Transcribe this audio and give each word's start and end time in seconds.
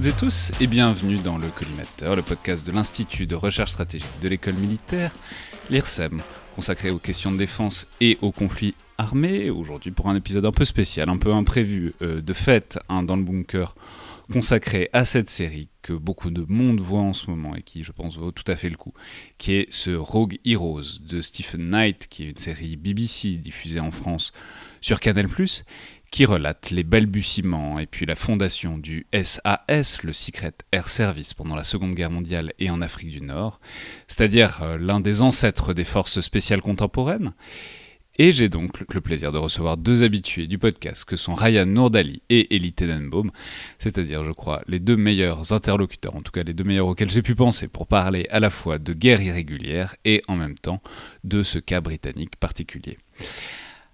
Toutes 0.00 0.14
et 0.14 0.16
tous 0.16 0.52
et 0.62 0.66
bienvenue 0.66 1.16
dans 1.16 1.36
le 1.36 1.46
Collimateur, 1.48 2.16
le 2.16 2.22
podcast 2.22 2.66
de 2.66 2.72
l'Institut 2.72 3.26
de 3.26 3.34
recherche 3.34 3.72
stratégique 3.72 4.08
de 4.22 4.28
l'école 4.28 4.54
militaire, 4.54 5.12
l'IRSEM, 5.68 6.22
consacré 6.54 6.88
aux 6.88 6.96
questions 6.96 7.30
de 7.30 7.36
défense 7.36 7.86
et 8.00 8.16
aux 8.22 8.32
conflits 8.32 8.74
armés. 8.96 9.50
Aujourd'hui 9.50 9.90
pour 9.90 10.08
un 10.08 10.16
épisode 10.16 10.46
un 10.46 10.52
peu 10.52 10.64
spécial, 10.64 11.10
un 11.10 11.18
peu 11.18 11.34
imprévu, 11.34 11.92
euh, 12.00 12.22
de 12.22 12.32
fait 12.32 12.78
hein, 12.88 13.02
dans 13.02 13.14
le 13.14 13.24
bunker, 13.24 13.74
consacré 14.32 14.88
à 14.94 15.04
cette 15.04 15.28
série 15.28 15.68
que 15.82 15.92
beaucoup 15.92 16.30
de 16.30 16.46
monde 16.48 16.80
voit 16.80 17.00
en 17.00 17.12
ce 17.12 17.28
moment 17.28 17.54
et 17.54 17.60
qui, 17.60 17.84
je 17.84 17.92
pense, 17.92 18.16
vaut 18.16 18.30
tout 18.30 18.50
à 18.50 18.56
fait 18.56 18.70
le 18.70 18.76
coup, 18.76 18.94
qui 19.36 19.52
est 19.52 19.70
ce 19.70 19.90
Rogue 19.90 20.38
Heroes 20.46 21.00
de 21.06 21.20
Stephen 21.20 21.68
Knight, 21.68 22.06
qui 22.08 22.24
est 22.24 22.30
une 22.30 22.38
série 22.38 22.76
BBC 22.76 23.36
diffusée 23.36 23.80
en 23.80 23.90
France 23.90 24.32
sur 24.80 24.98
Canal+, 24.98 25.28
qui 26.10 26.24
relate 26.24 26.70
les 26.70 26.84
balbutiements 26.84 27.78
et 27.78 27.86
puis 27.86 28.06
la 28.06 28.16
fondation 28.16 28.78
du 28.78 29.06
SAS, 29.12 30.02
le 30.02 30.12
Secret 30.12 30.52
Air 30.72 30.88
Service, 30.88 31.34
pendant 31.34 31.54
la 31.54 31.64
Seconde 31.64 31.94
Guerre 31.94 32.10
mondiale 32.10 32.52
et 32.58 32.70
en 32.70 32.82
Afrique 32.82 33.10
du 33.10 33.20
Nord, 33.20 33.60
c'est-à-dire 34.08 34.60
euh, 34.62 34.78
l'un 34.78 35.00
des 35.00 35.22
ancêtres 35.22 35.72
des 35.72 35.84
forces 35.84 36.20
spéciales 36.20 36.62
contemporaines. 36.62 37.32
Et 38.18 38.32
j'ai 38.32 38.50
donc 38.50 38.80
le 38.92 39.00
plaisir 39.00 39.32
de 39.32 39.38
recevoir 39.38 39.78
deux 39.78 40.02
habitués 40.02 40.46
du 40.46 40.58
podcast 40.58 41.06
que 41.06 41.16
sont 41.16 41.34
Ryan 41.34 41.64
Nourdali 41.64 42.22
et 42.28 42.54
Elie 42.54 42.74
Tenenbaum, 42.74 43.30
c'est-à-dire, 43.78 44.24
je 44.24 44.32
crois, 44.32 44.60
les 44.66 44.78
deux 44.78 44.96
meilleurs 44.96 45.54
interlocuteurs, 45.54 46.16
en 46.16 46.20
tout 46.20 46.32
cas 46.32 46.42
les 46.42 46.52
deux 46.52 46.64
meilleurs 46.64 46.88
auxquels 46.88 47.10
j'ai 47.10 47.22
pu 47.22 47.34
penser 47.34 47.66
pour 47.66 47.86
parler 47.86 48.26
à 48.30 48.38
la 48.38 48.50
fois 48.50 48.78
de 48.78 48.92
guerre 48.92 49.22
irrégulière 49.22 49.96
et 50.04 50.22
en 50.28 50.36
même 50.36 50.58
temps 50.58 50.82
de 51.24 51.42
ce 51.42 51.58
cas 51.58 51.80
britannique 51.80 52.36
particulier. 52.36 52.98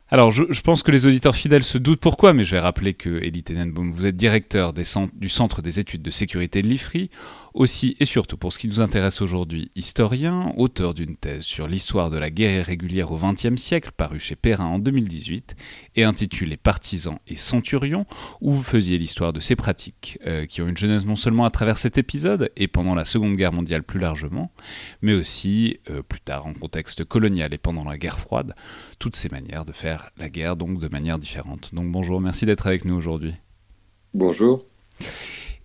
Alors, 0.09 0.31
je, 0.31 0.61
pense 0.61 0.85
que 0.85 0.93
les 0.93 1.07
auditeurs 1.07 1.35
fidèles 1.35 1.65
se 1.65 1.79
doutent 1.79 2.01
pourquoi, 2.01 2.33
mais 2.33 2.45
je 2.45 2.53
vais 2.53 2.61
rappeler 2.61 2.95
que 2.95 3.09
Elie 3.25 3.43
Tenenbaum, 3.43 3.91
vous 3.91 4.07
êtes 4.07 4.15
directeur 4.15 4.73
du 4.73 5.29
Centre 5.29 5.63
des 5.63 5.81
études 5.81 6.03
de 6.03 6.13
sécurité 6.13 6.63
de 6.63 6.69
l'IFRI, 6.69 7.11
aussi 7.57 7.97
et 7.99 8.05
surtout 8.05 8.37
pour 8.37 8.53
ce 8.53 8.59
qui 8.59 8.69
nous 8.69 8.81
intéresse 8.81 9.23
aujourd'hui, 9.23 9.73
historien, 9.75 10.53
auteur 10.57 10.95
d'une 10.95 11.17
thèse 11.17 11.43
sur 11.43 11.67
l'histoire 11.67 12.11
de 12.11 12.19
la 12.19 12.31
guerre 12.31 12.61
irrégulière 12.61 13.11
au 13.11 13.19
XXe 13.19 13.61
siècle, 13.61 13.91
parue 13.97 14.21
chez 14.21 14.37
Perrin 14.37 14.67
en 14.67 14.79
2018, 14.79 15.57
et 15.97 16.05
intitulé 16.05 16.57
Partisans 16.57 17.19
et 17.27 17.37
Centurions, 17.37 18.05
où 18.41 18.53
vous 18.53 18.63
faisiez 18.63 18.99
l'histoire 18.99 19.33
de 19.33 19.41
ces 19.41 19.57
pratiques, 19.57 20.19
euh, 20.27 20.45
qui 20.45 20.61
ont 20.61 20.69
une 20.69 20.77
jeunesse 20.77 21.07
non 21.07 21.17
seulement 21.17 21.47
à 21.47 21.51
travers 21.51 21.79
cet 21.79 21.99
épisode, 21.99 22.53
et 22.57 22.69
pendant 22.69 22.95
la 22.95 23.07
Seconde 23.07 23.37
Guerre 23.37 23.53
mondiale 23.53 23.83
plus 23.83 23.99
largement, 23.99 24.53
mais 25.01 25.15
aussi 25.15 25.81
euh, 25.91 26.03
plus 26.03 26.21
tard 26.21 26.47
en 26.47 26.53
contexte 26.53 27.05
colonial 27.05 27.55
et 27.55 27.59
pendant 27.59 27.85
la 27.85 27.97
guerre 27.97 28.19
froide, 28.19 28.55
toutes 28.99 29.17
ces 29.17 29.31
manières 29.31 29.65
de 29.65 29.73
faire 29.73 30.11
la 30.19 30.29
guerre 30.29 30.57
donc 30.57 30.79
de 30.79 30.89
manière 30.89 31.19
différente. 31.19 31.71
Donc 31.73 31.91
bonjour, 31.91 32.21
merci 32.21 32.45
d'être 32.45 32.67
avec 32.67 32.85
nous 32.85 32.95
aujourd'hui. 32.95 33.35
Bonjour. 34.13 34.67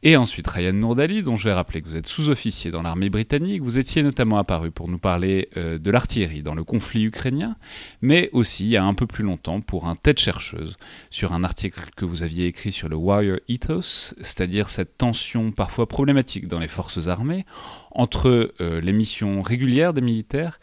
Et 0.04 0.18
ensuite 0.18 0.48
Ryan 0.48 0.74
Nourdali, 0.74 1.22
dont 1.22 1.36
je 1.36 1.44
vais 1.44 1.54
rappeler 1.54 1.80
que 1.80 1.88
vous 1.88 1.96
êtes 1.96 2.08
sous-officier 2.08 2.72
dans 2.72 2.82
l'armée 2.82 3.12
britannique. 3.12 3.62
Vous 3.62 3.78
étiez 3.78 4.02
notamment 4.02 4.40
apparu 4.40 4.72
pour 4.72 4.88
nous 4.88 4.98
parler 4.98 5.48
euh, 5.58 5.78
de 5.78 5.92
l'artillerie 5.92 6.42
dans 6.42 6.56
le 6.56 6.64
conflit 6.64 7.04
ukrainien, 7.04 7.56
mais 8.02 8.32
aussi 8.34 8.64
il 8.64 8.70
y 8.70 8.78
a 8.78 8.84
un 8.84 8.96
peu 8.96 9.06
plus 9.06 9.24
longtemps 9.24 9.62
pour 9.62 9.88
un 9.88 9.96
tête 9.96 10.20
chercheuse 10.20 10.76
sur 11.12 11.34
un 11.34 11.44
article 11.44 11.92
que 11.96 12.06
vous 12.06 12.24
aviez 12.24 12.48
écrit 12.48 12.72
sur 12.72 12.90
le 12.90 12.96
Warrior 12.96 13.38
Ethos, 13.48 14.16
c'est-à-dire 14.20 14.70
cette 14.70 14.98
tension 14.98 15.52
parfois 15.52 15.88
problématique 15.88 16.48
dans 16.48 16.60
les 16.60 16.68
forces 16.68 17.08
armées 17.08 17.46
entre 17.92 18.56
euh, 18.60 18.82
les 18.82 18.94
missions 18.94 19.42
régulières 19.42 19.94
des 19.94 20.02
militaires 20.02 20.60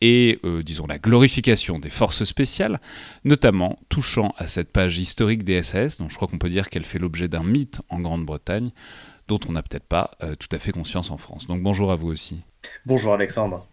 et, 0.00 0.38
euh, 0.44 0.62
disons, 0.62 0.86
la 0.86 0.98
glorification 0.98 1.78
des 1.78 1.90
forces 1.90 2.24
spéciales, 2.24 2.80
notamment 3.24 3.78
touchant 3.88 4.34
à 4.38 4.48
cette 4.48 4.72
page 4.72 4.98
historique 4.98 5.44
des 5.44 5.62
SAS, 5.62 5.98
dont 5.98 6.08
je 6.08 6.16
crois 6.16 6.28
qu'on 6.28 6.38
peut 6.38 6.50
dire 6.50 6.70
qu'elle 6.70 6.84
fait 6.84 6.98
l'objet 6.98 7.28
d'un 7.28 7.44
mythe 7.44 7.80
en 7.88 8.00
Grande-Bretagne, 8.00 8.70
dont 9.28 9.40
on 9.48 9.52
n'a 9.52 9.62
peut-être 9.62 9.86
pas 9.86 10.12
euh, 10.22 10.34
tout 10.34 10.48
à 10.52 10.58
fait 10.58 10.72
conscience 10.72 11.10
en 11.10 11.18
France. 11.18 11.46
Donc 11.46 11.62
bonjour 11.62 11.92
à 11.92 11.96
vous 11.96 12.08
aussi. 12.08 12.42
Bonjour 12.86 13.14
Alexandre. 13.14 13.66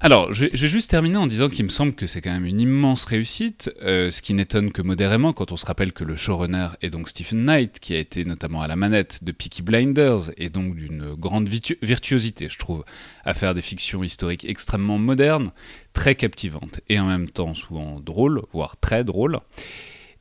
Alors, 0.00 0.32
j'ai 0.32 0.68
juste 0.68 0.90
terminé 0.90 1.16
en 1.16 1.26
disant 1.26 1.48
qu'il 1.48 1.64
me 1.64 1.70
semble 1.70 1.92
que 1.92 2.06
c'est 2.06 2.20
quand 2.20 2.30
même 2.30 2.44
une 2.44 2.60
immense 2.60 3.04
réussite, 3.04 3.68
euh, 3.82 4.12
ce 4.12 4.22
qui 4.22 4.32
n'étonne 4.32 4.70
que 4.70 4.80
modérément 4.80 5.32
quand 5.32 5.50
on 5.50 5.56
se 5.56 5.66
rappelle 5.66 5.92
que 5.92 6.04
le 6.04 6.14
showrunner 6.14 6.68
est 6.82 6.90
donc 6.90 7.08
Stephen 7.08 7.44
Knight, 7.44 7.80
qui 7.80 7.94
a 7.94 7.98
été 7.98 8.24
notamment 8.24 8.62
à 8.62 8.68
la 8.68 8.76
manette 8.76 9.24
de 9.24 9.32
Peaky 9.32 9.62
Blinders, 9.62 10.30
et 10.36 10.50
donc 10.50 10.76
d'une 10.76 11.14
grande 11.14 11.48
virtuosité, 11.48 12.48
je 12.48 12.58
trouve, 12.58 12.84
à 13.24 13.34
faire 13.34 13.54
des 13.54 13.62
fictions 13.62 14.04
historiques 14.04 14.44
extrêmement 14.44 14.98
modernes, 14.98 15.50
très 15.94 16.14
captivantes, 16.14 16.80
et 16.88 17.00
en 17.00 17.06
même 17.06 17.28
temps 17.28 17.54
souvent 17.54 17.98
drôles, 17.98 18.42
voire 18.52 18.76
très 18.76 19.02
drôles. 19.02 19.40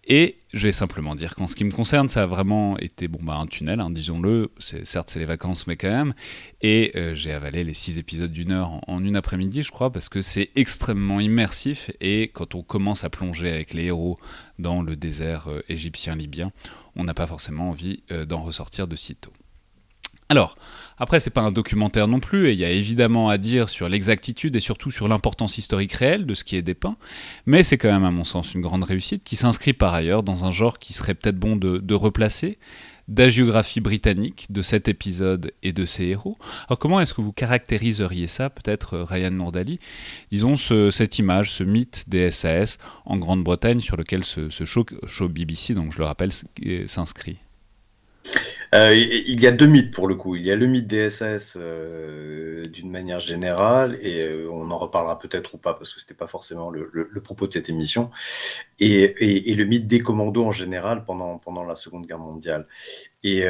Et 0.10 0.38
je 0.54 0.64
vais 0.64 0.72
simplement 0.72 1.16
dire 1.16 1.36
qu'en 1.36 1.48
ce 1.48 1.56
qui 1.56 1.66
me 1.66 1.72
concerne, 1.72 2.08
ça 2.08 2.24
a 2.24 2.26
vraiment 2.26 2.78
été 2.78 3.10
bon, 3.10 3.20
bah, 3.22 3.36
un 3.36 3.46
tunnel, 3.46 3.82
hein, 3.82 3.90
disons-le. 3.90 4.52
Certes, 4.58 5.10
c'est 5.10 5.20
les 5.20 5.26
vacances, 5.26 5.68
mais 5.68 5.76
quand 5.76 5.90
même. 5.90 6.14
Et 6.62 6.94
euh, 6.96 7.14
j'ai 7.14 7.34
avalé 7.34 7.66
les 7.66 7.74
six 7.74 7.98
épisodes 7.98 8.32
d'une 8.32 8.54
heure 8.54 8.80
en, 8.90 9.04
une 9.04 9.18
après-midi, 9.18 9.64
je 9.64 9.72
crois, 9.72 9.92
parce 9.92 10.08
que 10.08 10.22
c'est 10.22 10.50
extrêmement 10.56 11.20
immersif. 11.20 11.92
Et 12.00 12.30
quand 12.34 12.56
on 12.56 12.64
commence 12.64 13.04
à 13.04 13.10
plonger 13.10 13.50
avec 13.50 13.74
les 13.74 13.86
héros 13.86 14.18
dans 14.60 14.82
le 14.82 14.96
désert 14.96 15.50
euh, 15.50 15.62
égyptien-libyen, 15.68 16.54
on 16.96 17.04
n'a 17.04 17.14
pas 17.14 17.28
forcément 17.28 17.70
envie 17.70 18.04
euh, 18.12 18.26
d'en 18.26 18.42
ressortir 18.42 18.88
de 18.88 18.96
sitôt. 18.96 19.34
Alors, 20.30 20.58
après, 21.00 21.20
c'est 21.20 21.30
pas 21.30 21.42
un 21.42 21.52
documentaire 21.52 22.08
non 22.08 22.20
plus, 22.20 22.50
et 22.50 22.54
il 22.54 22.60
y 22.60 22.66
a 22.66 22.72
évidemment 22.72 23.30
à 23.30 23.38
dire 23.38 23.70
sur 23.70 23.88
l'exactitude 23.88 24.56
et 24.56 24.60
surtout 24.60 24.90
sur 24.90 25.08
l'importance 25.08 25.58
historique 25.58 25.94
réelle 25.94 26.26
de 26.26 26.34
ce 26.34 26.44
qui 26.44 26.56
est 26.56 26.64
dépeint, 26.64 26.98
mais 27.46 27.64
c'est 27.64 27.78
quand 27.78 27.92
même, 27.92 28.04
à 28.04 28.12
mon 28.12 28.24
sens, 28.24 28.56
une 28.56 28.62
grande 28.62 28.84
réussite 28.84 29.24
qui 29.24 29.36
s'inscrit 29.36 29.74
par 29.74 29.94
ailleurs 29.94 30.24
dans 30.24 30.44
un 30.44 30.52
genre 30.52 30.80
qui 30.80 30.94
serait 30.94 31.14
peut-être 31.14 31.38
bon 31.38 31.56
de, 31.56 31.94
replacer, 31.94 32.58
d'agiographie 33.08 33.80
britannique 33.80 34.48
de 34.50 34.62
cet 34.62 34.90
épisode 34.90 35.54
et 35.64 35.72
de 35.72 35.86
ses 35.86 36.06
héros. 36.06 36.38
Alors 36.68 36.80
comment 36.80 37.00
est-ce 37.00 37.14
que 37.14 37.22
vous 37.22 37.32
caractériseriez 37.32 38.28
ça, 38.28 38.50
peut-être 38.50 38.96
euh, 38.96 39.04
Ryan 39.06 39.32
Nourdali 39.32 39.80
Disons 40.32 40.58
cette 40.58 41.20
image, 41.20 41.52
ce 41.54 41.64
mythe 41.64 42.10
des 42.10 42.32
SAS 42.32 42.80
en 43.06 43.16
Grande-Bretagne 43.18 43.80
sur 43.80 43.96
lequel 43.96 44.26
ce, 44.26 44.50
show, 44.50 44.86
show, 45.06 45.30
BBC, 45.30 45.74
donc 45.74 45.94
je 45.94 46.00
le 46.00 46.06
rappelle, 46.06 46.32
s'inscrit. 46.88 47.36
Euh, 48.76 48.94
il 48.94 49.40
y 49.40 49.48
a 49.48 49.52
deux 49.52 49.66
mythes 49.66 49.94
pour 49.94 50.08
le 50.08 50.16
coup. 50.16 50.36
Il 50.36 50.46
y 50.46 50.52
a 50.52 50.56
le 50.56 50.68
mythe 50.68 50.88
des 50.88 51.10
SAS 51.10 51.58
euh, 51.58 52.64
d'une 52.66 52.90
manière 52.92 53.20
générale, 53.20 53.98
et 54.02 54.24
euh, 54.26 54.50
on 54.52 54.70
en 54.72 54.78
reparlera 54.78 55.20
peut-être 55.20 55.56
ou 55.56 55.58
pas 55.58 55.74
parce 55.74 55.94
que 55.94 56.00
c'était 56.02 56.14
pas 56.14 56.28
forcément 56.28 56.70
le, 56.70 57.08
propos 57.22 57.48
de 57.48 57.54
cette 57.54 57.70
émission, 57.70 58.10
et, 58.80 59.56
le 59.56 59.64
mythe 59.66 59.88
des 59.88 60.00
commandos 60.00 60.46
en 60.46 60.52
général 60.52 61.06
pendant, 61.06 61.38
pendant 61.38 61.64
la 61.64 61.76
Seconde 61.76 62.06
Guerre 62.06 62.20
mondiale. 62.20 62.68
Et 63.24 63.46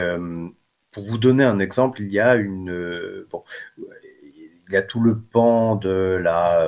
pour 0.92 1.04
vous 1.04 1.18
donner 1.18 1.44
un 1.44 1.60
exemple, 1.60 2.02
il 2.02 2.12
y 2.12 2.20
a 2.20 2.36
une 2.36 3.26
bon, 3.30 3.44
il 3.78 4.74
y 4.74 4.76
a 4.76 4.82
tout 4.82 5.02
le 5.02 5.20
pan 5.20 5.76
de 5.76 6.20
la 6.22 6.66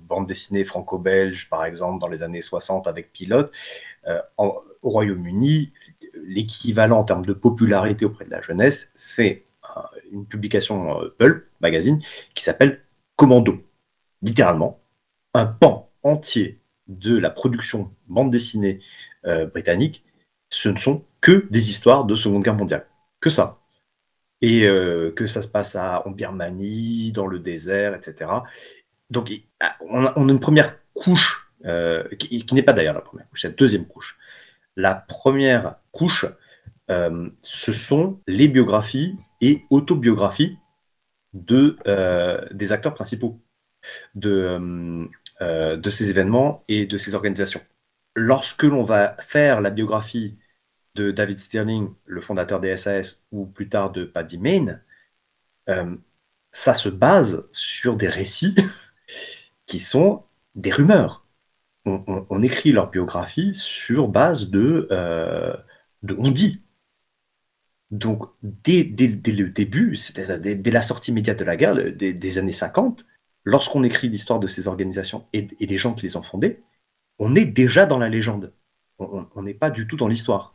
bande 0.00 0.26
dessinée 0.26 0.64
franco-belge, 0.64 1.48
par 1.48 1.64
exemple, 1.64 2.00
dans 2.00 2.08
les 2.08 2.22
années 2.22 2.42
60 2.42 2.86
avec 2.86 3.12
Pilote. 3.12 3.52
au 4.36 4.62
Royaume-Uni, 4.82 5.72
l'équivalent 6.24 6.98
en 6.98 7.04
termes 7.04 7.26
de 7.26 7.32
popularité 7.32 8.04
auprès 8.04 8.24
de 8.24 8.30
la 8.30 8.40
jeunesse, 8.40 8.90
c'est 8.94 9.44
euh, 9.76 9.80
une 10.10 10.26
publication 10.26 11.00
euh, 11.00 11.14
Pulp 11.18 11.46
magazine 11.60 12.00
qui 12.34 12.42
s'appelle 12.42 12.82
Commando. 13.16 13.62
Littéralement, 14.22 14.80
un 15.34 15.46
pan 15.46 15.90
entier 16.02 16.60
de 16.88 17.16
la 17.16 17.30
production 17.30 17.92
bande 18.08 18.30
dessinée 18.30 18.80
euh, 19.24 19.46
britannique, 19.46 20.04
ce 20.50 20.68
ne 20.68 20.78
sont 20.78 21.04
que 21.20 21.46
des 21.50 21.70
histoires 21.70 22.04
de 22.04 22.14
Seconde 22.14 22.42
Guerre 22.42 22.54
mondiale. 22.54 22.86
Que 23.20 23.30
ça. 23.30 23.58
Et 24.44 24.62
que 24.62 25.26
ça 25.26 25.40
se 25.40 25.46
passe 25.46 25.76
en 25.76 26.10
Birmanie, 26.10 27.12
dans 27.12 27.28
le 27.28 27.38
désert, 27.38 27.94
etc. 27.94 28.28
Donc, 29.08 29.30
on 29.88 30.04
a, 30.04 30.12
une 30.16 30.40
première 30.40 30.74
couche, 30.94 31.48
qui, 32.18 32.44
qui 32.44 32.54
n'est 32.56 32.64
pas 32.64 32.72
d'ailleurs 32.72 32.94
la 32.94 33.02
première 33.02 33.28
couche, 33.28 33.42
c'est 33.42 33.50
la 33.50 33.54
deuxième 33.54 33.86
couche. 33.86 34.18
La 34.76 34.94
première 34.94 35.76
couche, 35.92 36.26
euh, 36.90 37.30
ce 37.42 37.72
sont 37.72 38.20
les 38.26 38.48
biographies 38.48 39.18
et 39.40 39.64
autobiographies 39.70 40.58
de, 41.34 41.76
euh, 41.86 42.46
des 42.52 42.72
acteurs 42.72 42.94
principaux 42.94 43.40
de, 44.14 45.08
euh, 45.40 45.76
de 45.76 45.90
ces 45.90 46.10
événements 46.10 46.64
et 46.68 46.86
de 46.86 46.98
ces 46.98 47.14
organisations. 47.14 47.62
Lorsque 48.14 48.64
l'on 48.64 48.84
va 48.84 49.16
faire 49.20 49.60
la 49.60 49.70
biographie 49.70 50.38
de 50.94 51.10
David 51.10 51.38
Stirling, 51.38 51.92
le 52.04 52.20
fondateur 52.20 52.60
des 52.60 52.76
SAS, 52.76 53.24
ou 53.32 53.46
plus 53.46 53.68
tard 53.68 53.92
de 53.92 54.04
Paddy 54.04 54.38
Mayne, 54.38 54.82
ça 56.50 56.74
se 56.74 56.88
base 56.88 57.48
sur 57.52 57.96
des 57.96 58.08
récits 58.08 58.54
qui 59.66 59.80
sont 59.80 60.24
des 60.54 60.70
rumeurs 60.70 61.21
on, 61.84 62.42
écrit 62.42 62.72
leur 62.72 62.90
biographie 62.90 63.54
sur 63.54 64.08
base 64.08 64.50
de, 64.50 64.88
euh, 64.90 65.54
on 66.18 66.30
dit. 66.30 66.62
Donc, 67.90 68.24
dès, 68.42 68.82
le 68.84 69.48
début, 69.48 69.96
c'est-à-dire 69.96 70.56
dès, 70.56 70.70
la 70.70 70.82
sortie 70.82 71.10
immédiate 71.10 71.38
de 71.38 71.44
la 71.44 71.56
guerre, 71.56 71.74
des, 71.94 72.38
années 72.38 72.52
50, 72.52 73.04
lorsqu'on 73.44 73.82
écrit 73.82 74.08
l'histoire 74.08 74.40
de 74.40 74.46
ces 74.46 74.68
organisations 74.68 75.26
et, 75.32 75.42
des 75.42 75.76
gens 75.76 75.92
qui 75.94 76.06
les 76.06 76.16
ont 76.16 76.22
fondées, 76.22 76.62
on 77.18 77.34
est 77.34 77.44
déjà 77.44 77.84
dans 77.84 77.98
la 77.98 78.08
légende. 78.08 78.52
On 78.98 79.42
n'est 79.42 79.54
pas 79.54 79.70
du 79.70 79.86
tout 79.86 79.96
dans 79.96 80.08
l'histoire. 80.08 80.54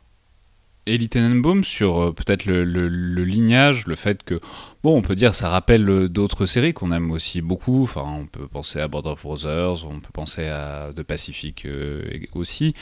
Elie 0.86 1.08
Tenenbaum 1.08 1.64
sur 1.64 2.00
euh, 2.00 2.12
peut-être 2.12 2.46
le, 2.46 2.88
lignage, 3.24 3.86
le 3.86 3.94
fait 3.94 4.22
que, 4.22 4.40
bon, 4.82 4.96
on 4.96 5.02
peut 5.02 5.14
dire 5.14 5.34
ça 5.34 5.48
rappelle 5.48 5.88
euh, 5.88 6.08
d'autres 6.08 6.46
séries 6.46 6.72
qu'on 6.72 6.92
aime 6.92 7.10
aussi 7.10 7.42
beaucoup. 7.42 7.82
Enfin, 7.82 8.04
on 8.06 8.26
peut 8.26 8.46
penser 8.48 8.80
à 8.80 8.88
Border 8.88 9.10
of 9.10 9.22
Brothers, 9.22 9.84
on 9.84 10.00
peut 10.00 10.12
penser 10.12 10.46
à 10.46 10.90
The 10.94 11.02
Pacific 11.02 11.66
euh, 11.66 12.02
aussi. 12.34 12.74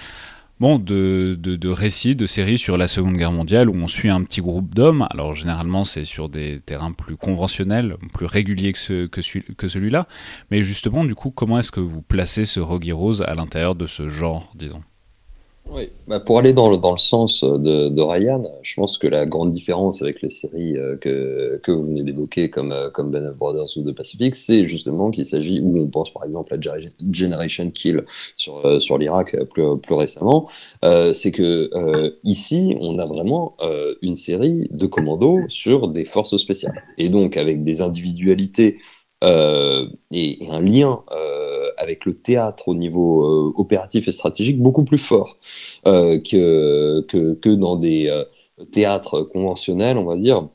Bon, 0.58 0.78
de, 0.78 1.37
de, 1.38 1.69
récits, 1.69 2.16
de 2.16 2.26
séries 2.26 2.56
sur 2.56 2.78
la 2.78 2.88
Seconde 2.88 3.19
Guerre 3.19 3.32
mondiale 3.32 3.69
où 3.69 3.75
on 3.75 3.88
suit 3.88 4.08
un 4.08 4.22
petit 4.22 4.40
groupe 4.40 4.75
d'hommes. 4.75 5.06
Alors 5.10 5.34
généralement 5.34 5.84
c'est 5.84 6.06
sur 6.06 6.31
des 6.31 6.60
terrains 6.60 6.93
plus 6.93 7.16
conventionnels, 7.16 7.96
plus 8.14 8.25
réguliers 8.25 8.72
que, 8.72 9.04
que, 9.04 9.52
que 9.52 9.69
celui-là. 9.69 10.08
Mais 10.50 10.62
justement, 10.62 11.04
du 11.04 11.14
coup, 11.14 11.31
comment 11.31 11.58
est-ce 11.58 11.70
que 11.70 11.81
vous 11.81 12.00
placez 12.00 12.46
ce 12.46 12.58
Rogue 12.60 12.90
Rose 12.90 13.20
à 13.20 13.34
l'intérieur 13.34 13.75
de 13.75 13.87
ce 13.87 14.08
genre, 14.08 14.50
disons? 14.54 14.82
Oui, 15.69 15.91
bah 16.07 16.21
pour 16.21 16.39
aller 16.39 16.53
dans 16.53 16.71
le, 16.71 16.77
dans 16.77 16.93
le 16.93 16.99
sens 16.99 17.43
de, 17.43 17.89
de, 17.89 18.03
Ryan, 18.03 18.43
je 18.63 18.75
pense 18.75 18.99
que 18.99 19.09
la 19.09 19.27
grande 19.27 19.51
différence 19.51 20.01
avec 20.01 20.23
les 20.23 20.29
séries 20.29 20.77
euh, 20.77 20.97
que, 20.97 21.61
que 21.63 21.73
vous 21.73 21.85
venez 21.85 22.03
d'évoquer, 22.03 22.51
comme, 22.51 22.71
euh, 22.71 22.89
comme 22.91 23.11
Ben 23.11 23.27
of 23.27 23.37
Brothers 23.37 23.77
ou 23.77 23.83
The 23.83 23.95
Pacific, 23.95 24.37
c'est 24.37 24.65
justement 24.65 25.11
qu'il 25.11 25.27
s'agit, 25.27 25.61
où 25.61 25.79
on 25.81 25.89
pense 25.89 26.13
par 26.13 26.25
exemple 26.25 26.55
à 26.55 26.59
Generation 27.11 27.71
Kill 27.71 28.05
sur, 28.37 28.65
euh, 28.65 28.79
sur 28.79 28.97
l'Irak 28.97 29.37
plus, 29.53 29.77
plus 29.79 29.95
récemment, 29.95 30.49
euh, 30.85 31.13
c'est 31.13 31.33
que 31.33 31.69
euh, 31.75 32.11
ici, 32.23 32.77
on 32.81 32.99
a 32.99 33.07
vraiment 33.07 33.57
une 34.03 34.15
série 34.15 34.69
de 34.71 34.87
commandos 34.87 35.49
sur 35.49 35.89
des 35.89 36.05
forces 36.05 36.37
spéciales. 36.37 36.83
Et 36.99 37.09
donc 37.09 37.37
avec 37.37 37.65
des 37.65 37.83
individualités 37.83 38.79
euh, 39.25 39.89
et, 40.11 40.47
un 40.51 40.61
lien 40.61 41.03
euh, 41.11 41.71
avec 41.79 42.05
le 42.05 42.15
théâtre 42.15 42.69
au 42.69 42.75
niveau 42.75 43.25
euh, 43.25 43.53
opératif 43.57 44.09
et 44.09 44.13
stratégique 44.13 44.61
beaucoup 44.61 44.85
plus 44.85 44.99
fort 44.99 45.39
que, 45.85 47.01
que, 47.03 47.55
dans 47.55 47.77
des 47.77 48.25
théâtres 48.73 49.23
conventionnels, 49.23 49.99
on 49.99 50.05
va 50.05 50.17
dire, 50.17 50.49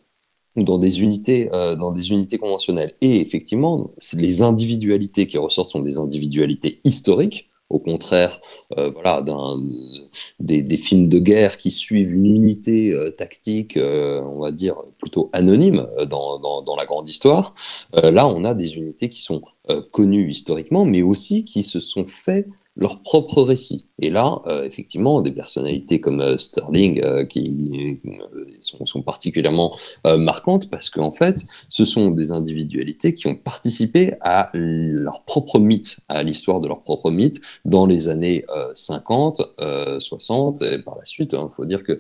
dans 0.55 0.77
des 0.77 1.01
unités, 1.01 1.47
dans 1.79 1.91
des 1.91 2.11
unités 2.11 2.37
conventionnelles. 2.37 2.93
Et 3.01 3.21
effectivement, 3.21 3.91
les 4.13 4.41
individualités 4.41 5.27
qui 5.27 5.37
ressortent 5.37 5.69
sont 5.69 5.81
des 5.81 5.97
individualités 5.97 6.81
historiques 6.83 7.50
au 7.71 7.79
contraire 7.79 8.39
euh, 8.77 8.91
voilà, 8.91 9.23
des, 10.39 10.77
films 10.77 11.07
de 11.07 11.19
guerre 11.19 11.57
qui 11.57 11.71
suivent 11.71 12.13
une 12.13 12.25
unité 12.25 12.93
euh, 12.93 13.09
tactique, 13.09 13.77
euh, 13.77 14.21
on 14.21 14.39
va 14.39 14.51
dire, 14.51 14.75
plutôt 14.97 15.29
anonyme 15.33 15.87
dans 16.09 16.75
la 16.77 16.85
grande 16.85 17.09
histoire. 17.09 17.55
là, 17.93 18.27
on 18.27 18.43
a 18.43 18.53
des 18.53 18.75
unités 18.75 19.09
qui 19.09 19.21
sont 19.21 19.41
connues 19.91 20.29
historiquement, 20.29 20.85
mais 20.85 21.01
aussi 21.01 21.45
qui 21.45 21.63
se 21.63 21.79
sont 21.79 22.05
fait 22.05 22.47
leur 22.75 23.01
propre 23.01 23.41
récit. 23.41 23.87
Et 24.01 24.09
là, 24.09 24.41
euh, 24.47 24.63
effectivement, 24.63 25.21
des 25.21 25.31
personnalités 25.31 26.01
comme 26.01 26.21
euh, 26.21 26.37
Sterling 26.37 27.01
euh, 27.03 27.23
qui 27.23 27.99
sont, 28.59 29.01
particulièrement 29.03 29.75
marquantes 30.05 30.69
parce 30.69 30.89
qu'en 30.89 31.11
fait, 31.11 31.45
ce 31.69 31.85
sont 31.85 32.11
des 32.11 32.31
individualités 32.31 33.13
qui 33.13 33.27
ont 33.27 33.35
participé 33.35 34.13
à 34.21 34.49
leur 34.53 35.23
propre 35.23 35.59
mythe, 35.59 35.99
à 36.09 36.23
l'histoire 36.23 36.59
de 36.59 36.67
leur 36.67 36.81
propre 36.81 37.11
mythe 37.11 37.41
dans 37.65 37.85
les 37.85 38.09
années 38.09 38.45
50, 38.73 39.41
60 39.99 40.61
et 40.61 40.79
par 40.79 40.97
la 40.97 41.05
suite. 41.05 41.31
Il 41.33 41.37
hein, 41.37 41.49
faut 41.55 41.65
dire 41.65 41.83
que 41.83 41.97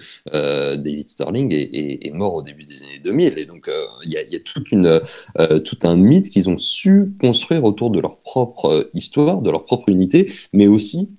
David 0.75 1.07
Sterling 1.07 1.53
est, 1.53 2.05
est, 2.05 2.11
mort 2.11 2.35
au 2.35 2.41
début 2.41 2.63
des 2.63 2.83
années 2.83 2.99
2000 3.03 3.37
et 3.37 3.45
donc 3.45 3.69
il 4.05 4.11
y 4.11 4.17
a, 4.17 4.23
y, 4.23 4.35
a, 4.35 4.39
toute 4.39 4.71
une, 4.71 5.01
tout 5.65 5.79
un 5.83 5.95
mythe 5.95 6.29
qu'ils 6.29 6.49
ont 6.49 6.57
su 6.57 7.13
construire 7.19 7.63
autour 7.63 7.89
de 7.91 7.99
leur 7.99 8.17
propre 8.17 8.89
histoire, 8.93 9.41
de 9.41 9.51
leur 9.51 9.63
propre 9.63 9.89
unité, 9.89 10.31
mais 10.53 10.67
aussi 10.67 11.11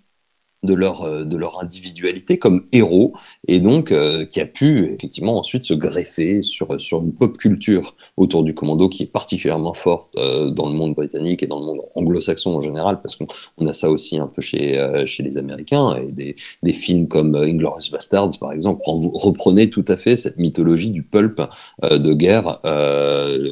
de 0.62 0.75
leur, 0.75 1.03
euh, 1.03 1.25
de 1.25 1.37
leur 1.37 1.61
individualité 1.61 2.38
comme 2.38 2.64
héros, 2.73 3.14
et 3.49 3.59
donc 3.59 3.91
euh, 3.91 4.25
qui 4.25 4.41
a 4.41 4.47
pu 4.47 4.94
effectivement 4.94 5.38
ensuite 5.38 5.64
se 5.64 5.75
greffer 5.75 6.43
sur, 6.43 6.81
sur 6.81 7.03
une 7.03 7.12
pop 7.12 7.37
culture 7.37 7.97
autour 8.17 8.44
du 8.44 8.55
commando 8.55 8.88
qui 8.88 9.03
est 9.03 9.06
particulièrement 9.06 9.75
forte 9.75 10.11
euh, 10.17 10.50
dans 10.50 10.69
le 10.69 10.75
monde 10.75 10.94
britannique 10.94 11.43
et 11.43 11.47
dans 11.47 11.61
le 11.61 11.67
monde 11.67 11.81
anglo-saxon 11.94 12.56
en 12.56 12.61
général, 12.61 13.00
parce 13.03 13.17
qu'on 13.17 13.26
on 13.59 13.67
a 13.67 13.73
ça 13.73 13.91
aussi 13.91 14.19
un 14.19 14.26
peu 14.26 14.41
chez, 14.43 15.03
chez 15.06 15.23
les 15.23 15.37
Américains, 15.38 15.97
et 15.97 16.12
des, 16.12 16.37
des 16.62 16.73
films 16.73 17.08
comme 17.08 17.35
Inglourious 17.35 17.91
Bastards, 17.91 18.38
par 18.38 18.53
exemple, 18.53 18.82
reprenaient 18.87 19.69
tout 19.69 19.85
à 19.88 19.97
fait 19.97 20.17
cette 20.17 20.38
mythologie 20.38 20.91
du 20.91 21.03
pulp 21.03 21.41
de 21.82 22.12
guerre 22.12 22.58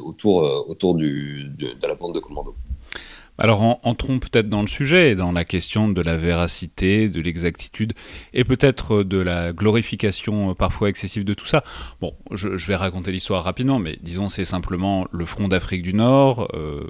autour, 0.04 0.66
autour 0.68 0.94
du, 0.94 1.50
de, 1.58 1.68
de 1.80 1.86
la 1.86 1.94
bande 1.94 2.14
de 2.14 2.20
commando. 2.20 2.54
Alors 3.42 3.62
entrons 3.86 4.18
peut-être 4.18 4.50
dans 4.50 4.60
le 4.60 4.68
sujet 4.68 5.12
et 5.12 5.14
dans 5.14 5.32
la 5.32 5.46
question 5.46 5.88
de 5.88 6.02
la 6.02 6.18
véracité, 6.18 7.08
de 7.08 7.22
l'exactitude 7.22 7.94
et 8.34 8.44
peut-être 8.44 9.02
de 9.02 9.16
la 9.16 9.54
glorification 9.54 10.50
euh, 10.50 10.54
parfois 10.54 10.90
excessive 10.90 11.24
de 11.24 11.32
tout 11.32 11.46
ça. 11.46 11.64
Bon, 12.02 12.14
je, 12.32 12.48
vais 12.48 12.76
raconter 12.76 13.12
l'histoire 13.12 13.42
rapidement, 13.42 13.78
mais 13.78 13.96
disons 14.02 14.28
c'est 14.28 14.44
simplement 14.44 15.06
le 15.10 15.24
front 15.24 15.48
d'Afrique 15.48 15.82
du 15.82 15.94
Nord, 15.94 16.48
euh, 16.52 16.82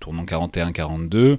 tournant 0.00 0.24
41-42, 0.24 1.36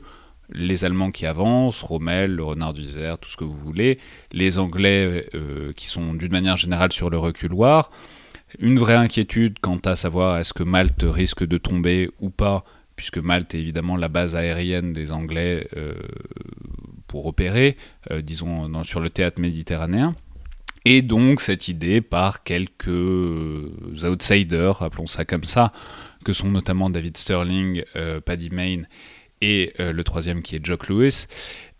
les 0.52 0.86
Allemands 0.86 1.10
qui 1.10 1.26
avancent, 1.26 1.82
Rommel, 1.82 2.36
le 2.36 2.44
renard 2.44 2.74
du 2.74 2.84
désert, 2.84 3.18
tout 3.18 3.32
ce 3.32 3.38
que 3.38 3.44
vous 3.44 3.58
voulez, 3.58 3.98
les 4.34 4.60
Anglais 4.60 5.26
euh, 5.34 5.74
qui 5.74 5.88
sont 5.88 6.14
d'une 6.14 6.32
manière 6.32 6.58
générale 6.58 6.94
sur 6.94 7.10
le 7.10 7.18
reculoir, 7.18 7.90
une 8.60 8.78
vraie 8.78 8.94
inquiétude 8.94 9.58
quant 9.62 9.80
à 9.84 9.96
savoir 9.96 10.38
est-ce 10.38 10.54
que 10.54 10.62
Malte 10.62 11.06
risque 11.08 11.44
de 11.44 11.58
tomber 11.58 12.12
ou 12.20 12.30
pas 12.30 12.64
puisque 13.04 13.18
Malte 13.18 13.54
est 13.54 13.60
évidemment 13.60 13.98
la 13.98 14.08
base 14.08 14.34
aérienne 14.34 14.94
des 14.94 15.12
Anglais 15.12 15.68
euh, 15.76 15.94
pour 17.06 17.26
opérer, 17.26 17.76
euh, 18.12 18.22
disons, 18.22 18.82
sur 18.86 19.02
le 19.02 19.10
théâtre 19.10 19.42
méditerranéen. 19.42 20.16
Et 20.86 21.02
donc 21.02 21.42
cette 21.42 21.68
idée 21.68 22.00
par 22.00 22.44
quelques 22.44 22.88
euh, 22.88 23.74
outsiders, 24.06 24.82
appelons 24.82 25.06
ça 25.06 25.26
comme 25.26 25.44
ça, 25.44 25.74
que 26.24 26.32
sont 26.32 26.48
notamment 26.50 26.90
David 26.90 27.18
Sterling, 27.18 27.84
Paddy 28.24 28.50
Mayne 28.52 28.88
et 29.42 29.74
le 29.78 30.04
troisième 30.06 30.42
qui 30.42 30.56
est 30.56 30.66
Jock 30.66 30.88
Lewis, 30.88 31.26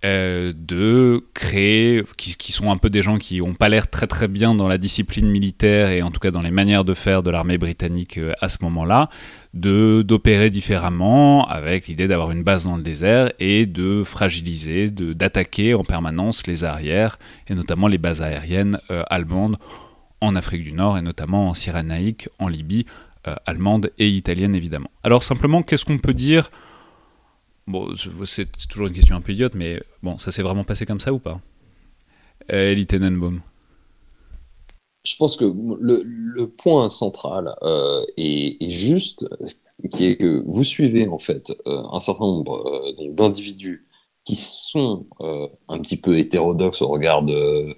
de 0.04 1.26
créer, 1.34 2.04
qui, 2.18 2.52
sont 2.52 2.70
un 2.70 2.76
peu 2.76 2.90
des 2.90 3.02
gens 3.02 3.18
qui 3.18 3.40
n'ont 3.40 3.54
pas 3.54 3.70
l'air 3.70 3.90
très 3.90 4.08
très 4.08 4.28
bien 4.28 4.54
dans 4.54 4.68
la 4.68 4.78
discipline 4.78 5.30
militaire 5.30 5.90
et 5.92 6.02
en 6.02 6.12
tout 6.12 6.20
cas 6.20 6.32
dans 6.32 6.42
les 6.42 6.52
manières 6.52 6.84
de 6.84 6.94
faire 6.94 7.24
de 7.24 7.30
l'armée 7.30 7.58
britannique 7.58 8.20
à 8.42 8.50
ce 8.50 8.58
moment-là, 8.64 9.10
d'opérer 9.54 10.50
différemment 10.50 11.48
avec 11.48 11.88
l'idée 11.88 12.08
d'avoir 12.08 12.32
une 12.32 12.44
base 12.44 12.64
dans 12.64 12.76
le 12.76 12.84
désert 12.84 13.32
et 13.40 13.66
de 13.66 14.04
fragiliser, 14.04 14.90
d'attaquer 14.90 15.74
en 15.74 15.84
permanence 15.84 16.48
les 16.48 16.64
arrières 16.64 17.20
et 17.48 17.54
notamment 17.54 17.88
les 17.88 17.98
bases 18.00 18.22
aériennes 18.22 18.80
euh, 18.90 19.04
allemandes 19.10 19.58
en 20.22 20.36
Afrique 20.36 20.64
du 20.64 20.74
Nord 20.74 20.98
et 20.98 21.02
notamment 21.02 21.50
en 21.50 21.54
Cyrénaïque, 21.54 22.30
en 22.40 22.48
Libye, 22.48 22.86
allemande 23.46 23.92
et 24.00 24.10
italienne 24.10 24.54
évidemment. 24.54 24.92
Alors 25.04 25.24
simplement, 25.24 25.64
qu'est-ce 25.64 25.86
qu'on 25.86 25.98
peut 25.98 26.14
dire? 26.14 26.52
Bon, 27.68 27.94
c'est 28.26 28.52
toujours 28.68 28.88
une 28.88 28.94
question 28.94 29.16
un 29.16 29.22
peu 29.22 29.32
idiote, 29.32 29.56
mais 29.56 29.82
bon, 30.02 30.18
ça 30.18 30.32
s'est 30.32 30.44
vraiment 30.44 30.66
passé 30.66 30.86
comme 30.86 31.00
ça 31.00 31.14
ou 31.14 31.20
pas? 31.20 31.40
Elie 32.50 32.86
je 35.04 35.16
pense 35.18 35.36
que 35.36 35.46
le, 35.46 36.46
point 36.48 36.90
central 36.90 37.54
euh, 37.62 38.02
est, 38.18 38.70
juste, 38.70 39.26
qui 39.92 40.06
est 40.06 40.18
que 40.18 40.44
vous 40.46 40.64
suivez 40.64 41.08
en 41.08 41.18
fait 41.18 41.52
euh, 41.68 41.84
un 41.92 42.00
certain 42.00 42.26
nombre 42.26 42.66
euh, 42.66 43.10
d'individus 43.10 43.86
qui 44.26 44.36
sont 44.36 45.06
un 45.68 45.80
petit 45.80 45.98
peu 45.98 46.18
hétérodoxes 46.18 46.82
au 46.82 46.88
regard 46.88 47.24
de, 47.24 47.76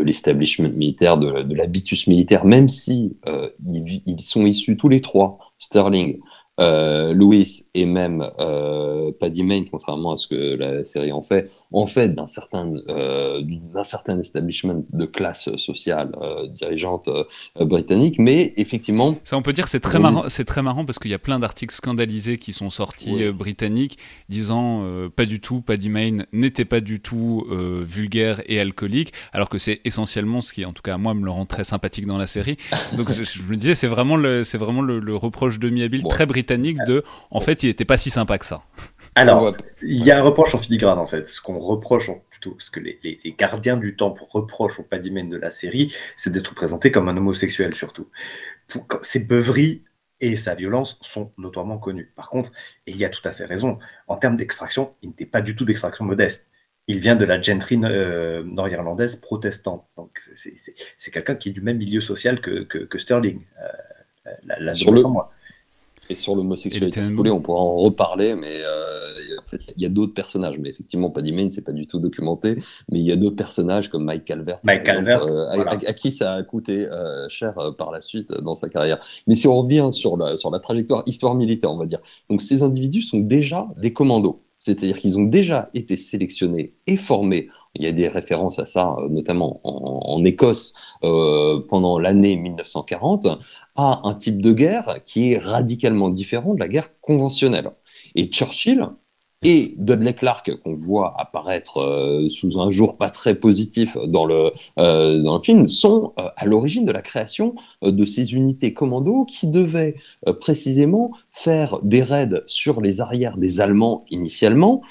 l'establishment 0.00 0.70
militaire, 0.70 1.18
de, 1.18 1.52
l'habitus 1.52 2.06
militaire, 2.06 2.46
même 2.46 2.68
si 2.68 3.18
ils, 3.62 4.20
sont 4.20 4.46
issus 4.46 4.78
tous 4.78 4.88
les 4.88 5.02
trois, 5.02 5.38
Sterling, 5.58 6.20
euh, 6.58 7.12
Louis 7.12 7.66
et 7.74 7.84
même 7.84 8.26
euh, 8.38 9.12
Paddy 9.20 9.42
Main, 9.42 9.64
contrairement 9.70 10.12
à 10.12 10.16
ce 10.16 10.26
que 10.26 10.56
la 10.56 10.84
série 10.84 11.12
en 11.12 11.20
fait, 11.20 11.50
en 11.70 11.86
fait 11.86 12.14
d'un 12.14 12.26
certain, 12.26 12.72
euh, 12.88 13.42
d'un 13.74 13.84
certain 13.84 14.18
establishment 14.18 14.84
de 14.90 15.04
classe 15.04 15.54
sociale 15.56 16.12
dirigeante 16.50 17.08
britannique, 17.60 18.18
mais 18.18 18.54
effectivement. 18.56 19.16
Ça, 19.24 19.36
on 19.36 19.42
peut 19.42 19.52
dire, 19.52 19.68
c'est 19.68 19.80
très 19.80 19.98
marrant. 19.98 20.24
C'est 20.28 20.44
très 20.44 20.62
marrant 20.62 20.84
parce 20.84 20.98
qu'il 20.98 21.10
y 21.10 21.14
a 21.14 21.18
plein 21.18 21.38
d'articles 21.38 21.74
scandalisés 21.74 22.38
qui 22.38 22.52
sont 22.52 22.70
sortis 22.70 23.30
britanniques 23.32 23.98
disant 24.28 24.82
pas 25.14 25.26
du 25.26 25.40
tout, 25.40 25.60
Paddy 25.60 25.90
Main 25.90 26.16
n'était 26.32 26.64
pas 26.64 26.80
du 26.80 27.00
tout 27.00 27.46
vulgaire 27.50 28.42
et 28.46 28.60
alcoolique, 28.60 29.12
alors 29.32 29.48
que 29.48 29.58
c'est 29.58 29.80
essentiellement 29.84 30.40
ce 30.40 30.52
qui, 30.52 30.64
en 30.64 30.72
tout 30.72 30.82
cas, 30.82 30.96
moi, 30.96 31.14
me 31.14 31.24
le 31.24 31.30
rend 31.30 31.46
très 31.46 31.64
sympathique 31.64 32.06
dans 32.06 32.18
la 32.18 32.26
série. 32.26 32.56
Donc, 32.96 33.12
je, 33.12 33.22
je, 33.22 33.42
me 33.42 33.56
disais, 33.56 33.74
c'est 33.74 33.86
vraiment 33.86 34.16
le, 34.16 34.44
c'est 34.44 34.58
vraiment 34.58 34.82
le, 34.82 35.00
le 35.00 35.16
reproche 35.16 35.58
de 35.58 35.68
Miabil 35.70 36.02
très 36.04 36.26
britannique 36.26 36.45
de 36.46 37.04
en 37.30 37.40
fait 37.40 37.62
il 37.62 37.66
n'était 37.66 37.84
pas 37.84 37.98
si 37.98 38.10
sympa 38.10 38.38
que 38.38 38.46
ça. 38.46 38.62
Alors, 39.14 39.56
il 39.82 40.04
y 40.04 40.10
a 40.10 40.18
un 40.18 40.22
reproche 40.22 40.54
en 40.54 40.58
filigrane 40.58 40.98
en 40.98 41.06
fait. 41.06 41.28
Ce 41.28 41.40
qu'on 41.40 41.58
reproche, 41.58 42.10
plutôt 42.30 42.54
ce 42.58 42.70
que 42.70 42.80
les, 42.80 42.98
gardiens 43.38 43.78
du 43.78 43.96
temps 43.96 44.14
reprochent 44.30 44.78
au 44.78 44.82
Padimène 44.82 45.30
de 45.30 45.38
la 45.38 45.48
série, 45.48 45.94
c'est 46.16 46.30
d'être 46.30 46.54
présenté 46.54 46.90
comme 46.92 47.08
un 47.08 47.16
homosexuel 47.16 47.74
surtout. 47.74 48.08
Ces 49.00 49.20
beuveries 49.20 49.84
et 50.20 50.36
sa 50.36 50.54
violence 50.54 50.98
sont 51.00 51.32
notoirement 51.38 51.78
connues. 51.78 52.12
Par 52.14 52.28
contre, 52.28 52.52
il 52.86 52.96
y 52.96 53.04
a 53.04 53.08
tout 53.08 53.26
à 53.26 53.32
fait 53.32 53.46
raison, 53.46 53.78
en 54.06 54.16
termes 54.16 54.36
d'extraction, 54.36 54.94
il 55.02 55.10
n'était 55.10 55.26
pas 55.26 55.40
du 55.40 55.56
tout 55.56 55.64
d'extraction 55.64 56.04
modeste. 56.04 56.46
il 56.86 57.00
vient 57.00 57.16
de 57.16 57.24
la 57.24 57.40
gentry 57.40 57.78
nord-irlandaise 57.78 59.16
protestante. 59.16 59.86
Donc, 59.96 60.20
c'est 60.34 61.10
quelqu'un 61.10 61.34
qui 61.34 61.48
est 61.48 61.52
du 61.52 61.62
même 61.62 61.78
milieu 61.78 62.00
social 62.00 62.40
que, 62.40 62.64
que, 62.64 62.98
Sterling. 62.98 63.40
la, 64.44 64.58
la 64.60 64.74
sur 64.74 64.92
le... 64.92 65.02
moi. 65.02 65.32
Et 66.08 66.14
sur 66.14 66.34
l'homosexualité 66.34 67.00
on 67.30 67.40
pourra 67.40 67.60
en 67.60 67.76
reparler, 67.76 68.34
mais 68.34 68.60
euh, 68.62 69.38
en 69.38 69.48
fait, 69.48 69.72
il 69.76 69.82
y 69.82 69.86
a, 69.86 69.88
d'autres 69.88 70.14
personnages. 70.14 70.58
Mais 70.58 70.68
effectivement, 70.68 71.10
Paddy 71.10 71.32
Mayne, 71.32 71.50
c'est 71.50 71.64
pas 71.64 71.72
du 71.72 71.86
tout 71.86 71.98
documenté. 71.98 72.56
Mais 72.90 73.00
il 73.00 73.04
y 73.04 73.12
a 73.12 73.16
d'autres 73.16 73.36
personnages 73.36 73.90
comme 73.90 74.04
Mike 74.04 74.24
Calvert, 74.24 74.58
Mike 74.64 74.84
Calvert 74.84 75.22
euh, 75.24 75.64
à, 75.66 75.92
qui 75.92 76.10
ça 76.10 76.34
a 76.34 76.42
coûté 76.42 76.86
euh, 76.86 77.28
cher 77.28 77.54
par 77.78 77.90
la 77.90 78.00
suite 78.00 78.32
dans 78.32 78.54
sa 78.54 78.68
carrière. 78.68 78.98
Mais 79.26 79.34
si 79.34 79.46
on 79.46 79.62
revient 79.62 79.88
sur 79.92 80.16
la, 80.16 80.36
sur 80.36 80.50
la 80.50 80.60
trajectoire 80.60 81.02
histoire 81.06 81.34
militaire, 81.34 81.70
on 81.70 81.78
va 81.78 81.86
dire. 81.86 82.00
Donc 82.30 82.42
ces 82.42 82.62
individus 82.62 83.02
sont 83.02 83.20
déjà 83.20 83.68
des 83.76 83.92
commandos. 83.92 84.45
C'est-à-dire 84.66 84.98
qu'ils 84.98 85.16
ont 85.16 85.22
déjà 85.22 85.70
été 85.74 85.96
sélectionnés 85.96 86.74
et 86.88 86.96
formés. 86.96 87.48
Il 87.76 87.84
y 87.84 87.86
a 87.86 87.92
des 87.92 88.08
références 88.08 88.58
à 88.58 88.64
ça, 88.64 88.96
euh, 88.98 89.08
notamment 89.08 89.60
en, 89.62 90.24
Écosse 90.24 90.74
euh, 91.04 91.60
pendant 91.68 92.00
l'année 92.00 92.36
1940, 92.36 93.28
à 93.76 94.00
un 94.02 94.14
type 94.14 94.42
de 94.42 94.52
guerre 94.52 94.98
qui 95.04 95.32
est 95.32 95.38
radicalement 95.38 96.08
différent 96.08 96.52
de 96.54 96.58
la 96.58 96.66
guerre 96.66 96.98
conventionnelle. 97.00 97.70
Et 98.16 98.24
Churchill, 98.26 98.88
et 99.46 99.74
Dudley 99.78 100.12
Clark 100.12 100.50
qu'on 100.64 100.74
voit 100.74 101.14
apparaître 101.20 101.80
euh, 101.80 102.28
sous 102.28 102.60
un 102.60 102.68
jour 102.68 102.96
pas 102.96 103.10
très 103.10 103.36
positif 103.36 103.96
dans 104.08 104.24
le, 104.24 104.50
euh, 104.80 105.22
dans 105.22 105.34
le 105.34 105.40
film 105.40 105.68
sont 105.68 106.14
euh, 106.18 106.28
à 106.36 106.46
l'origine 106.46 106.84
de 106.84 106.90
la 106.90 107.00
création 107.00 107.54
de 107.80 108.04
ces 108.04 108.34
unités 108.34 108.74
commando 108.74 109.24
qui 109.24 109.46
devaient 109.46 109.94
précisément 110.40 111.12
faire 111.30 111.78
des 111.84 112.02
raids 112.02 112.42
sur 112.46 112.80
les 112.80 113.00
arrières 113.00 113.38
des 113.38 113.60
Allemands 113.60 114.04
initialement 114.10 114.82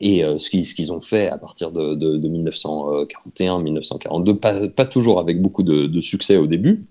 et 0.00 0.22
ce 0.38 0.50
qu'ils 0.50 0.92
ont 0.92 1.00
fait 1.00 1.28
à 1.28 1.38
partir 1.38 1.70
de, 1.70 1.94
de, 1.94 2.28
1941-1942, 2.28 4.70
pas, 4.70 4.86
toujours 4.86 5.20
avec 5.20 5.40
beaucoup 5.40 5.62
de, 5.62 5.86
de 5.86 6.00
succès 6.00 6.36
au 6.36 6.46
début, 6.46 6.86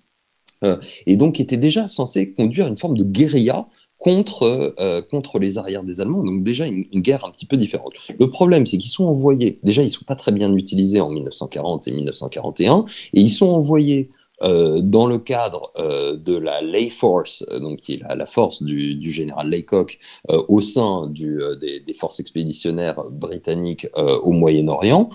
et 1.06 1.18
donc 1.18 1.40
étaient 1.40 1.58
déjà 1.58 1.88
censés 1.88 2.34
conduire 2.34 2.68
une 2.68 2.78
forme 2.78 2.98
de 2.98 3.04
guérilla 3.04 3.68
contre, 3.98 4.76
euh, 4.80 5.02
contre 5.02 5.40
les 5.40 5.58
arrières 5.58 5.84
des 5.84 6.00
Allemands, 6.02 6.24
donc 6.24 6.44
déjà 6.44 6.68
une, 6.68 6.86
une, 6.92 7.02
guerre 7.02 7.26
un 7.26 7.32
petit 7.32 7.46
peu 7.46 7.58
différente. 7.58 7.94
Le 8.20 8.30
problème, 8.30 8.66
c'est 8.66 8.78
qu'ils 8.78 8.92
sont 8.92 9.06
envoyés, 9.06 9.60
déjà 9.64 9.82
ils 9.82 9.92
sont 9.92 10.06
pas 10.06 10.16
très 10.16 10.32
bien 10.32 10.54
utilisés 10.56 11.02
en 11.02 11.10
1940 11.10 11.88
et 11.88 11.92
1941, 11.92 12.86
et 13.14 13.22
ils 13.22 13.32
sont 13.32 13.48
envoyés 13.48 14.10
euh, 14.44 14.82
dans 14.82 15.08
le 15.08 15.18
cadre 15.18 15.72
euh, 15.80 16.16
de 16.16 16.38
la 16.38 16.62
Lay 16.62 16.90
Force, 16.90 17.44
euh, 17.50 17.60
donc 17.60 17.80
qui 17.80 17.94
est 17.94 18.02
la, 18.08 18.26
force 18.28 18.62
du, 18.62 19.10
général 19.10 19.50
Laycock 19.50 19.98
au 20.28 20.62
sein 20.62 21.08
des, 21.08 21.80
des, 21.80 21.94
forces 21.94 22.20
expéditionnaires 22.20 23.02
britanniques 23.10 23.88
au 23.96 24.32
Moyen-Orient, 24.32 25.10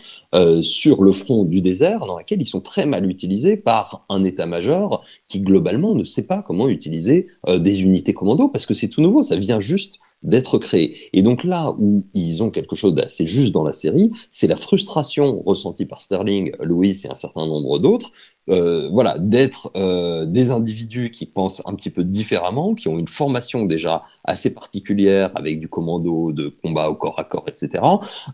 sur 0.63 1.03
le 1.03 1.13
front 1.13 1.45
du 1.45 1.61
désert, 1.61 2.07
dans 2.07 2.17
laquelle 2.17 2.41
ils 2.41 2.47
sont 2.47 2.61
très 2.61 2.87
mal 2.87 3.09
utilisés 3.09 3.57
par 3.57 4.07
un 4.09 4.25
état-major 4.25 5.05
qui 5.29 5.41
globalement 5.41 5.95
ne 5.95 6.05
sait 6.05 6.27
pas 6.27 6.43
comment 6.43 6.69
utiliser 6.69 7.29
des 7.47 7.83
unités 7.83 8.15
commando, 8.15 8.49
parce 8.49 8.67
que 8.67 8.75
c'est 8.75 8.89
tout 8.89 9.03
nouveau, 9.03 9.23
ça 9.23 9.37
vient 9.37 9.61
juste 9.61 10.01
d'être 10.23 10.59
créé. 10.59 10.97
Et 11.13 11.23
donc 11.23 11.45
là 11.45 11.75
où 11.79 12.05
ils 12.15 12.43
ont 12.43 12.51
quelque 12.51 12.77
chose 12.77 12.95
d'assez 12.95 13.27
juste 13.27 13.53
dans 13.53 13.65
la 13.65 13.73
série, 13.73 14.11
c'est 14.31 14.47
la 14.47 14.57
frustration 14.57 15.43
ressentie 15.45 15.87
par 15.87 16.01
Sterling, 16.01 16.53
Louis 16.61 17.01
et 17.05 17.09
un 17.09 17.15
certain 17.15 17.47
nombre 17.47 17.79
d'autres, 17.79 18.13
euh, 18.51 18.89
voilà, 18.91 19.19
d'être 19.21 19.71
euh, 19.77 20.27
des 20.27 20.51
individus 20.51 21.13
qui 21.13 21.27
pensent 21.27 21.63
un 21.65 21.75
petit 21.75 21.91
peu 21.91 22.03
différemment, 22.03 22.75
qui 22.75 22.89
ont 22.89 22.99
une 22.99 23.07
formation 23.07 23.65
déjà 23.65 24.03
assez 24.25 24.53
particulière 24.53 25.31
avec 25.37 25.61
du 25.61 25.69
commando, 25.69 26.33
de 26.33 26.49
combat 26.49 26.89
au 26.89 26.97
corps 26.97 27.19
à 27.21 27.25
corps, 27.25 27.45
etc., 27.47 27.85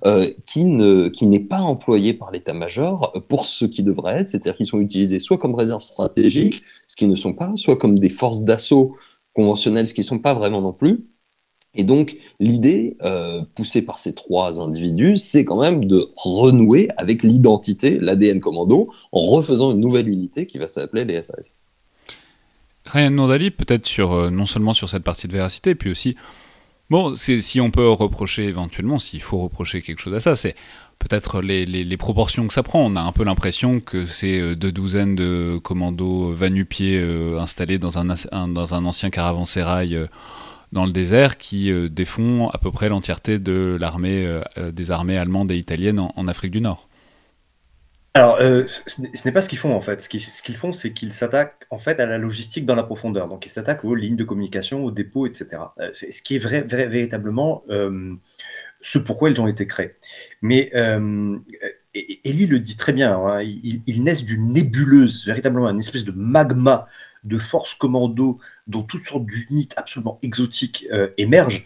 euh, 0.07 0.33
qui 0.47 0.65
ne 0.65 1.09
qui 1.09 1.27
n'est 1.27 1.41
pas 1.41 1.61
employé 1.61 2.15
par 2.15 2.31
l'état-major 2.31 3.23
pour 3.29 3.45
ce 3.45 3.67
qui 3.67 3.83
devrait 3.83 4.21
être, 4.21 4.31
c'est-à-dire 4.31 4.57
qu'ils 4.57 4.67
sont 4.67 4.81
utilisés 4.81 5.19
soit 5.19 5.37
comme 5.37 5.55
réserve 5.55 5.83
stratégique, 5.83 6.63
ce 6.87 6.97
qui 6.97 7.07
ne 7.07 7.15
sont 7.15 7.35
pas, 7.35 7.53
soit 7.57 7.77
comme 7.77 7.99
des 7.99 8.11
forces 8.11 8.45
d'assaut 8.45 8.97
conventionnelles, 9.35 9.87
ce 9.87 9.95
qui 9.95 10.01
ne 10.01 10.07
sont 10.07 10.19
pas 10.19 10.33
vraiment 10.33 10.63
non 10.63 10.73
plus, 10.73 11.07
et 11.79 11.85
donc, 11.85 12.17
l'idée 12.41 12.97
euh, 13.03 13.43
poussée 13.55 13.83
par 13.83 14.01
ces 14.01 14.13
trois 14.13 14.61
individus, 14.61 15.17
c'est 15.17 15.45
quand 15.45 15.61
même 15.61 15.85
de 15.85 16.11
renouer 16.17 16.89
avec 16.97 17.23
l'identité, 17.23 18.01
l'ADN 18.01 18.41
commando, 18.41 18.91
en 19.13 19.21
refaisant 19.21 19.71
une 19.71 19.79
nouvelle 19.79 20.09
unité 20.09 20.47
qui 20.47 20.59
va 20.59 20.67
s'appeler 20.67 21.05
les 21.05 21.23
SAS. 21.23 21.57
Ryan 22.85 23.13
Nourdali, 23.13 23.53
peut-être 23.53 23.87
sur, 23.87 24.13
euh, 24.13 24.29
non 24.29 24.45
seulement 24.45 24.75
sur 24.75 24.91
cette 24.91 25.05
partie 25.05 25.29
de 25.29 25.33
véracité, 25.33 25.77
puis 25.77 25.89
aussi, 25.89 26.17
bon, 26.91 27.15
si 27.15 27.61
on 27.61 27.71
peut 27.71 27.89
reprocher 27.89 28.47
éventuellement, 28.47 28.99
s'il 28.99 29.23
faut 29.23 29.39
reprocher 29.39 29.81
quelque 29.81 30.01
chose 30.01 30.15
à 30.15 30.21
ça, 30.21 30.35
c'est 30.35 30.57
peut-être 30.99 31.41
les, 31.41 31.97
proportions 31.97 32.49
que 32.49 32.55
ça 32.55 32.65
prend. 32.65 32.85
On 32.85 32.97
a 32.97 33.03
un 33.03 33.13
peu 33.13 33.23
l'impression 33.23 33.79
que 33.79 34.05
c'est 34.05 34.41
euh, 34.41 34.57
deux 34.57 34.73
douzaines 34.73 35.15
de 35.15 35.61
commandos 35.63 36.33
vanupiers 36.33 37.01
installés 37.39 37.79
dans 37.79 37.99
un, 37.99 38.49
dans 38.49 38.75
un 38.75 38.85
ancien 38.85 39.11
caravansérail 39.11 40.09
dans 40.73 40.85
le 40.85 40.93
désert 40.93 41.37
qui 41.39 41.71
euh, 41.71 41.89
défont 41.89 42.49
à 42.49 42.59
peu 42.59 42.71
près 42.71 42.89
l'entièreté 42.89 43.39
de 43.39 43.77
l'armée 43.81 44.27
euh, 44.27 44.41
euh, 44.59 44.73
des 44.73 44.91
armées 44.91 45.19
allemandes 45.19 45.51
et 45.51 45.57
italiennes 45.57 46.01
en, 46.01 46.29
Afrique 46.29 46.51
du 46.51 46.61
Nord. 46.61 46.89
Alors, 48.15 48.39
ce 48.39 49.01
n'est 49.25 49.33
pas 49.33 49.41
ce 49.41 49.49
qu'ils 49.49 49.59
font 49.59 49.75
en 49.75 49.81
fait. 49.81 50.01
Ce 50.01 50.09
qu'ils 50.09 50.57
font, 50.57 50.73
c'est 50.73 50.93
qu'ils 50.93 51.13
s'attaquent 51.13 51.67
en 51.71 51.79
fait 51.79 52.01
à 52.01 52.07
la 52.07 52.19
logistique 52.19 52.67
dans 52.67 52.75
la 52.75 52.83
profondeur. 52.83 53.29
Donc, 53.29 53.47
ils 53.47 53.51
s'attaquent 53.51 53.85
aux 53.85 53.95
lignes 53.95 54.17
de 54.17 54.25
communication, 54.25 54.85
aux 54.85 54.91
dépôts, 54.91 55.27
etc. 55.27 55.63
c'est 55.93 56.11
ce 56.11 56.21
qui 56.23 56.35
est 56.35 56.39
vrai, 56.41 56.63
véritablement 56.63 57.63
ce 58.81 58.99
pourquoi 58.99 59.31
ils 59.31 59.41
ont 59.41 59.47
été 59.47 59.69
créés. 59.69 59.95
Mais 60.43 60.71
Elie 61.95 62.47
le 62.47 62.59
dit 62.59 62.77
très 62.77 62.93
bien. 62.93 63.17
Hein, 63.17 63.43
ils, 63.43 64.03
naissent 64.03 64.25
d'une 64.25 64.53
nébuleuse, 64.53 65.25
véritablement 65.25 65.69
une 65.69 65.79
espèce 65.79 66.05
de 66.05 66.13
magma 66.13 66.89
de 67.25 67.39
forces 67.39 67.75
commando 67.75 68.39
dont 68.67 68.83
toutes 68.83 69.07
sortes 69.07 69.27
d'unités 69.27 69.77
absolument 69.77 70.19
exotiques 70.23 70.87
euh, 70.93 71.11
émergent, 71.17 71.65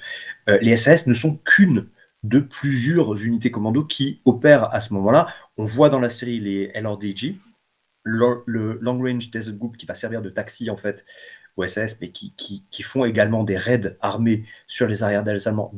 euh, 0.48 0.58
les 0.60 0.76
SAS 0.76 1.06
ne 1.06 1.14
sont 1.14 1.36
qu'une 1.44 1.88
de 2.22 2.38
plusieurs 2.38 3.20
unités 3.22 3.50
commando 3.50 3.84
qui 3.84 4.20
opèrent 4.24 4.72
à 4.74 4.80
ce 4.80 4.94
moment-là. 4.94 5.28
On 5.56 5.64
voit 5.64 5.88
dans 5.88 6.00
la 6.00 6.10
série 6.10 6.38
les 6.38 6.70
LRDG, 6.74 7.38
le, 8.04 8.78
Long 8.80 8.98
Range 8.98 9.30
Desert 9.30 9.54
Group 9.54 9.76
qui 9.76 9.86
va 9.86 9.94
servir 9.94 10.22
de 10.22 10.30
taxi 10.30 10.70
en 10.70 10.76
fait 10.76 11.04
aux 11.56 11.66
SAS, 11.66 12.00
mais 12.00 12.10
qui, 12.10 12.32
qui, 12.36 12.82
font 12.82 13.04
également 13.04 13.44
des 13.44 13.56
raids 13.56 13.96
armés 14.00 14.44
sur 14.66 14.86
les 14.86 15.02
arrières 15.02 15.24
Allemands 15.26 15.72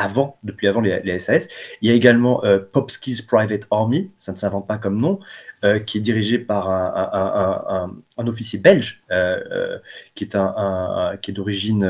avant, 0.00 0.38
depuis 0.42 0.66
avant 0.66 0.80
les, 0.80 1.18
SAS. 1.18 1.46
Il 1.82 1.88
y 1.88 1.92
a 1.92 1.94
également 1.94 2.42
euh, 2.44 2.58
Popski's 2.58 3.20
Private 3.20 3.66
Army, 3.70 4.10
ça 4.18 4.32
ne 4.32 4.38
s'invente 4.38 4.66
pas 4.66 4.78
comme 4.78 4.98
nom, 4.98 5.20
euh, 5.62 5.78
qui 5.78 5.98
est 5.98 6.00
dirigé 6.00 6.38
par 6.38 6.70
un, 6.70 7.92
officier 8.16 8.58
belge 8.58 9.02
euh, 9.10 9.78
qui 10.14 10.24
est, 10.24 10.34
un, 10.34 11.18
qui 11.20 11.30
est 11.30 11.34
d'origine 11.34 11.84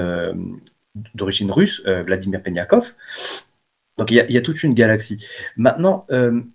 russe, 1.53 1.83
Vladimir 1.87 2.43
Penyakov. 2.43 2.95
Donc 3.97 4.11
il 4.11 4.17
y, 4.17 4.37
a, 4.37 4.41
toute 4.41 4.63
une 4.65 4.75
galaxie. 4.75 5.25
Maintenant, 5.57 6.07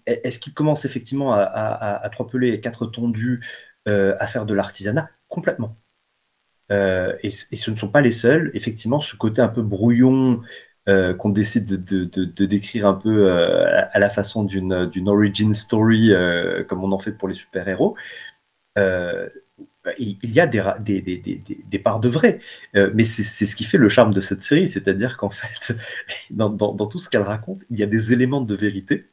est-ce 0.06 0.40
qu'il 0.40 0.54
commence 0.54 0.84
effectivement 0.84 1.34
à, 1.34 1.42
à, 1.42 2.04
à 2.06 2.10
trois 2.10 2.28
pelés 2.28 2.50
et 2.50 2.60
quatre 2.60 2.86
tondus 2.86 3.42
à 3.86 4.28
faire 4.28 4.46
de 4.46 4.54
l'artisanat? 4.54 5.10
Complètement. 5.30 5.78
et, 6.70 7.30
ce 7.30 7.72
ne 7.72 7.76
sont 7.78 7.90
pas 7.90 8.02
les 8.02 8.12
seuls. 8.12 8.52
Effectivement, 8.56 9.00
ce 9.00 9.16
côté 9.16 9.42
un 9.42 9.48
peu 9.48 9.62
brouillon, 9.62 10.42
euh, 10.88 11.16
qu'on 11.16 11.30
décide 11.30 11.84
de, 11.84 12.46
décrire 12.46 12.86
un 12.86 12.94
peu 12.94 13.28
euh, 13.28 13.86
à 13.92 13.98
la 13.98 14.10
façon 14.10 14.44
d'une 14.44 15.10
origin 15.10 15.52
story, 15.54 16.14
euh, 16.14 16.64
comme 16.64 16.84
on 16.84 16.92
en 16.92 17.00
fait 17.00 17.14
pour 17.14 17.28
les 17.28 17.34
super-héros, 17.34 17.96
il, 19.98 20.18
y 20.24 20.40
a 20.40 20.48
des, 20.48 20.62
des, 21.68 21.80
parts 21.80 22.00
de 22.00 22.10
vrai. 22.10 22.40
mais 22.74 23.04
c'est 23.04 23.46
ce 23.46 23.56
qui 23.56 23.64
fait 23.64 23.78
le 23.78 23.90
charme 23.90 24.14
de 24.14 24.22
cette 24.22 24.42
série, 24.44 24.68
c'est-à-dire 24.68 25.18
qu'en 25.18 25.30
fait, 25.32 25.76
dans, 26.30 26.50
dans, 26.50 26.88
tout 26.88 27.00
ce 27.00 27.10
qu'elle 27.10 27.22
raconte, 27.24 27.64
il 27.72 27.80
y 27.80 27.84
a 27.84 27.88
des 27.88 28.14
éléments 28.14 28.42
de 28.42 28.56
vérité. 28.56 29.08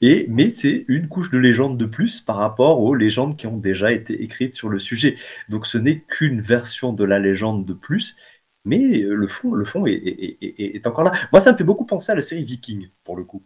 Et, 0.00 0.26
mais 0.28 0.48
c'est 0.50 0.84
une 0.88 1.08
couche 1.08 1.30
de 1.30 1.38
légende 1.38 1.76
de 1.76 1.86
plus 1.86 2.20
par 2.20 2.36
rapport 2.36 2.80
aux 2.80 2.94
légendes 2.94 3.36
qui 3.36 3.46
ont 3.46 3.56
déjà 3.56 3.92
été 3.92 4.22
écrites 4.22 4.54
sur 4.54 4.68
le 4.68 4.78
sujet. 4.78 5.16
Donc 5.48 5.66
ce 5.66 5.78
n'est 5.78 6.00
qu'une 6.00 6.40
version 6.40 6.92
de 6.92 7.04
la 7.04 7.18
légende 7.18 7.64
de 7.64 7.72
plus, 7.74 8.16
mais 8.64 9.02
euh, 9.02 9.14
le 9.14 9.26
fond, 9.28 9.52
le 9.52 9.64
fond 9.64 9.86
est, 9.86 10.86
encore 10.86 11.04
là. 11.04 11.12
Moi, 11.32 11.40
ça 11.40 11.52
me 11.52 11.56
fait 11.56 11.64
beaucoup 11.64 11.86
penser 11.86 12.12
à 12.12 12.14
la 12.14 12.20
série 12.20 12.44
Viking, 12.44 12.90
pour 13.04 13.16
le 13.16 13.24
coup. 13.24 13.42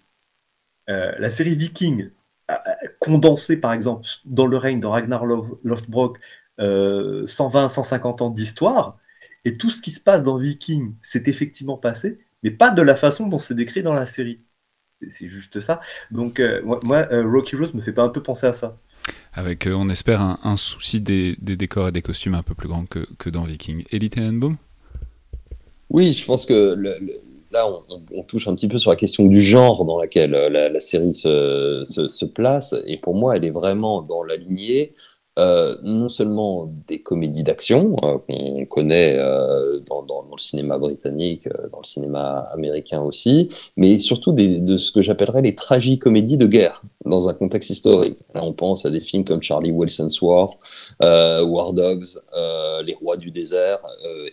Euh, 0.89 1.13
la 1.19 1.31
série 1.31 1.55
Viking, 1.55 2.11
condensée 2.99 3.59
par 3.59 3.73
exemple 3.73 4.07
dans 4.27 4.47
le 4.47 4.59
règne 4.59 4.81
de 4.81 4.87
Ragnar 4.87 5.25
Lothbrok, 5.25 6.19
120-150 6.59 8.23
ans 8.23 8.31
d'histoire, 8.31 8.99
et 9.45 9.57
tout 9.57 9.71
ce 9.71 9.81
qui 9.81 9.91
se 9.91 10.01
passe 10.01 10.23
dans 10.23 10.39
Viking 10.39 10.97
s'est 11.03 11.23
effectivement 11.27 11.79
passé, 11.79 12.19
mais 12.43 12.51
pas 12.51 12.71
de 12.71 12.83
la 12.83 12.97
façon 12.97 13.29
dont 13.29 13.39
c'est 13.39 13.55
décrit 13.55 13.83
dans 13.83 13.95
la 13.95 14.07
série. 14.07 14.43
C'est 15.09 15.29
juste 15.29 15.61
ça. 15.61 15.81
Donc, 16.11 16.39
euh, 16.39 16.63
moi, 16.85 17.07
Rocky 17.11 17.57
Rose 17.57 17.75
me 17.75 17.81
fait 17.81 17.93
pas 17.93 18.03
un 18.03 18.09
peu 18.09 18.23
penser 18.23 18.47
à 18.47 18.53
ça. 18.53 18.79
Avec, 19.33 19.67
on 19.67 19.89
espère, 19.89 20.21
un, 20.21 20.57
souci 20.57 21.01
des, 21.01 21.37
décors 21.37 21.89
et 21.89 21.93
des 21.93 22.03
costumes 22.03 22.35
un 22.35 22.43
peu 22.43 22.55
plus 22.55 22.69
grand 22.69 22.87
que, 22.87 23.07
que 23.19 23.31
dans 23.31 23.45
Viking. 23.45 23.85
Elite 23.91 24.15
Tenenbaum 24.15 24.59
oui, 25.93 26.13
je 26.13 26.25
pense 26.25 26.47
que 26.47 26.75
là, 27.53 27.69
on, 28.15 28.23
touche 28.23 28.49
un 28.49 28.55
petit 28.55 28.69
peu 28.69 28.79
sur 28.79 28.91
la 28.91 28.97
question 28.97 29.27
du 29.27 29.41
genre 29.41 29.85
dans 29.85 29.99
laquelle 29.99 30.31
la, 30.31 30.81
série 30.81 31.13
se, 31.13 31.83
se, 31.85 32.25
place. 32.25 32.75
Et 32.87 32.97
pour 32.97 33.15
moi, 33.15 33.37
elle 33.37 33.45
est 33.45 33.51
vraiment 33.51 34.03
dans 34.03 34.23
la 34.23 34.37
lignée 34.37 34.95
euh, 35.39 35.77
non 35.83 36.11
seulement 36.11 36.71
des 36.87 37.01
comédies 37.01 37.43
d'action 37.43 37.97
euh, 38.05 38.19
qu'on 38.19 38.67
connaît 38.67 39.17
euh, 39.17 39.81
dans, 39.81 40.05
le 40.31 40.39
cinéma 40.39 40.77
britannique, 40.77 41.49
dans 41.73 41.79
le 41.79 41.87
cinéma 41.87 42.47
américain 42.53 43.01
aussi, 43.01 43.49
mais 43.79 43.99
surtout 43.99 44.33
de 44.33 44.77
ce 44.77 44.93
que 44.93 45.01
j'appellerais 45.01 45.41
les 45.41 45.55
tragicomédies 45.55 46.37
de 46.37 46.47
guerre 46.47 46.83
dans 47.05 47.29
un 47.29 47.35
contexte 47.35 47.71
historique. 47.71 48.19
Là, 48.35 48.45
on 48.45 48.53
pense 48.53 48.87
à 48.87 48.91
des 48.91 49.01
films 49.01 49.25
comme 49.25 49.43
Charlie 49.43 49.73
Wilson's 49.73 50.21
War, 50.23 50.59
War 51.01 51.73
Dogs, 51.73 52.07
Les 52.85 52.95
Rois 52.95 53.17
du 53.17 53.31
désert, 53.31 53.79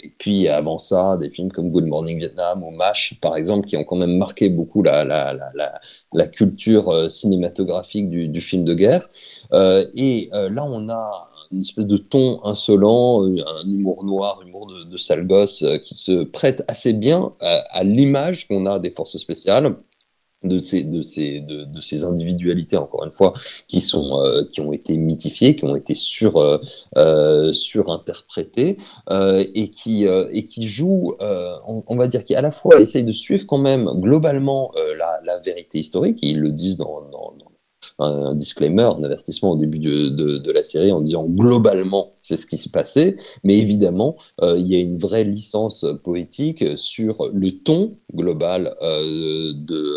et 0.04 0.12
puis 0.18 0.48
avant 0.48 0.78
ça, 0.78 1.18
des 1.18 1.30
films 1.30 1.52
comme 1.52 1.72
Good 1.72 1.86
Morning 1.86 2.20
Vietnam 2.20 2.64
ou 2.64 2.72
MASH, 2.72 3.20
par 3.22 3.36
exemple, 3.36 3.68
qui 3.68 3.78
ont 3.78 3.84
quand 3.84 3.96
même 3.96 4.18
marqué 4.18 4.50
beaucoup 4.50 4.84
la, 4.84 5.04
la, 5.04 5.34
la, 5.34 5.80
la 6.14 6.28
culture 6.28 7.10
cinématographique 7.10 8.10
du, 8.10 8.28
du, 8.28 8.42
film 8.42 8.64
de 8.64 8.74
guerre. 8.74 9.10
et 9.52 10.30
là, 10.32 10.66
on 10.66 10.90
a 10.90 11.28
une 11.52 11.62
espèce 11.62 11.88
de 11.88 11.98
ton 11.98 12.44
insolent, 12.46 13.24
euh, 13.24 13.44
un 13.64 13.70
humour 13.70 14.06
noir, 14.06 14.42
humour 14.46 14.68
de, 14.68 14.84
de 14.84 14.98
sale 14.98 15.26
gosse 15.26 15.64
euh, 15.64 15.78
qui 15.78 15.96
se 15.96 16.24
prête 16.24 16.64
assez 16.68 16.94
bien 16.94 17.34
à, 17.42 17.84
l'image 17.84 18.48
qu'on 18.48 18.66
a 18.66 18.80
des 18.80 18.92
forces 18.92 19.18
spéciales 19.18 19.76
de 20.43 20.60
ces, 20.60 20.84
de, 20.84 21.01
ces, 21.01 21.41
de, 21.41 21.81
ces 21.81 22.03
individualités, 22.03 22.77
encore 22.77 23.03
une 23.03 23.12
fois, 23.12 23.34
qui, 23.67 23.81
sont, 23.81 24.22
euh, 24.22 24.46
qui 24.46 24.62
ont 24.62 24.72
été 24.72 24.96
mythifiées, 24.98 25.55
qui 25.55 25.65
ont 25.65 25.75
été 25.75 25.96
sur, 25.96 26.38
euh, 26.98 27.51
surinterprétées, 27.51 28.77
et, 29.10 29.69
qui, 29.69 30.05
et 30.05 30.46
qui 30.46 30.65
jouent, 30.65 31.15
on, 31.19 31.96
va 31.98 32.08
dire, 32.08 32.24
qui 32.24 32.36
à 32.36 32.41
la 32.41 32.51
fois 32.51 32.79
essayent 32.79 33.03
de 33.03 33.12
suivre 33.12 33.46
quand 33.48 33.58
même 33.58 33.86
globalement 33.96 34.72
la, 34.98 35.39
vérité 35.39 35.79
historique, 35.79 36.19
et 36.24 36.29
ils 36.29 36.39
le 36.39 36.51
disent 36.51 36.77
dans 36.77 37.01
un, 38.00 38.36
disclaimer, 38.36 38.84
un 38.84 39.04
avertissement 39.04 39.52
au 39.52 39.56
début 39.56 39.80
de, 39.80 40.10
de, 40.10 40.52
la 40.52 40.64
série 40.64 40.92
en 40.92 41.02
disant 41.02 41.26
globalement 41.26 42.14
c'est 42.20 42.38
ce 42.38 42.46
qui 42.46 42.58
s'est 42.58 42.70
passé, 42.70 43.18
mais 43.44 43.58
évidemment 43.58 44.18
euh, 44.42 44.58
il 44.58 44.68
y 44.68 44.76
a 44.76 44.80
une 44.80 44.98
vraie 44.98 45.24
licence 45.24 45.86
poétique 46.04 46.64
sur 46.76 47.30
le 47.34 47.52
ton 47.52 47.94
global 48.14 48.76
euh, 48.82 49.54
de, 49.56 49.94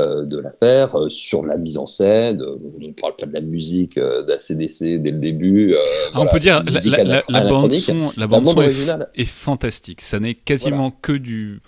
euh, 0.00 0.24
de 0.24 0.38
l'affaire, 0.38 0.96
sur 1.08 1.44
la 1.44 1.56
mise 1.56 1.78
en 1.78 1.86
scène. 1.86 2.42
On 2.42 2.78
ne 2.78 2.92
parle 2.92 3.16
pas 3.16 3.26
de 3.26 3.32
la 3.32 3.40
musique 3.40 3.98
d'ACDC 3.98 5.00
dès 5.02 5.10
le 5.10 5.18
début. 5.18 5.74
Ah, 6.12 6.20
on 6.20 6.26
peut 6.26 6.40
dire 6.40 6.62
la, 6.64 7.04
la, 7.04 7.22
la, 7.28 7.44
bande 7.44 7.72
son, 7.72 8.12
la 8.16 8.26
bande 8.26 8.46
son 8.46 8.62
est, 8.62 9.24
fantastique. 9.24 10.00
Ça 10.00 10.20
n'est 10.20 10.34
quasiment 10.34 10.90
que 10.90 11.12
du 11.12 11.60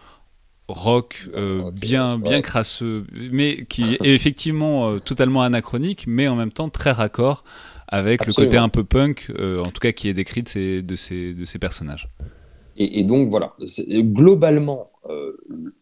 rock 0.69 1.29
euh, 1.35 1.71
bien 1.73 2.19
bien 2.19 2.43
crasseux, 2.43 3.07
mais 3.33 3.65
qui 3.65 3.95
est 3.95 3.99
effectivement 4.15 4.91
euh, 4.91 4.99
totalement 5.01 5.43
anachronique, 5.43 6.05
mais 6.07 6.29
en 6.29 6.37
même 6.37 6.53
temps 6.53 6.69
très 6.69 6.93
raccord 6.93 7.45
avec 7.89 8.27
le 8.27 8.35
côté 8.35 8.59
un 8.59 8.69
peu 8.69 8.85
punk, 8.85 9.33
euh, 9.39 9.63
en 9.63 9.71
tout 9.71 9.81
cas 9.81 9.93
qui 9.93 10.09
est 10.09 10.15
décrit 10.15 10.43
de 10.43 10.49
ces, 10.49 10.83
de 10.83 10.95
ces, 10.95 11.33
de 11.33 11.47
ces 11.47 11.59
personnages. 11.59 12.11
Et, 12.77 13.03
donc 13.03 13.29
voilà, 13.29 13.55
globalement, 13.91 14.91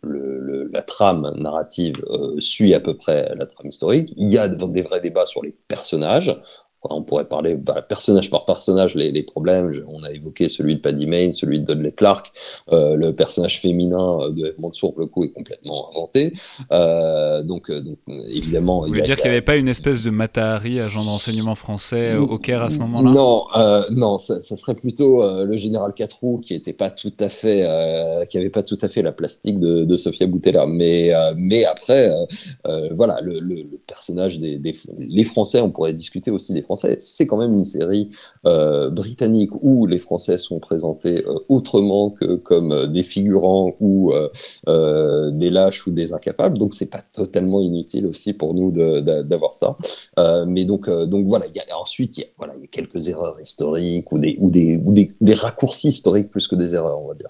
le, 0.00 0.70
la 0.72 0.80
trame 0.80 1.30
narrative 1.36 2.02
suit 2.38 2.72
à 2.72 2.80
peu 2.80 2.96
près 2.96 3.34
la 3.34 3.44
trame 3.44 3.66
historique. 3.66 4.14
Il 4.16 4.32
y 4.32 4.38
a 4.38 4.48
des 4.48 4.80
vrais 4.80 5.00
débats 5.00 5.26
sur 5.26 5.42
les 5.42 5.54
personnages 5.68 6.34
on 6.82 7.02
pourrait 7.02 7.26
parler 7.26 7.56
bah, 7.56 7.82
personnage 7.82 8.30
par 8.30 8.44
personnage 8.44 8.94
les, 8.94 9.10
les, 9.10 9.22
problèmes. 9.22 9.70
On 9.88 10.02
a 10.02 10.12
évoqué 10.12 10.48
celui 10.48 10.76
de 10.76 10.80
Paddy 10.80 11.06
Mayne, 11.06 11.32
celui 11.32 11.60
de 11.60 11.64
Dudley 11.64 11.92
Clark. 11.92 12.32
Euh, 12.72 12.96
le 12.96 13.14
personnage 13.14 13.60
féminin 13.60 14.18
euh, 14.20 14.32
de 14.32 14.46
Eve 14.46 14.60
Mansour, 14.60 14.94
le 14.98 15.06
coup, 15.06 15.24
est 15.24 15.30
complètement 15.30 15.90
inventé. 15.90 16.32
Euh, 16.72 17.42
donc, 17.42 17.70
donc, 17.70 17.98
évidemment. 18.28 18.82
Vous 18.82 18.88
voulez 18.88 19.02
dire 19.02 19.16
qu'il 19.16 19.24
n'y 19.24 19.36
avait 19.36 19.42
pas 19.42 19.56
une 19.56 19.68
espèce 19.68 20.02
de 20.02 20.10
Matahari, 20.10 20.80
agent 20.80 21.04
d'enseignement 21.04 21.54
français 21.54 22.16
au 22.16 22.38
Caire 22.38 22.62
à 22.62 22.70
ce 22.70 22.78
moment-là? 22.78 23.10
Non, 23.10 23.44
non, 23.90 24.18
ça, 24.18 24.40
ça, 24.42 24.56
serait 24.56 24.74
plutôt 24.74 25.22
le 25.44 25.56
général 25.56 25.92
Catroux 25.94 26.38
qui 26.38 26.56
pas 26.72 26.90
tout 26.90 27.12
à 27.20 27.28
fait, 27.28 27.62
qui 28.28 28.38
avait 28.38 28.50
pas 28.50 28.62
tout 28.62 28.78
à 28.82 28.88
fait 28.88 29.02
la 29.02 29.12
plastique 29.12 29.58
de, 29.60 29.84
de 29.84 29.96
Sofia 29.96 30.26
Boutella. 30.26 30.66
Mais, 30.66 31.12
mais 31.36 31.64
après, 31.64 32.10
voilà, 32.92 33.20
le, 33.20 33.40
le, 33.40 33.62
le 33.62 33.78
personnage 33.86 34.38
des, 34.38 34.58
des, 34.58 34.74
les 34.98 35.24
Français, 35.24 35.60
on 35.60 35.70
pourrait 35.70 35.92
discuter 35.92 36.30
aussi 36.30 36.52
des 36.52 36.62
Français 36.66 36.96
c'est 37.00 37.26
quand 37.26 37.38
même 37.38 37.54
une 37.54 37.64
série 37.64 38.10
euh, 38.44 38.90
britannique 38.90 39.50
où 39.60 39.86
les 39.86 39.98
Français 39.98 40.38
sont 40.38 40.58
présentés 40.58 41.24
euh, 41.24 41.38
autrement 41.48 42.10
que 42.10 42.36
comme 42.36 42.72
euh, 42.72 42.86
des 42.86 43.02
figurants 43.02 43.74
ou 43.80 44.12
des 44.66 45.50
lâches 45.50 45.86
ou 45.86 45.90
des 45.90 46.12
incapables. 46.12 46.58
Donc 46.58 46.74
c'est 46.74 46.90
pas 46.90 47.02
totalement 47.02 47.60
inutile 47.60 48.06
aussi 48.06 48.32
pour 48.32 48.54
nous 48.54 48.70
d'avoir 48.70 49.54
ça. 49.54 49.76
mais 50.46 50.64
donc, 50.64 50.88
voilà, 50.88 51.46
ensuite 51.78 52.18
il 52.18 52.20
y 52.22 52.24
a, 52.24 52.46
quelques 52.70 53.08
erreurs 53.08 53.40
historiques 53.40 54.10
ou 54.12 54.18
des, 54.18 54.36
ou, 54.40 54.50
des, 54.50 54.80
ou 54.84 54.92
des, 54.92 55.12
des 55.20 55.34
raccourcis 55.34 55.88
historiques 55.88 56.30
plus 56.30 56.48
que 56.48 56.56
des 56.56 56.74
erreurs, 56.74 57.00
on 57.00 57.08
va 57.08 57.14
dire. 57.14 57.28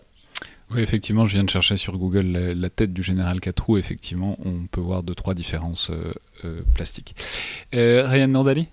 Oui, 0.71 0.81
effectivement, 0.81 1.27
je 1.27 1.35
viens 1.35 1.45
de 1.45 1.51
chercher 1.51 1.77
sur 1.77 1.97
Google 1.97 2.27
la, 2.27 2.71
tête 2.71 2.93
du 2.93 3.03
général 3.03 3.41
Catrou. 3.41 3.79
Effectivement, 3.79 4.37
on 4.45 4.67
peut 4.71 4.81
voir 4.81 5.03
deux, 5.03 5.15
trois 5.15 5.35
différences 5.35 5.91
plastiques. 6.75 7.15
Ryan 7.73 8.29
Nordali? 8.29 8.69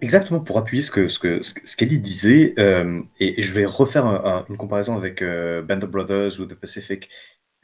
Exactement 0.00 0.40
pour 0.40 0.58
appuyer 0.58 0.82
ce 0.82 0.90
que 0.90 1.08
ce 1.08 1.84
disait, 1.84 2.54
euh, 2.58 3.02
et, 3.18 3.42
je 3.42 3.52
vais 3.52 3.64
refaire 3.64 4.06
une 4.48 4.56
comparaison 4.56 4.96
avec 4.96 5.22
euh, 5.22 5.62
Band 5.62 5.80
of 5.82 5.90
Brothers 5.90 6.40
ou 6.40 6.46
The 6.46 6.54
Pacific, 6.54 7.08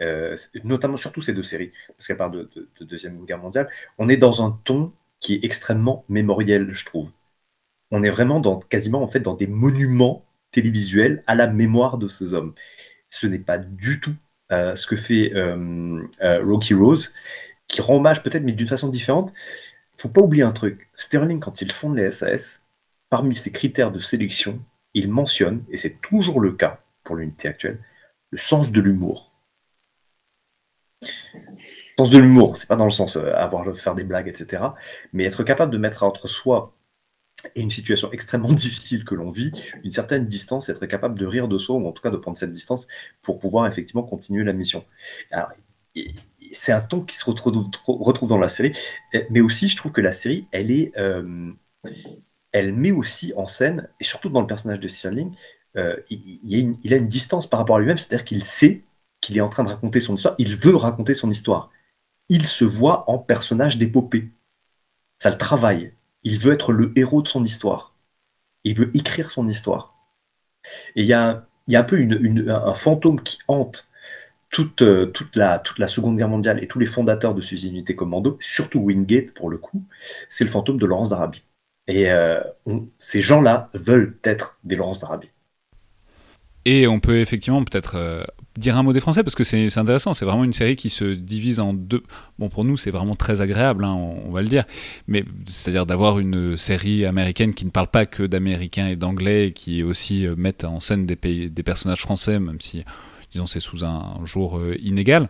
euh, 0.00 0.36
notamment 0.64 0.96
surtout 0.96 1.22
ces 1.22 1.32
deux 1.32 1.42
séries, 1.42 1.70
parce 1.88 2.06
qu'elle 2.06 2.16
parle 2.16 2.32
de, 2.32 2.50
de, 2.78 2.84
deuxième 2.84 3.24
guerre 3.24 3.38
mondiale. 3.38 3.68
On 3.98 4.08
est 4.08 4.16
dans 4.16 4.44
un 4.44 4.58
ton 4.64 4.92
qui 5.20 5.34
est 5.34 5.44
extrêmement 5.44 6.04
mémoriel, 6.08 6.70
je 6.72 6.84
trouve. 6.84 7.10
On 7.90 8.02
est 8.02 8.10
vraiment 8.10 8.40
dans 8.40 8.58
quasiment 8.58 9.02
en 9.02 9.06
fait 9.06 9.20
dans 9.20 9.34
des 9.34 9.46
monuments 9.46 10.24
télévisuels 10.50 11.22
à 11.26 11.34
la 11.34 11.46
mémoire 11.46 11.98
de 11.98 12.08
ces 12.08 12.34
hommes. 12.34 12.54
Ce 13.10 13.26
n'est 13.26 13.38
pas 13.38 13.58
du 13.58 14.00
tout 14.00 14.14
ce 14.50 14.86
que 14.86 14.96
fait 14.96 15.32
Rocky 16.20 16.74
Rose, 16.74 17.12
qui 17.68 17.80
rend 17.80 17.96
hommage 17.96 18.22
peut-être 18.22 18.42
mais 18.42 18.52
d'une 18.52 18.66
façon 18.66 18.88
différente 18.88 19.32
faut 20.02 20.08
pas 20.08 20.20
oublier 20.20 20.42
un 20.42 20.52
truc. 20.52 20.90
Sterling, 20.94 21.38
quand 21.38 21.62
il 21.62 21.70
fonde 21.70 21.96
les 21.96 22.10
SAS, 22.10 22.64
parmi 23.08 23.36
ses 23.36 23.52
critères 23.52 23.92
de 23.92 24.00
sélection, 24.00 24.60
il 24.94 25.08
mentionne, 25.08 25.64
et 25.70 25.76
c'est 25.76 26.00
toujours 26.00 26.40
le 26.40 26.52
cas 26.52 26.82
pour 27.04 27.14
l'unité 27.14 27.46
actuelle, 27.46 27.78
le 28.30 28.38
sens 28.38 28.72
de 28.72 28.80
l'humour. 28.80 29.32
Sens 31.98 32.10
de 32.10 32.18
l'humour, 32.18 32.56
c'est 32.56 32.66
pas 32.66 32.74
dans 32.74 32.84
le 32.84 32.90
sens 32.90 33.16
euh, 33.16 33.32
avoir 33.34 33.76
faire 33.76 33.94
des 33.94 34.02
blagues, 34.02 34.26
etc. 34.26 34.64
Mais 35.12 35.24
être 35.24 35.44
capable 35.44 35.70
de 35.70 35.78
mettre 35.78 36.02
entre 36.02 36.26
soi 36.26 36.74
et 37.54 37.60
une 37.60 37.70
situation 37.70 38.10
extrêmement 38.10 38.52
difficile 38.64 39.04
que 39.04 39.14
l'on 39.14 39.30
vit, 39.30 39.52
une 39.84 39.92
certaine 39.92 40.26
distance, 40.26 40.68
être 40.68 40.86
capable 40.86 41.16
de 41.16 41.26
rire 41.26 41.46
de 41.46 41.58
soi, 41.58 41.76
ou 41.76 41.86
en 41.86 41.92
tout 41.92 42.02
cas 42.02 42.10
de 42.10 42.16
prendre 42.16 42.36
cette 42.36 42.52
distance 42.52 42.88
pour 43.22 43.38
pouvoir 43.38 43.68
effectivement 43.68 44.02
continuer 44.02 44.42
la 44.42 44.52
mission. 44.52 44.84
C'est 46.52 46.72
un 46.72 46.80
ton 46.80 47.00
qui 47.00 47.16
se 47.16 47.24
retrouve, 47.24 48.28
dans 48.28 48.38
la 48.38 48.48
série, 48.48 48.76
mais 49.30 49.40
aussi 49.40 49.68
je 49.68 49.76
trouve 49.76 49.92
que 49.92 50.00
la 50.00 50.12
série, 50.12 50.46
elle 50.52 50.70
est, 50.70 50.96
euh, 50.98 51.52
elle 52.52 52.72
met 52.72 52.92
aussi 52.92 53.32
en 53.36 53.46
scène, 53.46 53.88
et 54.00 54.04
surtout 54.04 54.28
dans 54.28 54.40
le 54.40 54.46
personnage 54.46 54.80
de 54.80 54.88
Stirling, 54.88 55.34
euh, 55.76 55.96
il, 56.10 56.92
a 56.92 56.96
une 56.96 57.08
distance 57.08 57.46
par 57.46 57.60
rapport 57.60 57.76
à 57.76 57.78
lui-même, 57.80 57.98
c'est-à-dire 57.98 58.24
qu'il 58.24 58.44
sait 58.44 58.82
qu'il 59.20 59.38
est 59.38 59.40
en 59.40 59.48
train 59.48 59.64
de 59.64 59.70
raconter 59.70 60.00
son 60.00 60.14
histoire, 60.14 60.34
il 60.38 60.56
veut 60.56 60.76
raconter 60.76 61.14
son 61.14 61.30
histoire. 61.30 61.70
Il 62.28 62.46
se 62.46 62.64
voit 62.64 63.08
en 63.10 63.18
personnage 63.18 63.78
d'épopée. 63.78 64.30
Ça 65.18 65.30
le 65.30 65.38
travaille. 65.38 65.92
Il 66.24 66.38
veut 66.38 66.52
être 66.52 66.72
le 66.72 66.92
héros 66.96 67.22
de 67.22 67.28
son 67.28 67.44
histoire. 67.44 67.94
Il 68.64 68.76
veut 68.76 68.90
écrire 68.96 69.30
son 69.30 69.48
histoire. 69.48 69.94
Et 70.96 71.02
il 71.02 71.06
y 71.06 71.14
a, 71.14 71.46
un 71.68 71.82
peu 71.82 71.96
un 72.48 72.74
fantôme 72.74 73.22
qui 73.22 73.38
hante 73.48 73.88
toute, 74.52 74.82
euh, 74.82 75.06
toute, 75.06 75.34
la, 75.34 75.60
Seconde 75.88 76.16
Guerre 76.16 76.28
mondiale 76.28 76.62
et 76.62 76.68
tous 76.68 76.78
les 76.78 76.86
fondateurs 76.86 77.34
de 77.34 77.40
ces 77.40 77.66
unités 77.66 77.96
commando, 77.96 78.36
surtout 78.38 78.78
Wingate 78.78 79.32
pour 79.32 79.50
le 79.50 79.58
coup, 79.58 79.82
c'est 80.28 80.44
le 80.44 80.50
fantôme 80.50 80.78
de 80.78 80.86
Laurence 80.86 81.08
d'Arabie. 81.08 81.42
Et 81.88 82.12
euh, 82.12 82.40
ces 82.98 83.22
gens-là 83.22 83.70
veulent 83.74 84.16
être 84.22 84.58
des 84.62 84.76
Laurence 84.76 85.00
d'Arabie. 85.00 85.30
Et 86.64 86.86
on 86.86 87.00
peut 87.00 87.18
effectivement 87.18 87.64
peut-être 87.64 87.96
euh, 87.96 88.22
dire 88.56 88.76
un 88.76 88.84
mot 88.84 88.92
des 88.92 89.00
Français 89.00 89.24
parce 89.24 89.34
que 89.34 89.42
c'est 89.42 89.76
intéressant. 89.78 90.14
C'est 90.14 90.26
vraiment 90.26 90.44
une 90.44 90.52
série 90.52 90.76
qui 90.76 90.90
se 90.90 91.14
divise 91.14 91.58
en 91.58 91.72
deux. 91.72 92.04
Bon, 92.38 92.50
pour 92.50 92.64
nous, 92.64 92.76
c'est 92.76 92.92
vraiment 92.92 93.16
très 93.16 93.40
agréable, 93.40 93.84
hein, 93.84 93.94
on, 93.94 94.30
va 94.30 94.42
le 94.42 94.48
dire. 94.48 94.64
Mais 95.08 95.24
c'est-à-dire 95.48 95.86
d'avoir 95.86 96.20
une 96.20 96.56
série 96.56 97.04
américaine 97.04 97.52
qui 97.52 97.64
ne 97.64 97.70
parle 97.70 97.88
pas 97.88 98.06
que 98.06 98.22
d'américains 98.22 98.86
et 98.86 98.96
d'anglais, 98.96 99.52
qui 99.52 99.82
aussi 99.82 100.28
met 100.36 100.64
en 100.64 100.78
scène 100.78 101.04
des 101.04 101.62
personnages 101.64 102.02
français, 102.02 102.38
même 102.38 102.60
si 102.60 102.84
disons 103.32 103.46
c'est 103.46 103.60
sous 103.60 103.84
un 103.84 104.24
jour 104.24 104.58
euh, 104.58 104.76
inégal. 104.80 105.28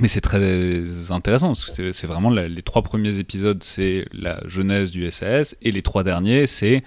Mais 0.00 0.08
c'est 0.08 0.20
très 0.20 1.10
intéressant, 1.10 1.48
parce 1.48 1.64
que 1.64 1.92
c'est 1.92 2.06
vraiment 2.06 2.30
les 2.30 2.62
trois 2.62 2.82
premiers 2.82 3.18
épisodes, 3.18 3.62
c'est 3.62 4.06
la 4.12 4.40
jeunesse 4.46 4.90
du 4.92 5.10
SAS, 5.10 5.56
et 5.62 5.72
les 5.72 5.82
trois 5.82 6.04
derniers, 6.04 6.46
c'est 6.46 6.82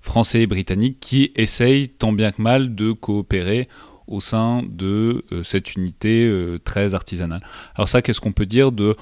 Français 0.00 0.42
et 0.42 0.46
Britanniques 0.46 0.98
qui 1.00 1.32
essayent 1.36 1.88
tant 1.88 2.12
bien 2.12 2.32
que 2.32 2.42
mal 2.42 2.74
de 2.74 2.92
coopérer 2.92 3.68
au 4.08 4.20
sein 4.20 4.62
de 4.68 5.24
cette 5.44 5.74
unité 5.74 6.30
très 6.64 6.94
artisanale. 6.94 7.40
Alors 7.76 7.88
ça, 7.88 8.02
qu'est-ce 8.02 8.20
qu'on 8.20 8.32
peut 8.32 8.46
dire 8.46 8.72
de 8.72 8.94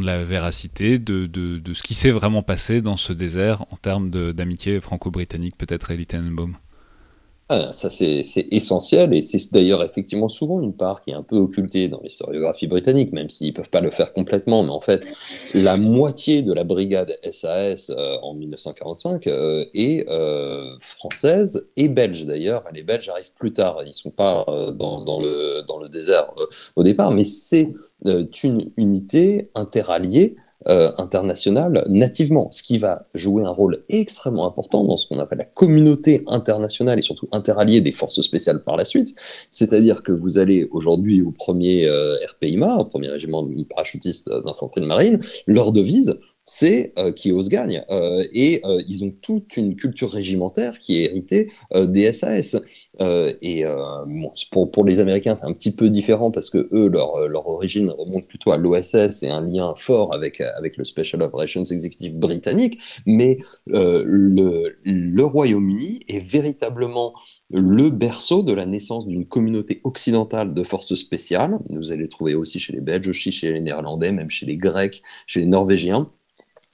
la 0.00 0.24
véracité, 0.24 0.98
de, 0.98 1.26
de, 1.26 1.74
ce 1.74 1.82
qui 1.82 1.94
s'est 1.94 2.10
vraiment 2.10 2.42
passé 2.42 2.82
dans 2.82 2.96
ce 2.96 3.12
désert 3.12 3.62
en 3.70 3.76
termes 3.76 4.10
d'amitié 4.10 4.80
franco-britannique, 4.80 5.56
peut-être, 5.56 5.90
Elie 5.90 6.06
Tenenbaum 6.06 6.56
ah, 7.50 7.72
ça, 7.72 7.88
c'est 7.88 8.22
essentiel, 8.50 9.14
et 9.14 9.22
c'est 9.22 9.38
d'ailleurs 9.54 9.82
effectivement 9.82 10.28
souvent 10.28 10.60
une 10.60 10.74
part 10.74 11.00
qui 11.00 11.12
est 11.12 11.14
un 11.14 11.22
peu 11.22 11.36
occultée 11.36 11.88
dans 11.88 12.00
l'historiographie 12.02 12.66
britannique, 12.66 13.10
même 13.14 13.30
s'ils 13.30 13.48
ne 13.48 13.52
peuvent 13.52 13.70
pas 13.70 13.80
le 13.80 13.88
faire 13.88 14.12
complètement. 14.12 14.62
Mais 14.62 14.70
en 14.70 14.82
fait, 14.82 15.06
la 15.54 15.78
moitié 15.78 16.42
de 16.42 16.52
la 16.52 16.64
brigade 16.64 17.18
SAS 17.32 17.88
euh, 17.88 18.16
en 18.22 18.34
1945 18.34 19.26
euh, 19.28 19.64
est 19.72 20.06
euh, 20.10 20.76
française 20.78 21.66
et 21.76 21.88
belge 21.88 22.26
d'ailleurs. 22.26 22.64
Les 22.74 22.82
Belges 22.82 23.08
arrivent 23.08 23.32
plus 23.38 23.54
tard, 23.54 23.78
ils 23.82 23.88
ne 23.88 23.92
sont 23.92 24.10
pas 24.10 24.44
dans, 24.72 25.20
le 25.20 25.88
désert 25.88 26.30
au 26.76 26.82
départ, 26.82 27.12
mais 27.12 27.24
c'est 27.24 27.70
une 28.04 28.70
unité 28.76 29.50
interalliée 29.54 30.36
euh, 30.66 30.90
internationale 30.98 31.84
nativement, 31.88 32.50
ce 32.50 32.64
qui 32.64 32.78
va 32.78 33.04
jouer 33.14 33.44
un 33.44 33.50
rôle 33.50 33.80
extrêmement 33.88 34.44
important 34.44 34.82
dans 34.84 34.96
ce 34.96 35.06
qu'on 35.06 35.20
appelle 35.20 35.38
la 35.38 35.44
communauté 35.44 36.24
internationale 36.26 36.98
et 36.98 37.02
surtout 37.02 37.28
interalliée 37.30 37.80
des 37.80 37.92
forces 37.92 38.20
spéciales 38.20 38.64
par 38.64 38.76
la 38.76 38.84
suite. 38.84 39.14
C'est-à-dire 39.50 40.02
que 40.02 40.10
vous 40.10 40.36
allez 40.36 40.68
aujourd'hui 40.72 41.22
au 41.22 41.30
premier 41.30 41.86
euh, 41.86 42.16
RPIMA, 42.26 42.74
au 42.74 42.84
premier 42.84 43.08
régiment 43.08 43.44
de 43.44 43.62
parachutistes 43.64 44.28
d'infanterie 44.28 44.80
de 44.80 44.86
marine, 44.86 45.20
leur 45.46 45.70
devise, 45.70 46.18
c'est 46.48 46.94
euh, 46.98 47.12
qui 47.12 47.30
ose 47.30 47.50
gagne. 47.50 47.84
Euh, 47.90 48.26
et 48.32 48.62
euh, 48.64 48.82
ils 48.88 49.04
ont 49.04 49.12
toute 49.20 49.56
une 49.56 49.76
culture 49.76 50.10
régimentaire 50.10 50.78
qui 50.78 50.98
est 50.98 51.04
héritée 51.04 51.50
des 51.74 52.12
SAS. 52.12 52.56
et 53.00 53.64
pour, 54.50 54.70
pour, 54.70 54.84
les 54.84 54.98
Américains, 54.98 55.36
c'est 55.36 55.44
un 55.44 55.52
petit 55.52 55.70
peu 55.70 55.90
différent 55.90 56.30
parce 56.30 56.50
que 56.50 56.68
eux, 56.72 56.88
leur, 56.88 57.28
leur 57.28 57.46
origine 57.46 57.90
remonte 57.90 58.26
plutôt 58.26 58.50
à 58.50 58.56
l'OSS 58.56 59.22
et 59.22 59.28
un 59.28 59.42
lien 59.42 59.74
fort 59.76 60.14
avec, 60.14 60.40
avec 60.40 60.78
le 60.78 60.84
Special 60.84 61.22
Operations 61.22 61.64
Executive 61.64 62.16
britannique. 62.16 62.80
Mais 63.06 63.38
le, 63.66 65.22
Royaume-Uni 65.22 66.00
est 66.08 66.18
véritablement 66.18 67.12
le 67.50 67.90
berceau 67.90 68.42
de 68.42 68.52
la 68.52 68.64
naissance 68.64 69.06
d'une 69.06 69.26
communauté 69.26 69.80
occidentale 69.84 70.54
de 70.54 70.62
forces 70.62 70.94
spéciales. 70.94 71.58
Vous 71.68 71.92
allez 71.92 72.02
le 72.02 72.08
trouver 72.08 72.34
aussi 72.34 72.58
chez 72.58 72.72
les 72.72 72.80
Belges, 72.80 73.12
chez 73.12 73.52
les 73.52 73.60
Néerlandais, 73.60 74.12
même 74.12 74.30
chez 74.30 74.46
les 74.46 74.56
Grecs, 74.56 75.02
chez 75.26 75.40
les 75.40 75.46
Norvégiens. 75.46 76.10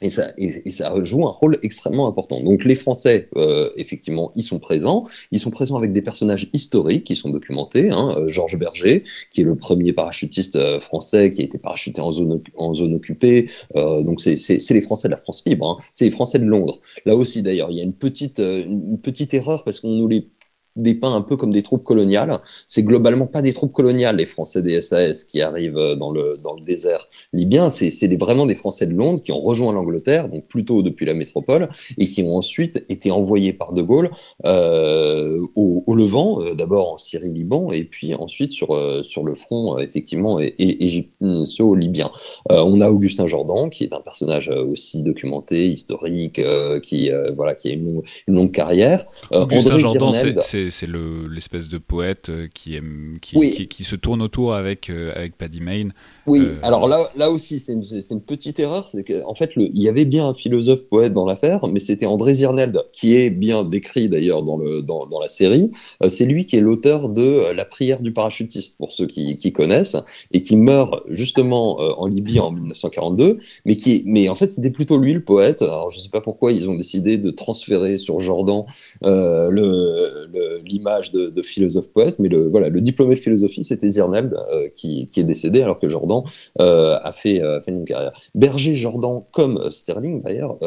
Et 0.05 0.11
ça, 0.11 1.03
joue 1.03 1.27
un 1.27 1.31
rôle 1.31 1.59
extrêmement 1.63 2.07
important. 2.07 2.43
Donc 2.43 2.65
les 2.65 2.75
Français, 2.75 3.31
euh, 3.37 3.71
effectivement, 3.77 4.33
ils 4.37 4.43
sont 4.43 4.59
présents. 4.59 5.07
Ils 5.33 5.41
sont 5.41 5.51
présents 5.51 5.77
avec 5.77 5.93
des 5.93 6.03
personnages 6.03 6.51
historiques 6.53 7.05
qui 7.05 7.17
sont 7.17 7.31
documentés. 7.31 7.91
Hein. 7.91 8.15
Euh, 8.19 8.29
Georges 8.29 8.59
Berger, 8.59 9.05
qui 9.31 9.41
est 9.41 9.45
le 9.45 9.55
premier 9.55 9.95
parachutiste 9.95 10.57
euh, 10.57 10.79
français 10.79 11.31
qui 11.31 11.41
a 11.41 11.45
été 11.45 11.57
parachuté 11.57 12.03
en 12.03 12.13
zone, 12.13 12.95
occupée. 12.95 13.49
Donc 13.75 14.21
c'est 14.21 14.37
les 14.71 14.81
Français 14.83 15.09
de 15.09 15.13
la 15.13 15.17
France 15.17 15.43
libre. 15.47 15.71
Hein. 15.71 15.83
C'est 15.95 16.05
les 16.05 16.11
Français 16.11 16.39
de 16.39 16.45
Londres. 16.45 16.81
Là 17.07 17.17
aussi, 17.17 17.41
d'ailleurs, 17.41 17.71
il 17.71 17.79
y 17.79 17.81
a 17.81 17.85
une 17.85 17.95
petite, 17.95 18.41
une 18.41 18.99
petite 19.01 19.33
erreur 19.33 19.65
parce 19.65 19.81
qu'on 19.81 19.91
nous 19.91 20.09
les 20.09 20.29
dépeint 20.77 21.15
un 21.15 21.23
peu 21.23 21.37
comme 21.37 21.53
des 21.53 21.63
troupes 21.63 21.85
coloniales. 21.85 22.39
C'est 22.69 22.83
globalement 22.83 23.27
pas 23.27 23.43
des 23.43 23.53
troupes 23.53 23.73
coloniales, 23.73 24.17
les 24.17 24.27
Français 24.27 24.63
des 24.63 24.81
SAS 24.81 25.25
qui 25.25 25.41
arrivent 25.41 25.79
euh, 25.79 25.95
dans 25.95 26.11
le, 26.11 26.39
dans 26.43 26.55
le 26.55 26.63
désert 26.63 27.09
libyen. 27.33 27.71
C'est 27.71 28.15
vraiment 28.17 28.47
des 28.47 28.55
Français 28.55 28.87
de 28.87 28.95
Londres 28.95 29.23
qui 29.23 29.33
ont 29.33 29.41
rejoint 29.41 29.73
l'Angleterre, 29.73 30.29
donc 30.29 30.47
plutôt 30.47 30.83
depuis 30.83 31.07
la 31.07 31.15
métropole, 31.15 31.69
et 31.99 32.07
qui 32.07 32.23
ont 32.23 32.37
ensuite 32.37 32.85
été 32.89 33.11
envoyés 33.11 33.53
par 33.53 33.73
De 33.73 33.83
Gaulle 33.83 34.11
euh, 34.45 35.41
au, 35.55 35.83
au, 35.87 35.95
Levant, 35.95 36.43
euh, 36.43 36.55
d'abord 36.55 36.95
en 36.95 36.99
Syrie, 36.99 37.33
Liban, 37.33 37.71
et 37.73 37.85
puis 37.85 38.15
ensuite 38.15 38.51
sur, 38.51 38.75
euh, 38.75 39.03
sur 39.03 39.25
le 39.25 39.35
front, 39.35 39.79
effectivement, 39.79 40.39
égyptio-libyen. 40.41 42.11
on 42.51 42.81
a 42.81 42.91
Augustin 42.91 43.27
Jordan, 43.27 43.71
qui 43.71 43.85
est 43.85 43.93
un 43.93 44.01
personnage 44.01 44.49
aussi 44.49 45.03
documenté, 45.03 45.69
historique, 45.69 46.41
qui, 46.83 47.11
voilà, 47.37 47.55
qui 47.55 47.69
a 47.69 47.73
une, 47.73 48.03
une 48.27 48.35
longue 48.35 48.53
carrière. 48.53 49.05
Augustin 49.31 49.79
Jordan, 49.79 50.13
c'est 50.13 50.64
c'est 50.71 50.89
l'espèce 50.89 51.69
de 51.69 51.79
poète 51.79 52.29
euh, 52.29 52.49
qui, 52.53 52.77
aime, 52.77 53.19
qui, 53.21 53.69
qui, 53.69 53.85
se 53.85 53.97
tourne 53.97 54.23
autour 54.23 54.55
avec, 54.55 54.91
euh, 54.91 55.13
avec 55.15 55.37
Paddy 55.37 55.61
Mayne. 55.61 55.95
Oui, 56.27 56.41
euh, 56.41 56.55
alors 56.63 56.89
là, 56.89 57.11
là 57.17 57.31
aussi, 57.31 57.59
c'est 57.59 57.73
une, 57.73 57.83
une, 58.11 58.21
petite 58.21 58.59
erreur. 58.59 58.89
C'est 58.89 59.05
qu'en 59.05 59.35
fait, 59.35 59.55
le, 59.57 59.67
il 59.67 59.83
y 59.83 59.89
avait 59.89 60.05
bien 60.05 60.27
un 60.27 60.35
philosophe 60.35 60.89
poète 60.89 61.13
dans 61.13 61.27
l'affaire, 61.27 61.67
mais 61.67 61.81
c'était 61.81 62.07
André 62.07 62.35
Zirneld, 62.35 62.83
qui 62.93 63.17
est 63.17 63.31
bien 63.31 63.65
décrit 63.65 64.09
d'ailleurs 64.09 64.43
dans, 64.43 64.59
dans, 64.83 65.07
dans 65.07 65.21
la 65.21 65.29
série. 65.29 65.71
c'est 66.09 66.25
lui 66.25 66.47
qui 66.47 66.57
est 66.57 66.61
l'auteur 66.61 67.09
de 67.09 67.53
La 67.55 67.65
prière 67.65 68.03
du 68.03 68.13
parachutiste, 68.13 68.79
pour 68.79 68.93
ceux 68.93 69.07
qui, 69.07 69.37
qui 69.37 69.53
connaissent, 69.53 69.97
et 70.33 70.41
qui 70.41 70.57
meurt 70.57 71.03
justement 71.09 71.77
en 71.77 72.07
Libye 72.07 72.41
en 72.41 72.51
1942. 72.51 73.39
Mais, 73.65 73.77
qui, 73.77 74.03
mais 74.07 74.29
en 74.29 74.35
fait, 74.35 74.49
c'était 74.49 74.71
plutôt 74.71 74.99
lui 74.99 75.13
le 75.13 75.25
poète. 75.25 75.63
Alors, 75.63 75.91
je 75.91 75.99
ne 75.99 76.03
sais 76.03 76.11
pas 76.11 76.21
pourquoi 76.21 76.53
ils 76.53 76.69
ont 76.69 76.75
décidé 76.75 77.19
de 77.19 77.31
transférer 77.31 77.97
sur 77.99 78.21
Jordan 78.21 78.65
le, 79.03 80.27
le 80.33 80.55
l'image 80.65 81.13
de, 81.13 81.43
philosophe 81.43 81.91
poète, 81.91 82.17
mais 82.19 82.29
le, 82.29 82.49
voilà, 82.49 82.69
le 82.69 82.81
diplômé 82.81 83.15
de 83.15 83.21
philosophie, 83.21 83.63
c'était 83.63 83.89
Zirneld 83.89 84.35
euh, 84.53 84.69
qui, 84.75 85.09
est 85.17 85.23
décédé 85.23 85.63
alors 85.63 85.79
que 85.79 85.89
Jordan 85.89 86.14
euh, 86.61 86.99
a, 87.03 87.13
fait, 87.13 87.43
euh, 87.43 87.61
une 87.67 87.85
carrière. 87.85 88.13
Berger, 88.35 88.75
Jordan, 88.75 89.23
comme 89.33 89.71
Sterling 89.71 90.23
d'ailleurs, 90.23 90.59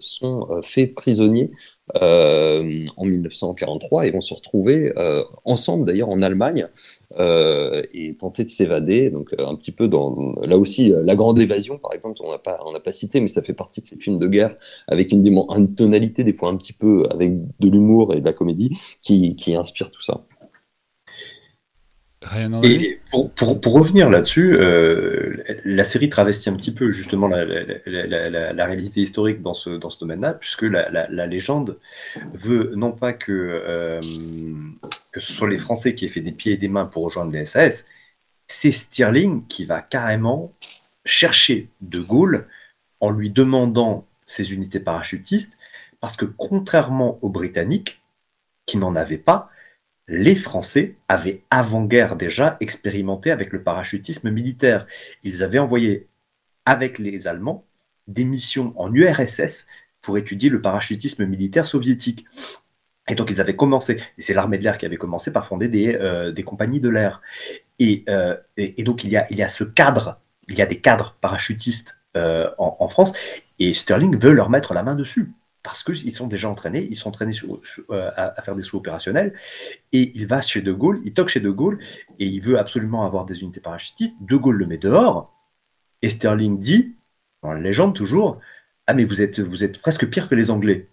sont 0.00 0.60
faits 0.62 0.94
prisonniers 0.94 1.50
en 1.94 3.04
1943 3.04 4.06
et 4.06 4.10
vont 4.10 4.20
se 4.20 4.32
retrouver 4.34 4.92
ensemble 5.44 5.86
d'ailleurs 5.86 6.08
en 6.08 6.22
Allemagne 6.22 6.68
et 7.18 8.14
tenter 8.18 8.44
de 8.44 8.48
s'évader. 8.48 9.10
Donc 9.10 9.34
un 9.38 9.54
petit 9.56 9.72
peu 9.72 9.88
dans 9.88 10.34
là 10.42 10.56
aussi 10.56 10.92
la 11.04 11.14
grande 11.14 11.38
évasion 11.38 11.78
par 11.78 11.92
exemple 11.92 12.20
on 12.24 12.30
n'a 12.30 12.38
pas 12.38 12.60
on 12.66 12.72
n'a 12.72 12.80
pas 12.80 12.92
cité 12.92 13.20
mais 13.20 13.28
ça 13.28 13.42
fait 13.42 13.52
partie 13.52 13.80
de 13.80 13.86
ces 13.86 13.96
films 13.96 14.18
de 14.18 14.26
guerre 14.26 14.56
avec 14.88 15.12
une, 15.12 15.26
une 15.26 15.74
tonalité 15.74 16.24
des 16.24 16.32
fois 16.32 16.48
un 16.48 16.56
petit 16.56 16.72
peu 16.72 17.04
avec 17.10 17.32
de 17.60 17.68
l'humour 17.68 18.14
et 18.14 18.20
de 18.20 18.24
la 18.24 18.32
comédie 18.32 18.70
qui, 19.02 19.34
qui 19.36 19.54
inspire 19.54 19.90
tout 19.90 20.02
ça. 20.02 20.24
Et 22.62 23.00
pour, 23.10 23.30
pour, 23.32 23.60
pour 23.60 23.74
revenir 23.74 24.08
là-dessus, 24.10 24.54
euh, 24.54 25.36
la 25.64 25.84
série 25.84 26.08
travestit 26.08 26.48
un 26.48 26.54
petit 26.54 26.72
peu 26.72 26.90
justement 26.90 27.28
la, 27.28 28.66
réalité 28.66 29.00
historique 29.00 29.42
dans 29.42 29.54
ce, 29.54 29.70
dans 29.70 29.90
ce 29.90 29.98
domaine-là, 29.98 30.34
puisque 30.34 30.62
la, 30.62 31.26
légende 31.26 31.78
veut 32.32 32.72
non 32.76 32.92
pas 32.92 33.12
que, 33.12 33.32
euh, 33.32 34.00
que 35.12 35.20
ce 35.20 35.32
soit 35.32 35.48
les 35.48 35.58
Français 35.58 35.94
qui 35.94 36.04
aient 36.04 36.08
fait 36.08 36.20
des 36.20 36.32
pieds 36.32 36.52
et 36.52 36.56
des 36.56 36.68
mains 36.68 36.86
pour 36.86 37.04
rejoindre 37.04 37.32
les 37.32 37.44
SAS, 37.44 37.86
c'est 38.46 38.72
Stirling 38.72 39.46
qui 39.46 39.64
va 39.64 39.80
carrément 39.80 40.52
chercher 41.04 41.68
De 41.80 42.00
Gaulle 42.00 42.46
en 43.00 43.10
lui 43.10 43.30
demandant 43.30 44.06
ses 44.26 44.52
unités 44.52 44.80
parachutistes, 44.80 45.58
parce 46.00 46.16
que 46.16 46.24
contrairement 46.24 47.18
aux 47.22 47.28
Britanniques, 47.28 48.00
qui 48.66 48.78
n'en 48.78 48.96
avaient 48.96 49.18
pas, 49.18 49.50
les 50.06 50.36
Français 50.36 50.96
avaient 51.08 51.42
avant-guerre 51.50 52.16
déjà 52.16 52.56
expérimenté 52.60 53.30
avec 53.30 53.52
le 53.52 53.62
parachutisme 53.62 54.30
militaire. 54.30 54.86
Ils 55.22 55.42
avaient 55.42 55.58
envoyé 55.58 56.08
avec 56.66 56.98
les 56.98 57.26
Allemands 57.26 57.64
des 58.06 58.24
missions 58.24 58.74
en 58.76 58.92
URSS 58.92 59.66
pour 60.02 60.18
étudier 60.18 60.50
le 60.50 60.60
parachutisme 60.60 61.24
militaire 61.24 61.66
soviétique. 61.66 62.26
Et 63.08 63.14
donc 63.14 63.30
ils 63.30 63.40
avaient 63.40 63.56
commencé, 63.56 63.98
c'est 64.18 64.34
l'armée 64.34 64.58
de 64.58 64.64
l'air 64.64 64.78
qui 64.78 64.86
avait 64.86 64.96
commencé 64.96 65.32
par 65.32 65.46
fonder 65.46 65.68
des, 65.68 65.94
euh, 65.94 66.32
compagnies 66.42 66.80
de 66.80 66.88
l'air. 66.88 67.22
Euh, 67.80 68.36
et, 68.56 68.80
et, 68.80 68.84
donc 68.84 69.04
il 69.04 69.10
y, 69.10 69.16
a, 69.16 69.48
ce 69.48 69.64
cadre, 69.64 70.20
il 70.48 70.56
y 70.56 70.62
a 70.62 70.66
des 70.66 70.80
cadres 70.80 71.16
parachutistes 71.20 71.98
euh, 72.16 72.48
en 72.58 72.88
France, 72.88 73.12
et 73.58 73.74
Sterling 73.74 74.16
veut 74.16 74.32
leur 74.32 74.48
mettre 74.48 74.72
la 74.72 74.82
main 74.82 74.94
dessus 74.94 75.32
parce 75.64 75.82
qu'ils 75.82 76.12
sont 76.12 76.26
déjà 76.26 76.50
entraînés, 76.50 76.86
ils 76.90 76.94
sont 76.94 77.08
entraînés 77.08 77.34
euh, 77.90 78.10
à, 78.16 78.40
faire 78.42 78.54
des 78.54 78.62
sauts 78.62 78.76
opérationnels, 78.76 79.34
et 79.92 80.12
il 80.14 80.26
va 80.26 80.42
chez 80.42 80.60
De 80.60 80.72
Gaulle, 80.72 81.00
il 81.04 81.14
toque 81.14 81.30
chez 81.30 81.40
De 81.40 81.50
Gaulle, 81.50 81.78
et 82.18 82.26
il 82.26 82.40
veut 82.40 82.58
absolument 82.58 83.06
avoir 83.06 83.24
des 83.24 83.40
unités 83.40 83.60
parachutistes. 83.60 84.18
De 84.20 84.36
Gaulle 84.36 84.56
le 84.56 84.66
met 84.66 84.76
dehors, 84.76 85.34
et 86.02 86.10
Sterling 86.10 86.58
dit, 86.58 86.94
dans 87.42 87.52
la 87.52 87.60
légende 87.60 87.94
toujours, 87.94 88.40
ah 88.86 88.92
mais 88.92 89.04
vous 89.04 89.22
êtes, 89.22 89.80
presque 89.80 90.06
pire 90.10 90.28
que 90.28 90.34
les 90.34 90.50
Anglais. 90.50 90.90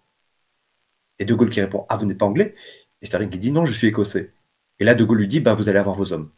Et 1.19 1.25
De 1.25 1.33
Gaulle 1.33 1.49
qui 1.49 1.59
répond, 1.59 1.85
ah 1.89 1.97
vous 1.97 2.05
n'êtes 2.05 2.17
pas 2.17 2.25
anglais? 2.25 2.55
Et 3.01 3.05
Sterling 3.05 3.29
qui 3.29 3.39
dit, 3.39 3.51
non, 3.51 3.65
je 3.65 3.73
suis 3.73 3.87
écossais. 3.87 4.31
Et 4.79 4.85
là, 4.85 4.95
De 4.95 5.03
Gaulle 5.03 5.17
lui 5.17 5.27
dit, 5.27 5.41
bah, 5.41 5.53
vous 5.53 5.67
allez 5.67 5.79
avoir 5.79 5.97
vos 5.97 6.13
hommes. 6.13 6.31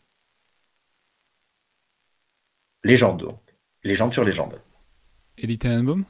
Légende, 2.84 3.19
donc. 3.19 3.39
Légende 3.84 4.12
sur 4.12 4.24
légende. 4.24 4.60
Album 5.63 6.06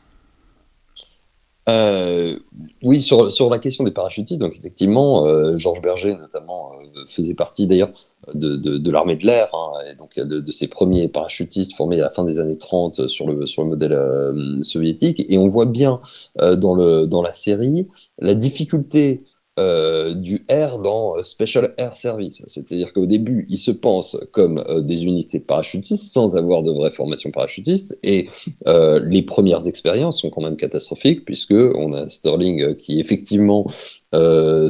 euh, 1.70 2.38
oui, 2.82 3.02
sur, 3.02 3.32
sur 3.32 3.50
la 3.50 3.58
question 3.58 3.86
des 3.86 3.92
parachutistes, 3.92 4.42
donc 4.42 4.58
effectivement, 4.58 5.26
euh, 5.26 5.56
Georges 5.56 5.82
Berger 5.82 6.14
notamment 6.16 6.72
euh, 6.74 7.06
faisait 7.08 7.36
partie 7.36 7.68
d'ailleurs 7.68 7.92
de, 8.34 8.92
l'armée 8.92 9.16
de 9.16 9.26
l'air, 9.26 9.50
hein, 9.54 9.72
et 9.90 9.96
donc 9.96 10.18
de, 10.18 10.40
de, 10.40 10.68
premiers 10.68 11.08
parachutistes 11.08 11.76
formés 11.76 12.00
à 12.00 12.04
la 12.04 12.10
fin 12.10 12.26
des 12.26 12.40
années 12.40 12.58
30 12.58 13.08
sur 13.08 13.28
le, 13.28 13.46
sur 13.46 13.64
le 13.64 13.70
modèle 13.70 14.64
soviétique. 14.64 15.26
Et 15.30 15.38
on 15.38 15.48
voit 15.48 15.66
bien 15.66 16.00
dans, 16.38 16.74
le, 16.74 17.06
dans 17.06 17.22
la 17.22 17.34
série 17.34 17.88
la 18.20 18.34
difficulté 18.34 19.24
euh, 19.60 20.16
du 20.16 20.48
R 20.50 20.80
dans 20.80 21.16
euh, 21.16 21.22
Special 21.22 21.76
Air 21.78 21.96
Service. 21.96 22.44
C'est-à-dire 22.48 22.92
qu'au 22.92 23.06
début, 23.06 23.46
ils 23.50 23.60
se 23.60 23.70
pensent 23.70 24.18
comme 24.32 24.64
euh, 24.68 24.82
des 24.82 25.06
unités 25.06 25.40
parachutistes 25.40 26.12
sans 26.12 26.36
avoir 26.36 26.64
de 26.64 26.72
vraie 26.72 26.90
formation 26.90 27.30
parachutiste. 27.30 28.00
Et 28.02 28.30
les 28.66 29.22
premières 29.22 29.68
expériences 29.68 30.22
sont 30.22 30.32
quand 30.32 30.42
même 30.42 30.58
catastrophiques 30.58 31.24
puisque 31.24 31.54
on 31.54 31.94
a 31.94 32.10
Sterling 32.10 32.76
qui 32.76 33.00
effectivement 33.00 33.68
se, 34.12 34.70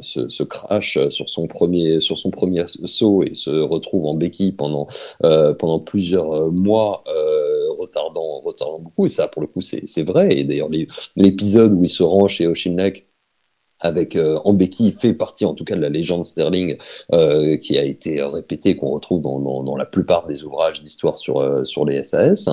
se, 0.00 0.42
crache 0.42 0.98
sur 1.08 1.28
son 1.28 1.46
premier 1.46 2.00
sur 2.00 2.18
son 2.18 2.30
premier 2.30 2.64
saut 2.66 3.22
et 3.22 3.34
se 3.34 3.50
retrouve 3.50 4.06
en 4.06 4.14
béquille 4.14 4.52
pendant 4.52 4.86
pendant 5.20 5.80
plusieurs 5.80 6.50
mois 6.50 7.04
retardant 7.78 8.40
retardant 8.40 8.80
beaucoup 8.80 9.06
et 9.06 9.10
ça 9.10 9.28
pour 9.28 9.42
le 9.42 9.48
coup 9.48 9.60
c'est 9.60 10.02
vrai 10.02 10.36
et 10.36 10.44
d'ailleurs 10.44 10.70
l'épisode 11.16 11.74
où 11.74 11.84
il 11.84 11.90
se 11.90 12.02
rend 12.02 12.28
chez 12.28 12.46
Oshimnek 12.46 13.08
avec 13.80 14.16
euh, 14.16 14.38
béquille 14.58 14.92
fait 14.92 15.14
partie 15.14 15.44
en 15.44 15.54
tout 15.54 15.64
cas 15.64 15.76
de 15.76 15.80
la 15.80 15.88
légende 15.88 16.26
Sterling 16.26 16.76
euh, 17.12 17.56
qui 17.56 17.78
a 17.78 17.84
été 17.84 18.22
répétée 18.22 18.76
qu'on 18.76 18.90
retrouve 18.90 19.22
dans, 19.22 19.38
dans, 19.38 19.62
dans, 19.62 19.76
la 19.76 19.84
plupart 19.84 20.26
des 20.26 20.44
ouvrages 20.44 20.82
d'histoire 20.82 21.16
sur 21.16 21.38
euh, 21.38 21.62
sur 21.62 21.84
les 21.84 22.02
SAS 22.02 22.48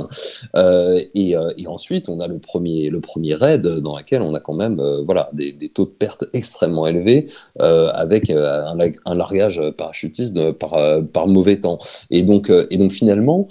euh, 0.55 1.03
et, 1.15 1.35
euh, 1.35 1.51
et, 1.57 1.67
ensuite 1.67 2.09
on 2.09 2.19
a 2.19 2.27
le 2.27 2.37
premier 2.37 2.89
le 2.89 3.01
premier 3.01 3.33
raid 3.33 3.65
dans 3.65 3.97
lequel 3.97 4.21
on 4.21 4.35
a 4.35 4.39
quand 4.39 4.53
même 4.53 4.81
voilà 5.05 5.29
des, 5.33 5.51
des, 5.51 5.69
taux 5.69 5.85
de 5.85 5.89
perte 5.89 6.25
extrêmement 6.33 6.85
élevés 6.85 7.25
avec 7.59 8.29
un, 8.29 8.77
un, 9.05 9.15
largage 9.15 9.61
parachutiste 9.77 10.51
par 10.53 10.75
par 11.11 11.27
mauvais 11.27 11.59
temps. 11.59 11.79
Et 12.11 12.21
donc 12.23 12.51
et 12.69 12.77
donc 12.77 12.91
finalement 12.91 13.47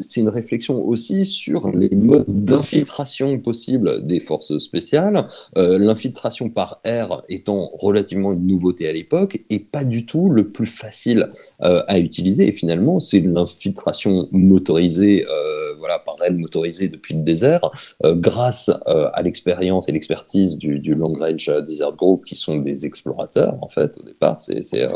c'est 0.00 0.20
une 0.20 0.28
réflexion 0.28 0.82
aussi 0.82 1.24
sur 1.26 1.68
les 1.68 1.90
modes 1.90 2.24
d'infiltration 2.28 3.38
possibles 3.38 4.04
des 4.06 4.20
forces 4.20 4.58
spéciales 4.58 5.26
l'infiltration 5.56 6.48
par 6.48 6.62
par 6.62 6.80
R 6.86 7.22
étant 7.28 7.72
relativement 7.74 8.32
une 8.32 8.46
nouveauté 8.46 8.88
à 8.88 8.92
l'époque 8.92 9.40
et 9.50 9.58
pas 9.58 9.84
du 9.84 10.06
tout 10.06 10.28
le 10.28 10.48
plus 10.48 10.66
facile 10.66 11.30
euh, 11.62 11.82
à 11.88 11.98
utiliser. 11.98 12.46
Et 12.46 12.52
finalement, 12.52 13.00
c'est 13.00 13.18
l'infiltration 13.18 14.28
motorisée, 14.30 15.24
euh, 15.28 15.74
voilà, 15.80 15.98
par 15.98 16.14
elle 16.24 16.36
motorisée 16.36 16.86
depuis 16.86 17.14
le 17.14 17.22
désert, 17.22 17.68
euh, 18.04 18.14
grâce 18.14 18.70
à 18.86 19.22
l'expérience 19.22 19.88
et 19.88 19.92
l'expertise 19.92 20.56
du, 20.56 20.94
Long 20.94 21.14
Range 21.14 21.50
Desert 21.66 21.96
Group, 21.96 22.24
qui 22.24 22.36
sont 22.36 22.58
des 22.58 22.86
explorateurs 22.86 23.56
en 23.60 23.68
fait 23.68 23.98
au 23.98 24.04
départ. 24.04 24.36
C'est 24.40 24.86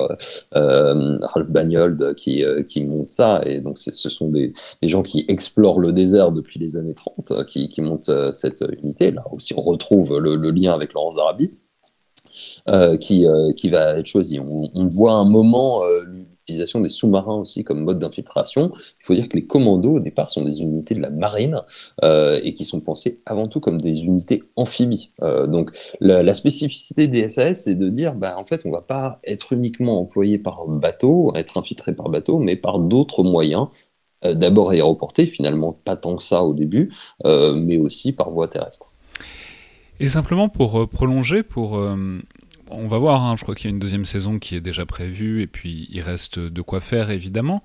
Ralph 0.53 1.49
Bagnold 1.49 2.15
qui, 2.15 2.45
qui 2.69 2.85
monte 2.85 3.11
ça, 3.11 3.43
et 3.45 3.59
donc 3.59 3.79
ce 3.79 4.09
sont 4.17 4.29
des, 4.29 4.53
gens 4.83 5.03
qui 5.03 5.25
explorent 5.29 5.81
le 5.81 5.93
désert 5.93 6.33
depuis 6.33 6.59
les 6.59 6.77
années 6.77 6.95
30 6.95 7.45
qui, 7.47 7.69
qui 7.69 7.83
montent 7.83 8.11
cette 8.33 8.65
unité. 8.83 9.11
Là 9.11 9.23
aussi, 9.33 9.55
on 9.57 9.63
retrouve 9.63 10.19
le, 10.19 10.51
lien 10.51 10.73
avec 10.73 10.93
Laurence 10.93 11.15
d'Arabie. 11.17 11.53
Euh, 12.69 12.97
qui, 12.97 13.27
euh, 13.27 13.53
va 13.71 13.99
être 13.99 14.07
choisi. 14.07 14.39
On, 14.41 14.87
voit 14.87 15.13
un 15.13 15.25
moment 15.25 15.83
euh, 15.85 16.03
l'utilisation 16.05 16.81
des 16.81 16.89
sous-marins 16.89 17.37
aussi 17.37 17.65
comme 17.65 17.81
mode 17.83 17.99
d'infiltration. 17.99 18.73
Il 18.75 19.07
faut 19.07 19.15
dire 19.15 19.29
que 19.29 19.37
les 19.37 19.47
commandos 19.47 19.97
au 19.97 20.01
départ 20.01 20.31
sont 20.31 20.45
des 20.45 20.61
unités 20.61 20.95
de 20.95 21.01
la 21.01 21.11
marine 21.11 21.63
et 22.03 22.55
qui 22.55 22.65
sont 22.65 22.81
pensées 22.81 23.21
avant 23.27 23.47
tout 23.47 23.61
comme 23.61 23.81
des 23.81 24.05
unités 24.05 24.43
amphibies. 24.55 25.13
donc 25.49 25.71
la, 26.01 26.35
spécificité 26.35 27.09
des 27.09 27.29
SAS, 27.29 27.65
c'est 27.65 27.75
de 27.75 27.89
dire, 27.89 28.15
bah, 28.15 28.37
en 28.39 28.45
fait, 28.45 28.63
on 28.65 28.71
va 28.71 28.83
pas 28.83 29.19
être 29.25 29.53
uniquement 29.53 30.01
employé 30.01 30.39
par 30.39 30.67
bateau, 30.69 31.33
être 31.35 31.57
infiltré 31.57 31.95
par 31.95 32.09
bateau, 32.11 32.39
mais 32.39 32.57
par 32.57 32.79
d'autres 32.79 33.23
moyens. 33.23 33.69
D'abord 34.23 34.71
aéroporté, 34.71 35.27
finalement 35.27 35.73
pas 35.73 35.97
tant 35.97 36.17
que 36.17 36.23
ça 36.23 36.43
au 36.43 36.55
début, 36.55 36.93
mais 37.25 37.79
aussi 37.79 38.13
par 38.13 38.31
voie 38.31 38.49
terrestre. 38.49 38.93
Et 39.99 40.09
simplement 40.09 40.49
pour 40.49 40.81
euh, 40.81 40.87
prolonger, 40.87 41.43
pour 41.43 41.79
euh, 41.79 42.21
on 42.69 42.89
va 42.89 42.99
voir, 42.99 43.23
hein, 43.23 43.35
je 43.37 43.43
crois 43.43 43.55
qu'il 43.55 43.71
y 43.71 43.73
a 43.73 43.75
une 43.75 43.79
deuxième 43.79 44.05
saison 44.05 44.39
qui 44.39 44.55
est 44.55 44.61
déjà 44.61 44.85
prévue, 44.85 45.43
et 45.43 45.47
puis 45.47 45.89
il 45.91 46.01
reste 46.03 46.39
de 46.39 46.63
quoi 46.63 46.81
faire 46.81 47.11
évidemment, 47.11 47.63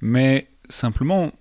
mais 0.00 0.46
simplement, 0.68 1.32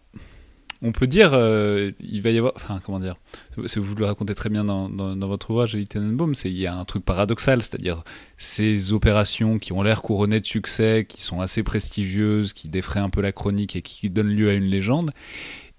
on 0.82 0.92
peut 0.92 1.08
dire, 1.08 1.32
euh, 1.34 1.92
il 2.00 2.22
va 2.22 2.32
y 2.32 2.38
avoir, 2.38 2.54
enfin 2.56 2.82
comment 2.84 3.00
dire, 3.00 3.16
vous 3.56 3.96
le 3.96 4.06
racontez 4.06 4.34
très 4.34 4.50
bien 4.50 4.64
dans, 4.64 5.28
votre 5.28 5.52
ouvrage, 5.52 5.78
Tenenbaum, 5.90 6.34
c'est 6.36 6.50
il 6.50 6.58
y 6.58 6.68
a 6.68 6.76
un 6.76 6.86
truc 6.86 7.06
paradoxal, 7.06 7.62
c'est-à-dire 7.62 8.04
ces 8.38 8.92
opérations 8.94 9.60
qui 9.60 9.74
ont 9.74 9.84
l'air 9.84 10.02
couronnées 10.02 10.40
de 10.40 10.46
succès, 10.46 11.06
qui 11.08 11.22
sont 11.22 11.40
assez 11.40 11.64
prestigieuses, 11.64 12.54
qui 12.54 12.68
défraient 12.68 13.00
un 13.00 13.10
peu 13.10 13.22
la 13.22 13.32
chronique 13.32 13.76
et 13.76 13.82
qui 13.82 14.10
donnent 14.10 14.34
lieu 14.34 14.50
à 14.50 14.54
une 14.54 14.66
légende, 14.66 15.12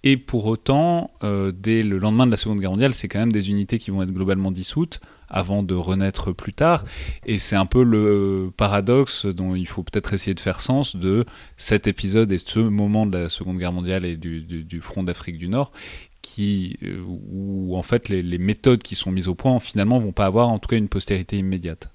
et 0.05 0.17
pour 0.17 0.47
autant, 0.47 1.11
euh, 1.23 1.53
dès 1.53 1.83
le 1.83 1.99
lendemain 1.99 2.27
de 2.27 2.33
la 2.33 2.37
Seconde 2.37 2.61
Guerre 2.61 2.73
mondiale, 2.73 2.95
c'est 2.95 3.09
quand 3.09 3.21
même 3.21 3.33
des 3.33 3.51
unités 3.51 3.79
qui 3.79 3.91
vont 3.91 4.03
être 4.03 4.13
globalement 4.13 4.51
dissoutes 4.51 5.01
avant 5.33 5.63
de 5.63 5.75
renaître 5.75 6.33
plus 6.33 6.53
tard. 6.53 6.85
Et 7.27 7.39
c'est 7.39 7.57
un 7.57 7.67
peu 7.67 7.83
le 7.83 8.53
paradoxe 8.57 9.27
dont 9.27 9.55
il 9.55 9.67
faut 9.67 9.83
peut-être 9.83 10.13
essayer 10.13 10.35
de 10.35 10.41
faire 10.41 10.61
sens 10.61 10.95
de 10.95 11.25
cet 11.57 11.87
épisode 11.87 12.31
et 12.31 12.39
ce 12.39 12.61
moment 12.61 13.07
de 13.07 13.19
la 13.19 13.29
Seconde 13.29 13.59
Guerre 13.59 13.73
mondiale 13.73 14.05
et 14.05 14.17
du, 14.17 14.81
front 14.81 15.03
d'Afrique 15.03 15.39
du 15.39 15.49
Nord, 15.49 15.73
qui, 16.21 16.77
euh, 16.85 17.03
où 17.07 17.77
en 17.77 17.83
fait 17.83 18.09
les, 18.09 18.39
méthodes 18.39 18.83
qui 18.83 18.95
sont 18.95 19.11
mises 19.11 19.29
au 19.29 19.35
point 19.35 19.59
finalement 19.59 19.99
vont 19.99 20.13
pas 20.13 20.27
avoir 20.27 20.49
en 20.49 20.59
tout 20.59 20.69
cas 20.69 20.77
une 20.77 20.89
postérité 20.89 21.39
immédiate. 21.39 21.91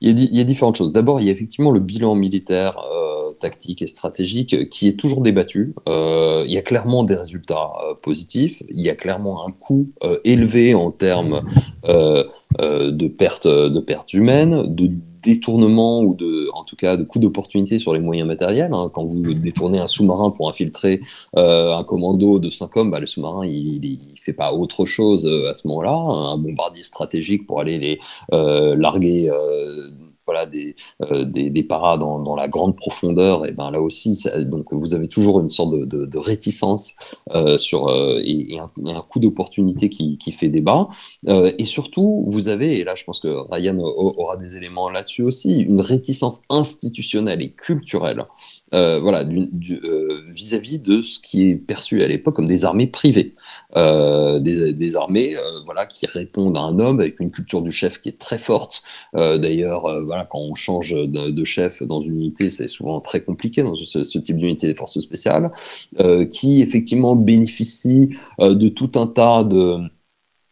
Il 0.00 0.18
y 0.18 0.40
a, 0.40 0.44
différentes 0.44 0.74
choses. 0.74 0.92
D'abord, 0.92 1.20
il 1.20 1.26
y 1.26 1.30
a 1.30 1.32
effectivement 1.32 1.70
le 1.70 1.78
bilan 1.78 2.16
militaire. 2.16 2.76
Euh, 2.78 3.21
tactique 3.42 3.82
et 3.82 3.86
stratégique 3.86 4.68
qui 4.68 4.88
est 4.88 4.98
toujours 4.98 5.20
débattu. 5.20 5.74
Euh, 5.88 6.44
il 6.46 6.52
y 6.52 6.58
a 6.58 6.62
clairement 6.62 7.02
des 7.02 7.16
résultats 7.16 7.70
euh, 7.84 7.94
positifs, 8.00 8.62
il 8.68 8.80
y 8.80 8.88
a 8.88 8.94
clairement 8.94 9.46
un 9.46 9.50
coût 9.50 9.90
euh, 10.04 10.18
élevé 10.24 10.74
en 10.74 10.90
termes 10.90 11.42
de 11.84 13.08
pertes 13.08 13.48
de 13.48 13.80
pertes 13.80 14.12
humaines, 14.14 14.74
de 14.74 14.90
détournement 15.22 16.02
ou 16.02 16.14
de, 16.14 16.48
en 16.52 16.64
tout 16.64 16.76
cas, 16.76 16.96
de 16.96 17.04
coûts 17.04 17.18
d'opportunité 17.18 17.78
sur 17.78 17.92
les 17.92 18.00
moyens 18.00 18.26
matériels. 18.26 18.72
Hein. 18.72 18.90
Quand 18.92 19.04
vous 19.04 19.34
détournez 19.34 19.78
un 19.78 19.86
sous-marin 19.86 20.30
pour 20.30 20.48
infiltrer 20.48 21.00
un 21.34 21.84
commando 21.84 22.38
de 22.38 22.50
5 22.50 22.76
hommes, 22.76 22.90
bah, 22.90 23.00
le 23.00 23.06
sous-marin, 23.06 23.46
il, 23.46 23.80
ne 23.80 24.20
fait 24.20 24.32
pas 24.32 24.52
autre 24.52 24.84
chose 24.84 25.26
à 25.48 25.54
ce 25.54 25.66
moment-là. 25.68 25.94
Un 25.94 26.38
bombardier 26.38 26.82
stratégique 26.82 27.46
pour 27.46 27.60
aller 27.60 27.78
les 27.78 27.98
larguer 28.30 29.30
voilà, 30.26 30.46
des, 30.46 30.74
euh, 31.02 31.62
paras 31.68 31.96
dans, 31.98 32.36
la 32.36 32.48
grande 32.48 32.76
profondeur, 32.76 33.46
et 33.46 33.52
ben 33.52 33.70
là 33.70 33.80
aussi, 33.80 34.24
donc 34.46 34.72
vous 34.72 34.94
avez 34.94 35.08
toujours 35.08 35.40
une 35.40 35.50
sorte 35.50 35.74
de, 35.74 36.18
réticence 36.18 36.94
euh, 37.34 37.56
sur, 37.56 37.88
euh, 37.88 38.20
et, 38.24 38.58
un, 38.58 38.68
coup 39.02 39.18
d'opportunité 39.18 39.88
qui, 39.88 40.18
qui, 40.18 40.32
fait 40.32 40.48
débat. 40.48 40.88
Et 41.28 41.64
surtout, 41.64 42.24
vous 42.28 42.48
avez, 42.48 42.78
et 42.78 42.84
là 42.84 42.94
je 42.94 43.04
pense 43.04 43.20
que 43.20 43.28
Ryan 43.52 43.78
aura 43.78 44.36
des 44.36 44.56
éléments 44.56 44.88
là-dessus 44.88 45.22
aussi, 45.22 45.60
une 45.60 45.80
réticence 45.80 46.42
institutionnelle 46.48 47.42
et 47.42 47.50
culturelle 47.50 48.24
euh, 48.74 49.00
voilà, 49.00 49.24
euh, 49.24 50.22
vis-à-vis 50.28 50.78
de 50.78 51.02
ce 51.02 51.20
qui 51.20 51.50
est 51.50 51.56
perçu 51.56 52.02
à 52.02 52.08
l'époque 52.08 52.36
comme 52.36 52.48
des 52.48 52.64
armées 52.64 52.86
privées, 52.86 53.34
euh, 53.76 54.38
des, 54.38 54.96
armées 54.96 55.36
voilà, 55.64 55.86
qui 55.86 56.06
répondent 56.06 56.56
à 56.56 56.60
un 56.60 56.78
homme 56.78 57.00
avec 57.00 57.20
une 57.20 57.30
culture 57.30 57.62
du 57.62 57.70
chef 57.70 57.98
qui 57.98 58.08
est 58.08 58.18
très 58.18 58.38
forte. 58.38 58.82
D'ailleurs, 59.14 60.02
voilà, 60.04 60.24
quand 60.24 60.38
on 60.38 60.54
change 60.54 60.92
de, 60.92 61.30
de, 61.30 61.44
chef 61.44 61.82
dans 61.82 62.00
une 62.00 62.16
unité, 62.16 62.50
c'est 62.50 62.68
souvent 62.68 63.00
très 63.00 63.22
compliqué 63.22 63.62
dans 63.62 63.74
ce, 63.74 64.02
ce 64.02 64.18
type 64.18 64.36
d'unité 64.36 64.66
des 64.66 64.74
forces 64.74 64.98
spéciales, 65.00 65.50
qui 66.30 66.62
effectivement 66.62 67.16
bénéficie 67.16 68.10
de 68.38 68.68
tout 68.68 68.92
un 68.96 69.06
tas 69.06 69.44
de 69.44 69.78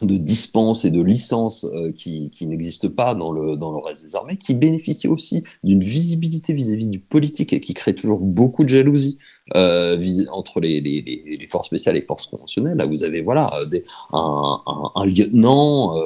de 0.02 0.16
dispenses 0.16 0.84
et 0.84 0.90
de 0.90 1.02
licences 1.02 1.64
euh, 1.64 1.92
qui, 1.92 2.30
qui 2.30 2.46
n'existent 2.46 2.88
pas 2.88 3.14
dans 3.14 3.32
le, 3.32 3.56
dans 3.56 3.70
le 3.70 3.78
reste 3.78 4.04
des 4.04 4.16
armées, 4.16 4.36
qui 4.36 4.54
bénéficient 4.54 5.08
aussi 5.08 5.44
d'une 5.62 5.82
visibilité 5.82 6.52
vis-à-vis 6.52 6.88
du 6.88 6.98
politique 6.98 7.52
et 7.52 7.60
qui 7.60 7.74
crée 7.74 7.94
toujours 7.94 8.20
beaucoup 8.20 8.64
de 8.64 8.70
jalousie 8.70 9.18
euh, 9.56 9.98
entre 10.30 10.60
les, 10.60 11.46
forces 11.48 11.66
spéciales 11.66 11.96
et 11.96 12.00
les 12.00 12.06
forces 12.06 12.26
conventionnelles. 12.26 12.78
Là, 12.78 12.86
vous 12.86 13.04
avez 13.04 13.20
voilà 13.20 13.50
euh, 13.60 13.80
un, 14.12 15.04
lieutenant 15.04 15.96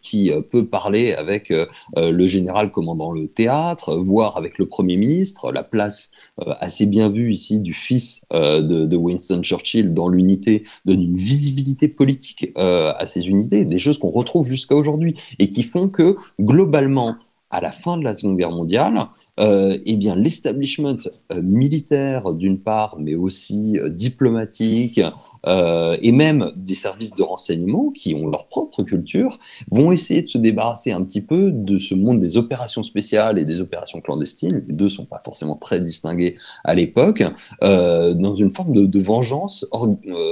qui 0.00 0.30
euh, 0.30 0.40
peut 0.40 0.66
parler 0.66 1.14
avec 1.14 1.52
le 1.96 2.26
général 2.26 2.70
commandant 2.70 3.12
le 3.12 3.28
théâtre, 3.28 3.96
voire 3.96 4.36
avec 4.36 4.58
le 4.58 4.66
premier 4.66 4.96
ministre. 4.96 5.52
La 5.52 5.62
place 5.62 6.12
assez 6.60 6.86
bien 6.86 7.08
vue 7.08 7.32
ici 7.32 7.60
du 7.60 7.74
fils 7.74 8.24
de, 8.30 8.96
Winston 8.96 9.42
Churchill 9.42 9.94
dans 9.94 10.08
l'unité 10.08 10.62
donne 10.84 11.02
une 11.02 11.16
visibilité 11.16 11.88
politique 11.88 12.52
à 12.56 13.04
ces 13.06 13.28
unités, 13.28 13.64
des 13.64 13.78
choses 13.78 13.98
qu'on 13.98 14.10
retrouve 14.10 14.46
jusqu'à 14.46 14.74
aujourd'hui 14.74 15.14
et 15.38 15.48
qui 15.48 15.62
font 15.62 15.88
que 15.88 16.16
globalement 16.40 17.16
à 17.50 17.60
la 17.60 17.72
fin 17.72 17.96
de 17.96 18.04
la 18.04 18.14
Seconde 18.14 18.36
Guerre 18.36 18.50
mondiale, 18.50 18.98
euh, 19.40 19.78
eh 19.86 19.96
bien 19.96 20.14
l'establishment 20.14 20.98
euh, 21.32 21.40
militaire 21.42 22.34
d'une 22.34 22.58
part, 22.58 22.96
mais 22.98 23.14
aussi 23.14 23.78
euh, 23.78 23.88
diplomatique 23.88 25.00
euh, 25.46 25.96
et 26.02 26.12
même 26.12 26.52
des 26.56 26.74
services 26.74 27.14
de 27.14 27.22
renseignement 27.22 27.90
qui 27.90 28.14
ont 28.14 28.26
leur 28.28 28.48
propre 28.48 28.82
culture 28.82 29.38
vont 29.70 29.92
essayer 29.92 30.22
de 30.22 30.26
se 30.26 30.38
débarrasser 30.38 30.92
un 30.92 31.02
petit 31.02 31.20
peu 31.20 31.50
de 31.50 31.78
ce 31.78 31.94
monde 31.94 32.18
des 32.18 32.36
opérations 32.36 32.82
spéciales 32.82 33.38
et 33.38 33.44
des 33.44 33.60
opérations 33.60 34.00
clandestines. 34.00 34.62
Les 34.66 34.74
deux 34.74 34.88
sont 34.88 35.04
pas 35.04 35.20
forcément 35.20 35.56
très 35.56 35.80
distingués 35.80 36.36
à 36.64 36.74
l'époque, 36.74 37.22
euh, 37.62 38.14
dans 38.14 38.34
une 38.34 38.50
forme 38.50 38.74
de, 38.74 38.98
vengeance 38.98 39.64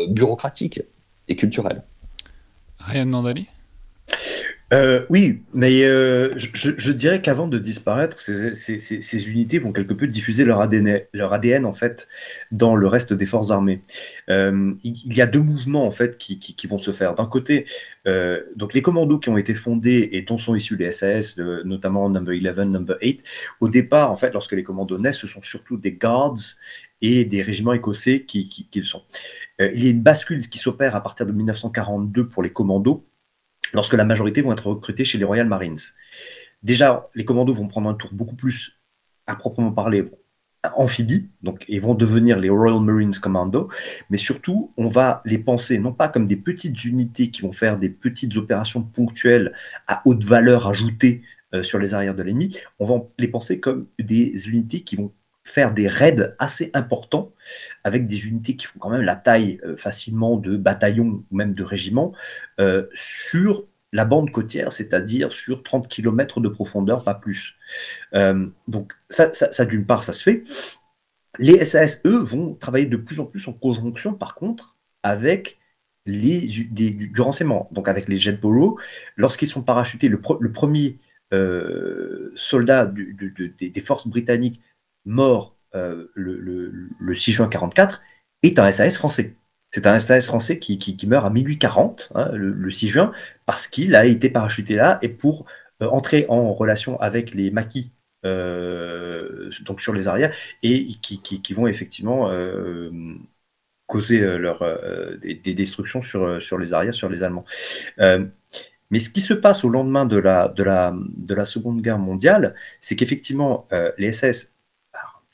bureaucratique 0.09 0.83
et 1.29 1.37
culturelle. 1.37 1.85
Ryan 2.81 3.07
Nandali? 3.07 3.47
Euh, 4.73 5.07
oui, 5.11 5.43
mais 5.55 5.85
euh, 5.85 6.35
je, 6.37 6.91
dirais 6.91 7.23
qu'avant 7.23 7.47
de 7.47 7.59
disparaître, 7.59 8.19
ces, 8.21 9.29
unités 9.29 9.61
vont 9.61 9.73
quelque 9.73 9.95
peu 9.95 10.09
diffuser 10.09 10.45
leur 10.45 10.61
ADN, 10.61 11.03
leur 11.13 11.33
ADN 11.33 11.65
en 11.65 11.73
fait 11.73 12.09
dans 12.51 12.75
le 12.75 12.89
reste 12.89 13.13
des 13.13 13.27
forces 13.27 13.53
armées. 13.53 13.83
Euh, 14.29 14.75
il 14.83 15.15
y 15.15 15.23
a 15.23 15.27
deux 15.27 15.41
mouvements 15.41 15.87
en 15.87 15.93
fait 15.93 16.19
qui, 16.19 16.67
vont 16.67 16.79
se 16.79 16.91
faire. 16.91 17.15
D'un 17.15 17.27
côté, 17.27 17.65
donc 18.57 18.75
les 18.75 18.83
commandos 18.83 19.19
qui 19.19 19.29
ont 19.29 19.37
été 19.37 19.55
fondés 19.55 20.09
et 20.13 20.23
dont 20.23 20.39
sont 20.39 20.57
issus 20.57 20.77
les 20.77 20.91
SAS, 20.91 21.39
notamment 21.39 22.11
Number 22.11 22.35
11, 22.35 22.67
Number 22.67 22.97
8. 23.01 23.23
Au 23.61 23.69
départ, 23.69 24.11
en 24.11 24.17
fait, 24.17 24.33
lorsque 24.33 24.53
les 24.53 24.65
commandos 24.65 24.99
naissent, 24.99 25.19
ce 25.19 25.29
sont 25.29 25.43
surtout 25.43 25.77
des 25.77 25.93
guards 25.93 26.35
et 27.03 27.25
des 27.25 27.43
régiments 27.43 27.73
écossais 27.73 28.25
qui, 28.25 28.49
qui, 28.49 28.69
qui 28.69 28.81
le 28.81 28.85
sont. 28.85 29.03
il 29.61 29.85
y 29.85 29.87
a 29.87 29.91
une 29.91 30.03
bascule 30.03 30.49
qui 30.49 30.59
s'opère 30.59 30.97
à 30.97 31.03
partir 31.03 31.25
de 31.27 31.33
1942 31.33 32.29
pour 32.29 32.43
les 32.43 32.51
commandos 32.51 33.07
lorsque 33.77 33.93
la 33.93 34.05
majorité 34.05 34.41
vont 34.41 34.53
être 34.53 34.67
recrutés 34.67 35.05
chez 35.05 35.19
les 35.19 35.25
Royal 35.25 35.47
Marines. 35.47 35.79
Déjà, 36.63 37.09
les 37.15 37.25
commandos 37.25 37.55
vont 37.55 37.69
prendre 37.69 37.89
un 37.91 37.95
tour 37.95 38.11
beaucoup 38.13 38.35
plus, 38.35 38.81
à 39.27 39.37
proprement 39.37 39.71
parler, 39.71 40.11
amphibie, 40.75 41.29
donc 41.43 41.65
ils 41.69 41.81
vont 41.81 41.95
devenir 41.95 42.39
les 42.39 42.49
Royal 42.49 42.81
Marines 42.81 43.15
Commando, 43.15 43.69
mais 44.11 44.17
surtout, 44.17 44.73
on 44.79 44.89
va 44.89 45.23
les 45.27 45.39
penser 45.39 45.79
non 45.79 45.93
pas 45.93 46.09
comme 46.09 46.27
des 46.27 46.37
petites 46.37 46.85
unités 46.85 47.31
qui 47.31 47.43
vont 47.43 47.53
faire 47.53 47.79
des 47.79 47.91
petites 47.91 48.37
opérations 48.37 48.83
ponctuelles 48.83 49.53
à 49.87 50.03
haute 50.07 50.25
valeur 50.25 50.67
ajoutée 50.67 51.21
euh, 51.55 51.63
sur 51.63 51.79
les 51.79 51.93
arrières 51.93 52.15
de 52.15 52.23
l'ennemi, 52.23 52.57
on 52.79 52.87
va 52.87 53.05
les 53.19 53.29
penser 53.29 53.61
comme 53.61 53.87
des 53.99 54.49
unités 54.49 54.81
qui 54.81 54.97
vont 54.97 55.13
faire 55.47 55.73
des 55.73 55.87
raids 55.87 56.35
assez 56.39 56.71
importants 56.75 57.33
avec 57.85 58.07
des 58.07 58.27
unités 58.27 58.57
qui 58.57 58.67
font 58.67 58.79
quand 58.79 58.91
même 58.91 59.03
la 59.03 59.17
taille 59.17 59.61
euh, 59.65 59.77
facilement 59.77 60.37
de 60.37 60.57
bataillons 60.57 61.25
ou 61.31 61.37
même 61.37 61.55
de 61.55 61.63
régiments 61.63 62.13
euh, 62.59 62.87
sur 62.95 63.65
la 63.93 64.05
bande 64.05 64.33
côtière, 64.33 64.73
c'est-à-dire 64.73 65.33
sur 65.33 65.63
30 65.63 65.89
km 65.89 66.41
de 66.41 66.49
profondeur, 66.49 67.05
pas 67.05 67.15
plus. 67.15 67.55
Euh, 68.15 68.47
donc 68.67 68.93
ça, 69.09 69.31
d'une 69.65 69.87
part, 69.87 70.03
ça 70.03 70.13
se 70.13 70.23
fait. 70.23 70.43
Les 71.39 71.65
SAS, 71.65 72.03
eux, 72.05 72.19
vont 72.19 72.55
travailler 72.55 72.87
de 72.87 72.97
plus 72.97 73.21
en 73.21 73.25
plus 73.25 73.47
en 73.47 73.53
conjonction, 73.53 74.13
par 74.13 74.35
contre, 74.35 74.77
avec 75.03 75.59
les, 76.05 76.41
du, 76.47 77.13
renseignement, 77.19 77.69
donc 77.73 77.89
avec 77.89 78.09
les 78.09 78.19
jet 78.19 78.39
lorsqu'ils 79.17 79.49
sont 79.49 79.63
parachutés, 79.63 80.09
le, 80.09 80.21
premier 80.21 80.97
soldat 82.35 82.87
des 82.87 83.81
forces 83.81 84.09
britanniques 84.09 84.61
mort 85.07 85.57
euh, 85.75 86.07
le, 86.15 87.15
6 87.15 87.33
juin 87.33 87.49
44 87.49 88.03
est 88.43 88.59
un 88.59 88.71
SAS 88.71 88.97
français. 88.97 89.35
C'est 89.71 89.87
un 89.87 89.99
SAS 89.99 90.27
français 90.27 90.59
qui, 90.59 90.99
meurt 91.07 91.27
à 91.27 91.31
minuit 91.31 91.59
40, 91.59 92.13
hein, 92.15 92.31
le, 92.33 92.71
6 92.71 92.89
juin, 92.89 93.13
parce 93.47 93.67
qu'il 93.69 93.95
a 93.97 94.05
été 94.07 94.29
parachuté 94.29 94.75
là 94.75 94.99
et 95.03 95.09
pour 95.09 95.47
euh, 95.83 95.89
entrer 95.89 96.27
en 96.29 96.53
relation 96.53 97.01
avec 97.01 97.35
les 97.35 97.51
maquis 97.51 97.93
euh, 98.25 99.51
donc 99.65 99.81
sur 99.81 99.93
les 99.93 100.09
arrières 100.09 100.35
et 100.63 100.87
qui, 101.03 101.55
vont 101.55 101.67
effectivement 101.67 102.31
causer 103.87 104.21
leur, 104.21 104.65
des, 105.21 105.55
destructions 105.55 106.03
sur, 106.03 106.43
sur 106.43 106.59
les 106.59 106.73
arrières, 106.73 106.95
sur 106.95 107.09
les 107.09 107.23
Allemands. 107.23 107.45
mais 107.99 108.99
ce 108.99 109.11
qui 109.11 109.21
se 109.21 109.35
passe 109.35 109.65
au 109.65 109.69
lendemain 109.69 110.07
de 110.07 110.17
la, 110.17 110.49
de 110.49 110.63
la, 110.63 110.95
de 110.97 111.35
la 111.35 111.45
Seconde 111.45 111.83
Guerre 111.83 111.99
mondiale, 111.99 112.55
c'est 112.81 112.97
qu'effectivement, 112.97 113.69
les 113.99 114.13
SS 114.13 114.56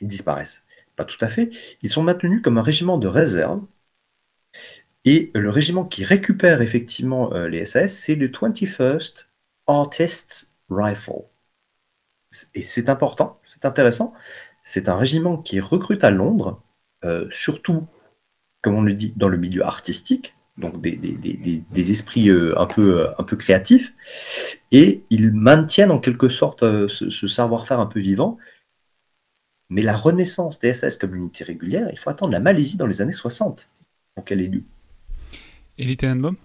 disparaissent. 0.08 0.64
Pas 0.96 1.04
tout 1.04 1.22
à 1.24 1.28
fait. 1.28 1.50
Ils 1.82 1.90
sont 1.90 2.02
maintenus 2.02 2.42
comme 2.42 2.58
un 2.58 2.62
régiment 2.62 2.98
de 2.98 3.08
réserve. 3.08 3.62
Et 5.04 5.30
le 5.34 5.50
régiment 5.50 5.84
qui 5.84 6.04
récupère 6.04 6.62
effectivement 6.62 7.32
euh, 7.34 7.48
les 7.48 7.64
SAS, 7.64 7.92
c'est 7.92 8.14
le 8.14 8.28
21st 8.28 9.26
Artists 9.66 10.54
Rifle. 10.70 11.24
Et 12.54 12.62
c'est 12.62 12.88
important, 12.88 13.40
c'est 13.42 13.64
intéressant. 13.64 14.14
C'est 14.62 14.88
un 14.88 14.96
régiment 14.96 15.38
qui 15.38 15.60
recrute 15.60 16.04
à 16.04 16.10
Londres, 16.10 16.62
euh, 17.04 17.26
surtout, 17.30 17.86
comme 18.62 18.74
on 18.74 18.82
le 18.82 18.94
dit, 18.94 19.12
dans 19.16 19.28
le 19.28 19.36
milieu 19.36 19.64
artistique, 19.64 20.34
donc 20.56 20.80
des, 20.80 20.96
des, 20.96 21.90
esprits 21.90 22.30
euh, 22.30 22.58
un, 22.58 22.66
peu, 22.66 23.08
un 23.18 23.24
peu 23.24 23.36
créatifs, 23.36 23.92
et 24.70 25.02
ils 25.10 25.32
maintiennent 25.32 25.90
en 25.90 25.98
quelque 25.98 26.28
sorte 26.28 26.60
ce 26.88 27.26
savoir-faire 27.26 27.80
un 27.80 27.86
peu 27.86 28.00
vivant, 28.00 28.38
mais 29.70 29.82
la 29.82 29.96
renaissance 29.96 30.58
des 30.60 30.74
SS 30.74 30.96
comme 30.96 31.14
unité 31.14 31.44
régulière, 31.44 31.88
il 31.92 31.98
faut 31.98 32.10
attendre 32.10 32.32
la 32.32 32.40
Malaisie 32.40 32.76
dans 32.76 32.86
les 32.86 33.00
années 33.00 33.12
60 33.12 33.68
pour 34.14 34.24
qu'elle 34.24 34.40
ait 34.40 34.48
lieu. 34.48 34.62
Et 35.78 35.84
les 35.84 35.96
Tenenbaum 35.96 36.36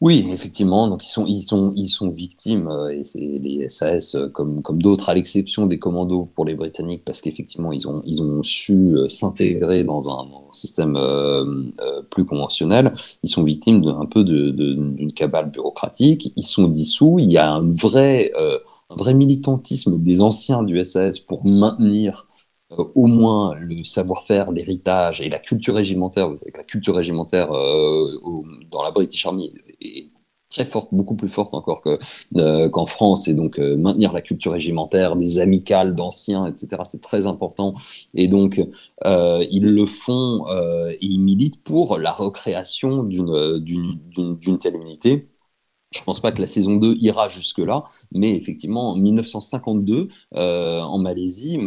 oui, 0.00 0.26
effectivement. 0.32 0.88
Donc 0.88 1.04
ils 1.04 1.10
sont, 1.10 1.26
ils 1.26 1.42
sont, 1.42 1.72
ils 1.76 1.86
sont 1.86 2.08
victimes, 2.08 2.68
euh, 2.68 2.88
et 2.88 3.04
c'est 3.04 3.18
les 3.18 3.68
SAS 3.68 4.14
euh, 4.14 4.28
comme, 4.30 4.62
comme 4.62 4.80
d'autres, 4.80 5.10
à 5.10 5.14
l'exception 5.14 5.66
des 5.66 5.78
commandos 5.78 6.24
pour 6.34 6.46
les 6.46 6.54
Britanniques, 6.54 7.04
parce 7.04 7.20
qu'effectivement 7.20 7.70
ils 7.70 7.86
ont, 7.86 8.00
ils 8.06 8.22
ont 8.22 8.42
su 8.42 8.96
euh, 8.96 9.08
s'intégrer 9.08 9.84
dans 9.84 10.10
un, 10.10 10.26
système 10.52 10.98
plus 12.10 12.24
conventionnel. 12.24 12.92
Ils 13.22 13.30
sont 13.30 13.44
victimes 13.44 13.82
d'un 13.82 14.04
peu 14.06 14.24
d'une 14.24 15.12
cabale 15.14 15.48
bureaucratique. 15.50 16.32
Ils 16.34 16.42
sont 16.42 16.66
dissous. 16.66 17.18
Il 17.20 17.30
y 17.30 17.38
a 17.38 17.52
un 17.52 17.70
vrai, 17.70 18.32
un 18.36 18.94
vrai 18.96 19.14
militantisme 19.14 19.96
des 20.02 20.20
anciens 20.20 20.64
du 20.64 20.84
SAS 20.84 21.20
pour 21.20 21.46
maintenir 21.46 22.29
euh, 22.72 22.84
au 22.94 23.06
moins 23.06 23.54
le 23.56 23.82
savoir-faire, 23.82 24.52
l'héritage 24.52 25.20
et 25.20 25.28
la 25.28 25.38
culture 25.38 25.74
régimentaire. 25.74 26.28
Vous 26.28 26.36
savez 26.36 26.52
que 26.52 26.58
la 26.58 26.64
culture 26.64 26.94
régimentaire 26.94 27.52
euh, 27.52 28.20
dans 28.70 28.82
la 28.82 28.90
British 28.92 29.26
Army 29.26 29.52
est 29.80 30.10
très 30.50 30.64
forte, 30.64 30.88
beaucoup 30.92 31.14
plus 31.14 31.28
forte 31.28 31.54
encore 31.54 31.82
euh, 32.36 32.68
qu'en 32.68 32.86
France, 32.86 33.28
et 33.28 33.34
donc 33.34 33.58
maintenir 33.58 34.12
la 34.12 34.20
culture 34.20 34.52
régimentaire, 34.52 35.14
des 35.16 35.38
amicales 35.38 35.94
d'anciens, 35.94 36.46
etc., 36.46 36.82
c'est 36.84 37.00
très 37.00 37.26
important. 37.26 37.74
Et 38.14 38.26
donc, 38.26 38.60
ils 39.04 39.64
le 39.64 39.86
font 39.86 40.44
et 40.90 40.98
ils 41.00 41.20
militent 41.20 41.62
pour 41.62 41.98
la 41.98 42.12
recréation 42.12 43.04
d'une 43.04 44.58
telle 44.60 44.74
unité 44.74 45.28
je 45.92 46.04
pense 46.04 46.20
pas 46.20 46.30
que 46.30 46.40
la 46.40 46.46
saison 46.46 46.76
2 46.76 46.94
ira 47.00 47.28
jusque-là, 47.28 47.82
mais 48.12 48.36
effectivement, 48.36 48.90
en 48.92 48.96
1952, 48.96 50.06
euh, 50.36 50.80
en 50.80 50.98
Malaisie, 50.98 51.58
euh, 51.58 51.60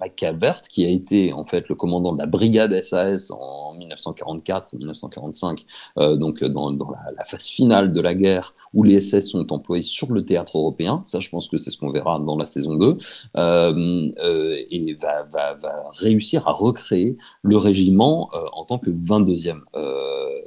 Mike 0.00 0.14
Calvert, 0.14 0.60
qui 0.62 0.84
a 0.84 0.88
été 0.88 1.32
en 1.32 1.44
fait 1.44 1.68
le 1.68 1.74
commandant 1.74 2.12
de 2.12 2.18
la 2.20 2.26
brigade 2.26 2.80
SAS 2.80 3.32
en 3.32 3.76
1944-1945, 3.76 5.64
euh, 5.98 6.14
donc 6.14 6.44
dans, 6.44 6.70
la, 6.70 7.24
phase 7.24 7.48
finale 7.48 7.90
de 7.90 8.00
la 8.00 8.14
guerre, 8.14 8.54
où 8.72 8.84
les 8.84 9.00
SS 9.00 9.30
sont 9.30 9.52
employés 9.52 9.82
sur 9.82 10.12
le 10.12 10.24
théâtre 10.24 10.56
européen, 10.56 11.02
ça 11.04 11.18
je 11.18 11.28
pense 11.28 11.48
que 11.48 11.56
c'est 11.56 11.72
ce 11.72 11.78
qu'on 11.78 11.90
verra 11.90 12.20
dans 12.20 12.36
la 12.36 12.46
saison 12.46 12.76
2, 12.76 12.98
et 14.70 14.96
va, 15.00 15.56
réussir 15.98 16.46
à 16.46 16.52
recréer 16.52 17.16
le 17.42 17.56
régiment 17.56 18.30
en 18.52 18.64
tant 18.64 18.78
que 18.78 18.90
22e, 18.90 19.62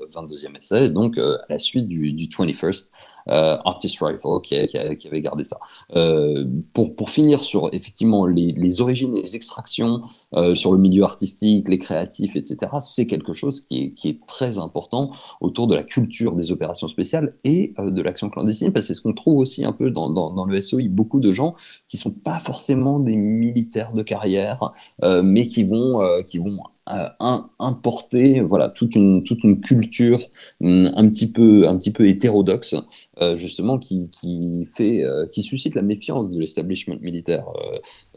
22e 0.09 0.61
SS, 0.61 0.93
donc 0.93 1.17
à 1.17 1.37
la 1.49 1.59
suite 1.59 1.89
du, 1.89 2.13
du 2.13 2.29
21 2.29 2.60
first 2.61 2.91
euh, 3.27 3.57
Artist 3.65 4.01
Rifle 4.01 4.41
qui, 4.43 4.55
avait 4.55 5.21
gardé 5.21 5.43
ça. 5.43 5.59
Euh, 5.95 6.45
pour, 6.73 6.95
pour 6.95 7.09
finir 7.09 7.41
sur 7.41 7.69
effectivement 7.73 8.25
les, 8.25 8.51
les 8.51 8.81
origines, 8.81 9.13
les 9.13 9.35
extractions, 9.35 9.99
euh, 10.35 10.55
sur 10.55 10.71
le 10.71 10.79
milieu 10.79 11.03
artistique, 11.03 11.67
les 11.69 11.77
créatifs, 11.77 12.35
etc., 12.35 12.71
c'est 12.79 13.07
quelque 13.07 13.33
chose 13.33 13.61
qui 13.61 13.83
est, 13.83 13.91
qui 13.91 14.09
est, 14.09 14.19
très 14.27 14.57
important 14.57 15.11
autour 15.41 15.67
de 15.67 15.75
la 15.75 15.83
culture 15.83 16.35
des 16.35 16.51
opérations 16.51 16.87
spéciales 16.87 17.33
et 17.43 17.73
de 17.77 18.01
l'action 18.01 18.29
clandestine, 18.29 18.71
parce 18.71 18.85
que 18.85 18.93
c'est 18.93 18.97
ce 18.97 19.01
qu'on 19.01 19.13
trouve 19.13 19.39
aussi 19.39 19.65
un 19.65 19.73
peu 19.73 19.91
dans, 19.91 20.09
dans, 20.09 20.45
le 20.45 20.61
SOI, 20.61 20.83
beaucoup 20.89 21.19
de 21.19 21.31
gens 21.31 21.55
qui 21.87 21.97
sont 21.97 22.11
pas 22.11 22.39
forcément 22.39 22.99
des 22.99 23.15
militaires 23.15 23.93
de 23.93 24.03
carrière, 24.03 24.71
mais 25.01 25.47
qui 25.47 25.63
vont, 25.63 25.99
qui 26.29 26.37
vont 26.37 26.59
importer 26.87 28.41
voilà 28.41 28.69
toute 28.69 28.95
une 28.95 29.23
toute 29.23 29.43
une 29.43 29.61
culture 29.61 30.19
mm, 30.59 30.87
un 30.95 31.09
petit 31.09 31.31
peu 31.31 31.67
un 31.67 31.77
petit 31.77 31.91
peu 31.91 32.07
hétérodoxe 32.07 32.75
euh, 33.21 33.37
justement 33.37 33.77
qui, 33.77 34.09
qui 34.09 34.65
fait 34.65 35.03
euh, 35.03 35.27
qui 35.27 35.43
suscite 35.43 35.75
la 35.75 35.83
méfiance 35.83 36.29
de 36.29 36.39
l'establishment 36.39 36.95
militaire 37.01 37.45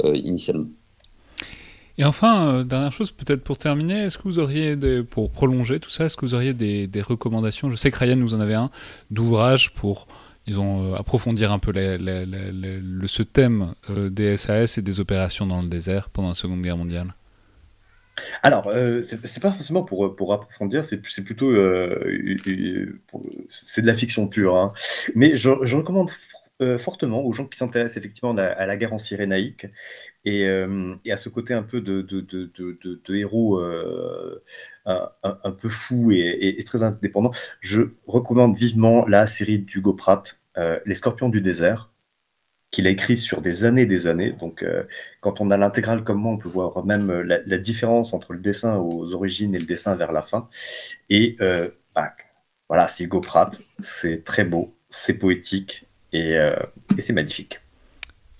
euh, 0.02 0.16
initialement. 0.16 0.68
Et 1.98 2.04
enfin, 2.04 2.64
dernière 2.64 2.90
chose, 2.90 3.10
peut-être 3.10 3.44
pour 3.44 3.58
terminer, 3.58 4.00
est-ce 4.00 4.18
que 4.18 4.24
vous 4.24 4.38
auriez, 4.40 4.76
des, 4.76 5.04
pour 5.04 5.30
prolonger 5.30 5.78
tout 5.78 5.90
ça, 5.90 6.06
est-ce 6.06 6.16
que 6.16 6.24
vous 6.24 6.34
auriez 6.34 6.52
des, 6.52 6.88
des 6.88 7.02
recommandations? 7.02 7.70
Je 7.70 7.76
sais 7.76 7.90
que 7.90 7.98
Ryan 7.98 8.16
nous 8.16 8.34
en 8.34 8.40
avait 8.40 8.54
un, 8.54 8.70
d'ouvrage 9.10 9.72
pour, 9.74 10.08
disons, 10.46 10.94
approfondir 10.94 11.52
un 11.52 11.60
peu 11.60 11.72
le, 11.74 13.06
ce 13.06 13.22
thème 13.22 13.74
des 14.10 14.36
SAS 14.36 14.76
et 14.78 14.82
des 14.82 14.98
opérations 14.98 15.46
dans 15.46 15.62
le 15.62 15.68
désert 15.68 16.08
pendant 16.08 16.30
la 16.30 16.34
Seconde 16.34 16.62
Guerre 16.62 16.78
mondiale. 16.78 17.14
Alors, 18.42 18.68
euh, 18.68 19.02
c'est 19.02 19.40
pas 19.40 19.50
forcément 19.50 19.82
pour, 19.82 20.14
pour 20.16 20.32
approfondir, 20.32 20.84
c'est 20.84 21.00
plutôt 21.00 21.50
euh, 21.50 22.38
c'est 23.48 23.82
de 23.82 23.86
la 23.86 23.94
fiction 23.94 24.28
pure. 24.28 24.56
Hein. 24.56 24.72
Mais 25.14 25.36
je, 25.36 25.48
recommande 25.48 26.10
euh, 26.62 26.78
fortement 26.78 27.22
aux 27.24 27.32
gens 27.32 27.46
qui 27.46 27.58
s'intéressent 27.58 27.96
effectivement 27.96 28.36
à, 28.36 28.66
la 28.66 28.76
guerre 28.76 28.92
en 28.92 28.98
Cyrénaïque 28.98 29.66
et, 30.24 30.42
et, 30.42 31.12
à 31.12 31.16
ce 31.16 31.28
côté 31.28 31.54
un 31.54 31.62
peu 31.62 31.80
de, 31.80 32.02
de, 32.02 32.20
de, 32.20 33.14
héros 33.14 33.60
un, 34.86 35.52
peu 35.52 35.68
fou 35.68 36.12
et, 36.12 36.62
très 36.64 36.82
indépendant. 36.82 37.32
Je 37.60 37.82
recommande 38.06 38.56
vivement 38.56 39.06
la 39.06 39.26
série 39.26 39.58
d'Hugo 39.58 39.94
Pratt 39.94 40.38
Les 40.56 40.94
Scorpions 40.94 41.28
du 41.28 41.40
désert, 41.40 41.90
qu'il 42.74 42.86
a 42.88 42.90
écrit 42.90 43.16
sur 43.16 43.40
des 43.40 43.64
années 43.64 43.86
des 43.86 44.06
années. 44.06 44.32
Donc, 44.32 44.64
quand 45.20 45.40
on 45.40 45.50
a 45.50 45.56
l'intégrale 45.56 46.02
comme 46.02 46.18
moi, 46.18 46.32
on 46.32 46.38
peut 46.38 46.48
voir 46.48 46.84
même 46.84 47.10
la, 47.22 47.58
différence 47.58 48.12
entre 48.12 48.32
le 48.32 48.40
dessin 48.40 48.76
aux 48.76 49.14
origines 49.14 49.54
et 49.54 49.58
le 49.58 49.66
dessin 49.66 49.94
vers 49.94 50.12
la 50.12 50.22
fin. 50.22 50.48
Et 51.08 51.36
bah, 51.94 52.12
voilà, 52.68 52.88
c'est 52.88 53.04
Hugo 53.04 53.20
Pratt, 53.20 53.60
c'est 53.78 54.24
très 54.24 54.44
beau, 54.44 54.74
c'est 54.90 55.14
poétique 55.14 55.86
et, 56.12 56.36
c'est 56.98 57.12
magnifique. 57.12 57.60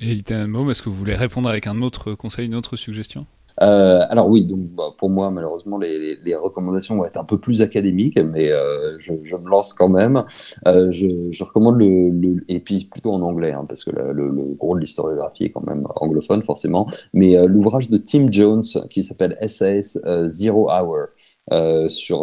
Et 0.01 0.22
mot, 0.47 0.68
est-ce 0.70 0.82
que 0.82 0.89
vous 0.89 0.97
voulez 0.97 1.14
répondre 1.14 1.49
avec 1.49 1.68
un 1.68 1.80
autre 1.80 2.14
conseil, 2.14 2.47
une 2.47 2.57
autre 2.57 2.76
suggestion? 2.76 3.26
Euh, 3.63 4.01
alors 4.09 4.29
oui, 4.29 4.45
donc 4.45 4.61
bah, 4.71 4.85
pour 4.99 5.11
moi 5.11 5.31
malheureusement 5.31 5.79
les, 5.79 6.17
les, 6.17 6.35
recommandations 6.35 6.97
vont 6.97 7.05
être 7.05 7.19
un 7.19 7.25
peu 7.25 7.39
plus 7.39 7.63
académiques, 7.63 8.19
mais 8.19 8.51
euh, 8.51 8.99
je, 8.99 9.13
je, 9.23 9.37
me 9.37 9.49
lance 9.49 9.73
quand 9.73 9.89
même. 9.89 10.25
Euh, 10.67 10.91
je, 10.91 11.31
je, 11.31 11.45
recommande 11.45 11.79
le, 11.79 12.11
le, 12.11 12.45
et 12.49 12.59
puis 12.61 12.89
plutôt 12.91 13.13
en 13.13 13.23
anglais 13.23 13.53
hein, 13.53 13.65
parce 13.69 13.85
que 13.85 13.91
le, 13.91 14.13
le, 14.13 14.45
gros 14.55 14.75
de 14.75 14.81
l'historiographie 14.81 15.45
est 15.45 15.51
quand 15.51 15.67
même 15.67 15.87
anglophone 15.97 16.43
forcément, 16.43 16.89
mais 17.13 17.37
euh, 17.37 17.47
l'ouvrage 17.47 17.91
de 17.91 17.99
Tim 17.99 18.27
Jones 18.31 18.65
qui 18.91 19.05
s'appelle 19.05 19.37
SAS 19.49 19.99
euh, 20.05 20.27
Zero 20.27 20.71
Hour. 20.71 21.09
Euh, 21.53 21.91
sur 21.91 22.21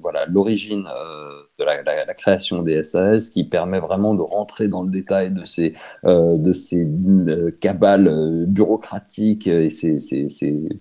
voilà 0.00 0.24
l'origine 0.24 0.86
euh, 0.86 1.42
de 1.60 1.64
la, 1.64 2.14
création 2.14 2.62
des 2.62 2.82
SAS, 2.82 3.30
qui 3.30 3.44
permet 3.44 3.78
vraiment 3.78 4.14
de 4.14 4.22
rentrer 4.22 4.68
dans 4.68 4.82
le 4.82 4.90
détail 4.90 5.30
de 5.30 5.44
ces 5.44 5.74
de 6.04 6.52
ces 6.52 6.88
cabales 7.60 8.46
bureaucratiques 8.46 9.46
et 9.46 9.68
c'est 9.68 9.98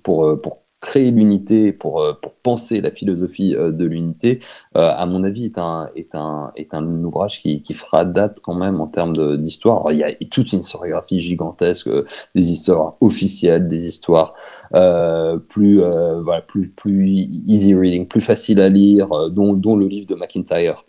pour 0.04 0.38
créer 0.80 1.12
l'unité, 1.12 1.74
pour, 1.74 2.02
euh, 2.02 2.14
pour 2.14 2.36
penser 2.36 2.82
la 2.82 2.92
philosophie 2.92 3.56
euh, 3.56 3.72
de 3.72 3.86
l'unité, 3.86 4.40
euh, 4.78 4.92
à 4.96 5.06
mon 5.06 5.24
avis, 5.24 5.46
est 5.46 5.58
un, 5.58 5.90
est 5.96 6.16
un, 6.16 6.52
est 6.56 6.74
un 6.74 6.86
ouvrage 7.04 7.42
qui, 7.42 7.62
qui 7.62 7.74
fera 7.74 8.06
date 8.06 8.40
quand 8.42 8.56
même 8.56 8.80
en 8.82 8.88
termes 8.88 9.38
d'histoire. 9.38 9.92
Il 9.92 10.00
y 10.00 10.04
a 10.04 10.14
toute 10.32 10.54
une 10.54 10.60
historiographie 10.60 11.20
gigantesque, 11.20 11.90
des 12.36 12.52
histoires 12.52 12.96
officielles, 13.02 13.68
des 13.68 13.88
histoires 13.88 14.34
euh, 14.76 15.38
plus, 15.38 15.82
euh, 15.82 16.22
voilà, 16.22 16.42
plus, 16.42 16.70
plus 16.70 17.08
easy 17.48 17.74
reading, 17.76 18.08
plus 18.08 18.22
facile 18.22 18.62
à 18.62 18.70
lire, 18.70 19.10
dont, 19.32 19.54
dont 19.54 19.76
le 19.76 19.88
livre 19.88 20.08
de 20.08 20.16
McIntyre 20.16 20.86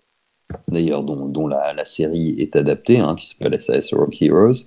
d'ailleurs 0.68 1.02
dont, 1.02 1.46
la, 1.46 1.84
série 1.84 2.34
est 2.38 2.56
adaptée, 2.56 2.98
hein, 2.98 3.14
qui 3.16 3.26
s'appelle 3.26 3.60
SAS 3.60 3.92
Rock 3.92 4.20
Heroes. 4.20 4.64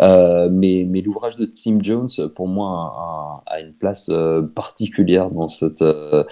Euh, 0.00 0.48
mais 0.50 0.84
l'ouvrage 1.04 1.36
de 1.36 1.44
Tim 1.44 1.78
Jones, 1.80 2.08
pour 2.34 2.48
moi, 2.48 3.42
a, 3.46 3.60
une 3.60 3.72
place 3.72 4.08
euh, 4.10 4.42
particulière 4.42 5.30
dans 5.30 5.48
cette, 5.48 5.82
euh, 5.82 6.24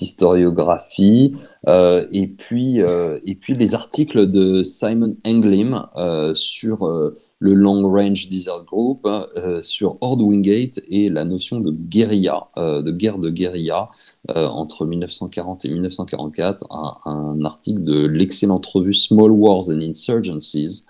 historiographie. 0.00 1.34
Et, 1.66 2.26
puis, 2.26 2.80
et 2.80 3.34
puis 3.34 3.54
les 3.54 3.74
articles 3.74 4.30
de 4.30 4.62
Simon 4.62 5.16
Englim 5.24 5.86
sur 6.34 7.12
le 7.42 7.54
Long 7.54 7.90
Range 7.90 8.28
Desert 8.28 8.64
Group, 8.64 9.00
hein, 9.04 9.26
sur 9.62 9.98
Horde 10.00 10.22
Wingate 10.22 10.80
et 10.88 11.08
la 11.08 11.24
notion 11.24 11.60
de 11.60 11.72
guérilla, 11.72 12.48
de 12.56 12.90
guerre 12.90 13.18
de 13.18 13.30
guérilla 13.30 13.90
entre 14.28 14.86
1940 14.86 15.64
et 15.64 15.68
1944, 15.68 16.66
un, 16.70 17.44
article 17.44 17.82
de 17.82 18.06
l'excellente 18.06 18.64
revue 18.66 18.94
Small 18.94 19.30
Wars 19.32 19.68
and 19.68 19.80
Insurgencies, 19.80 20.84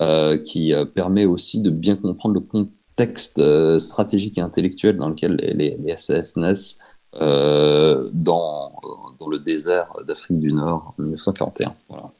euh, 0.00 0.38
qui 0.38 0.74
euh, 0.74 0.84
permet 0.84 1.24
aussi 1.24 1.62
de 1.62 1.70
bien 1.70 1.94
comprendre 1.94 2.34
le 2.34 2.40
contexte 2.40 3.38
euh, 3.38 3.78
stratégique 3.78 4.38
et 4.38 4.40
intellectuel 4.40 4.96
dans 4.96 5.08
lequel 5.08 5.36
les, 5.36 5.76
les, 5.76 5.96
SAS 5.96 6.36
naissent 6.36 6.78
dans, 7.12 8.12
dans 8.12 9.28
le 9.28 9.38
désert 9.38 9.92
d'Afrique 10.04 10.40
du 10.40 10.52
Nord 10.52 10.94
en 10.98 11.02
1941. 11.02 11.74
Voilà. 11.88 12.10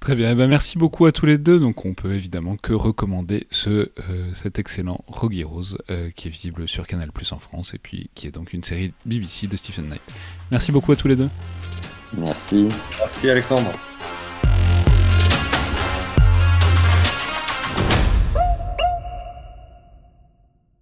Très 0.00 0.14
bien, 0.14 0.30
eh 0.30 0.34
ben 0.34 0.48
merci 0.48 0.78
beaucoup 0.78 1.06
à 1.06 1.12
tous 1.12 1.26
les 1.26 1.38
deux. 1.38 1.58
Donc 1.58 1.84
on 1.84 1.94
peut 1.94 2.14
évidemment 2.14 2.56
que 2.56 2.72
recommander 2.72 3.46
ce, 3.50 3.70
euh, 3.70 3.90
cet 4.34 4.58
excellent 4.58 5.00
Rogue 5.06 5.36
Heroes 5.36 5.76
euh, 5.90 6.10
qui 6.14 6.28
est 6.28 6.30
visible 6.30 6.68
sur 6.68 6.86
Canal 6.86 7.12
Plus 7.12 7.32
en 7.32 7.38
France 7.38 7.74
et 7.74 7.78
puis 7.78 8.08
qui 8.14 8.26
est 8.26 8.30
donc 8.30 8.52
une 8.52 8.62
série 8.62 8.92
BBC 9.04 9.48
de 9.48 9.56
Stephen 9.56 9.88
Knight. 9.88 10.00
Merci 10.50 10.72
beaucoup 10.72 10.92
à 10.92 10.96
tous 10.96 11.08
les 11.08 11.16
deux. 11.16 11.28
Merci. 12.16 12.68
Merci 12.98 13.28
Alexandre. 13.28 13.72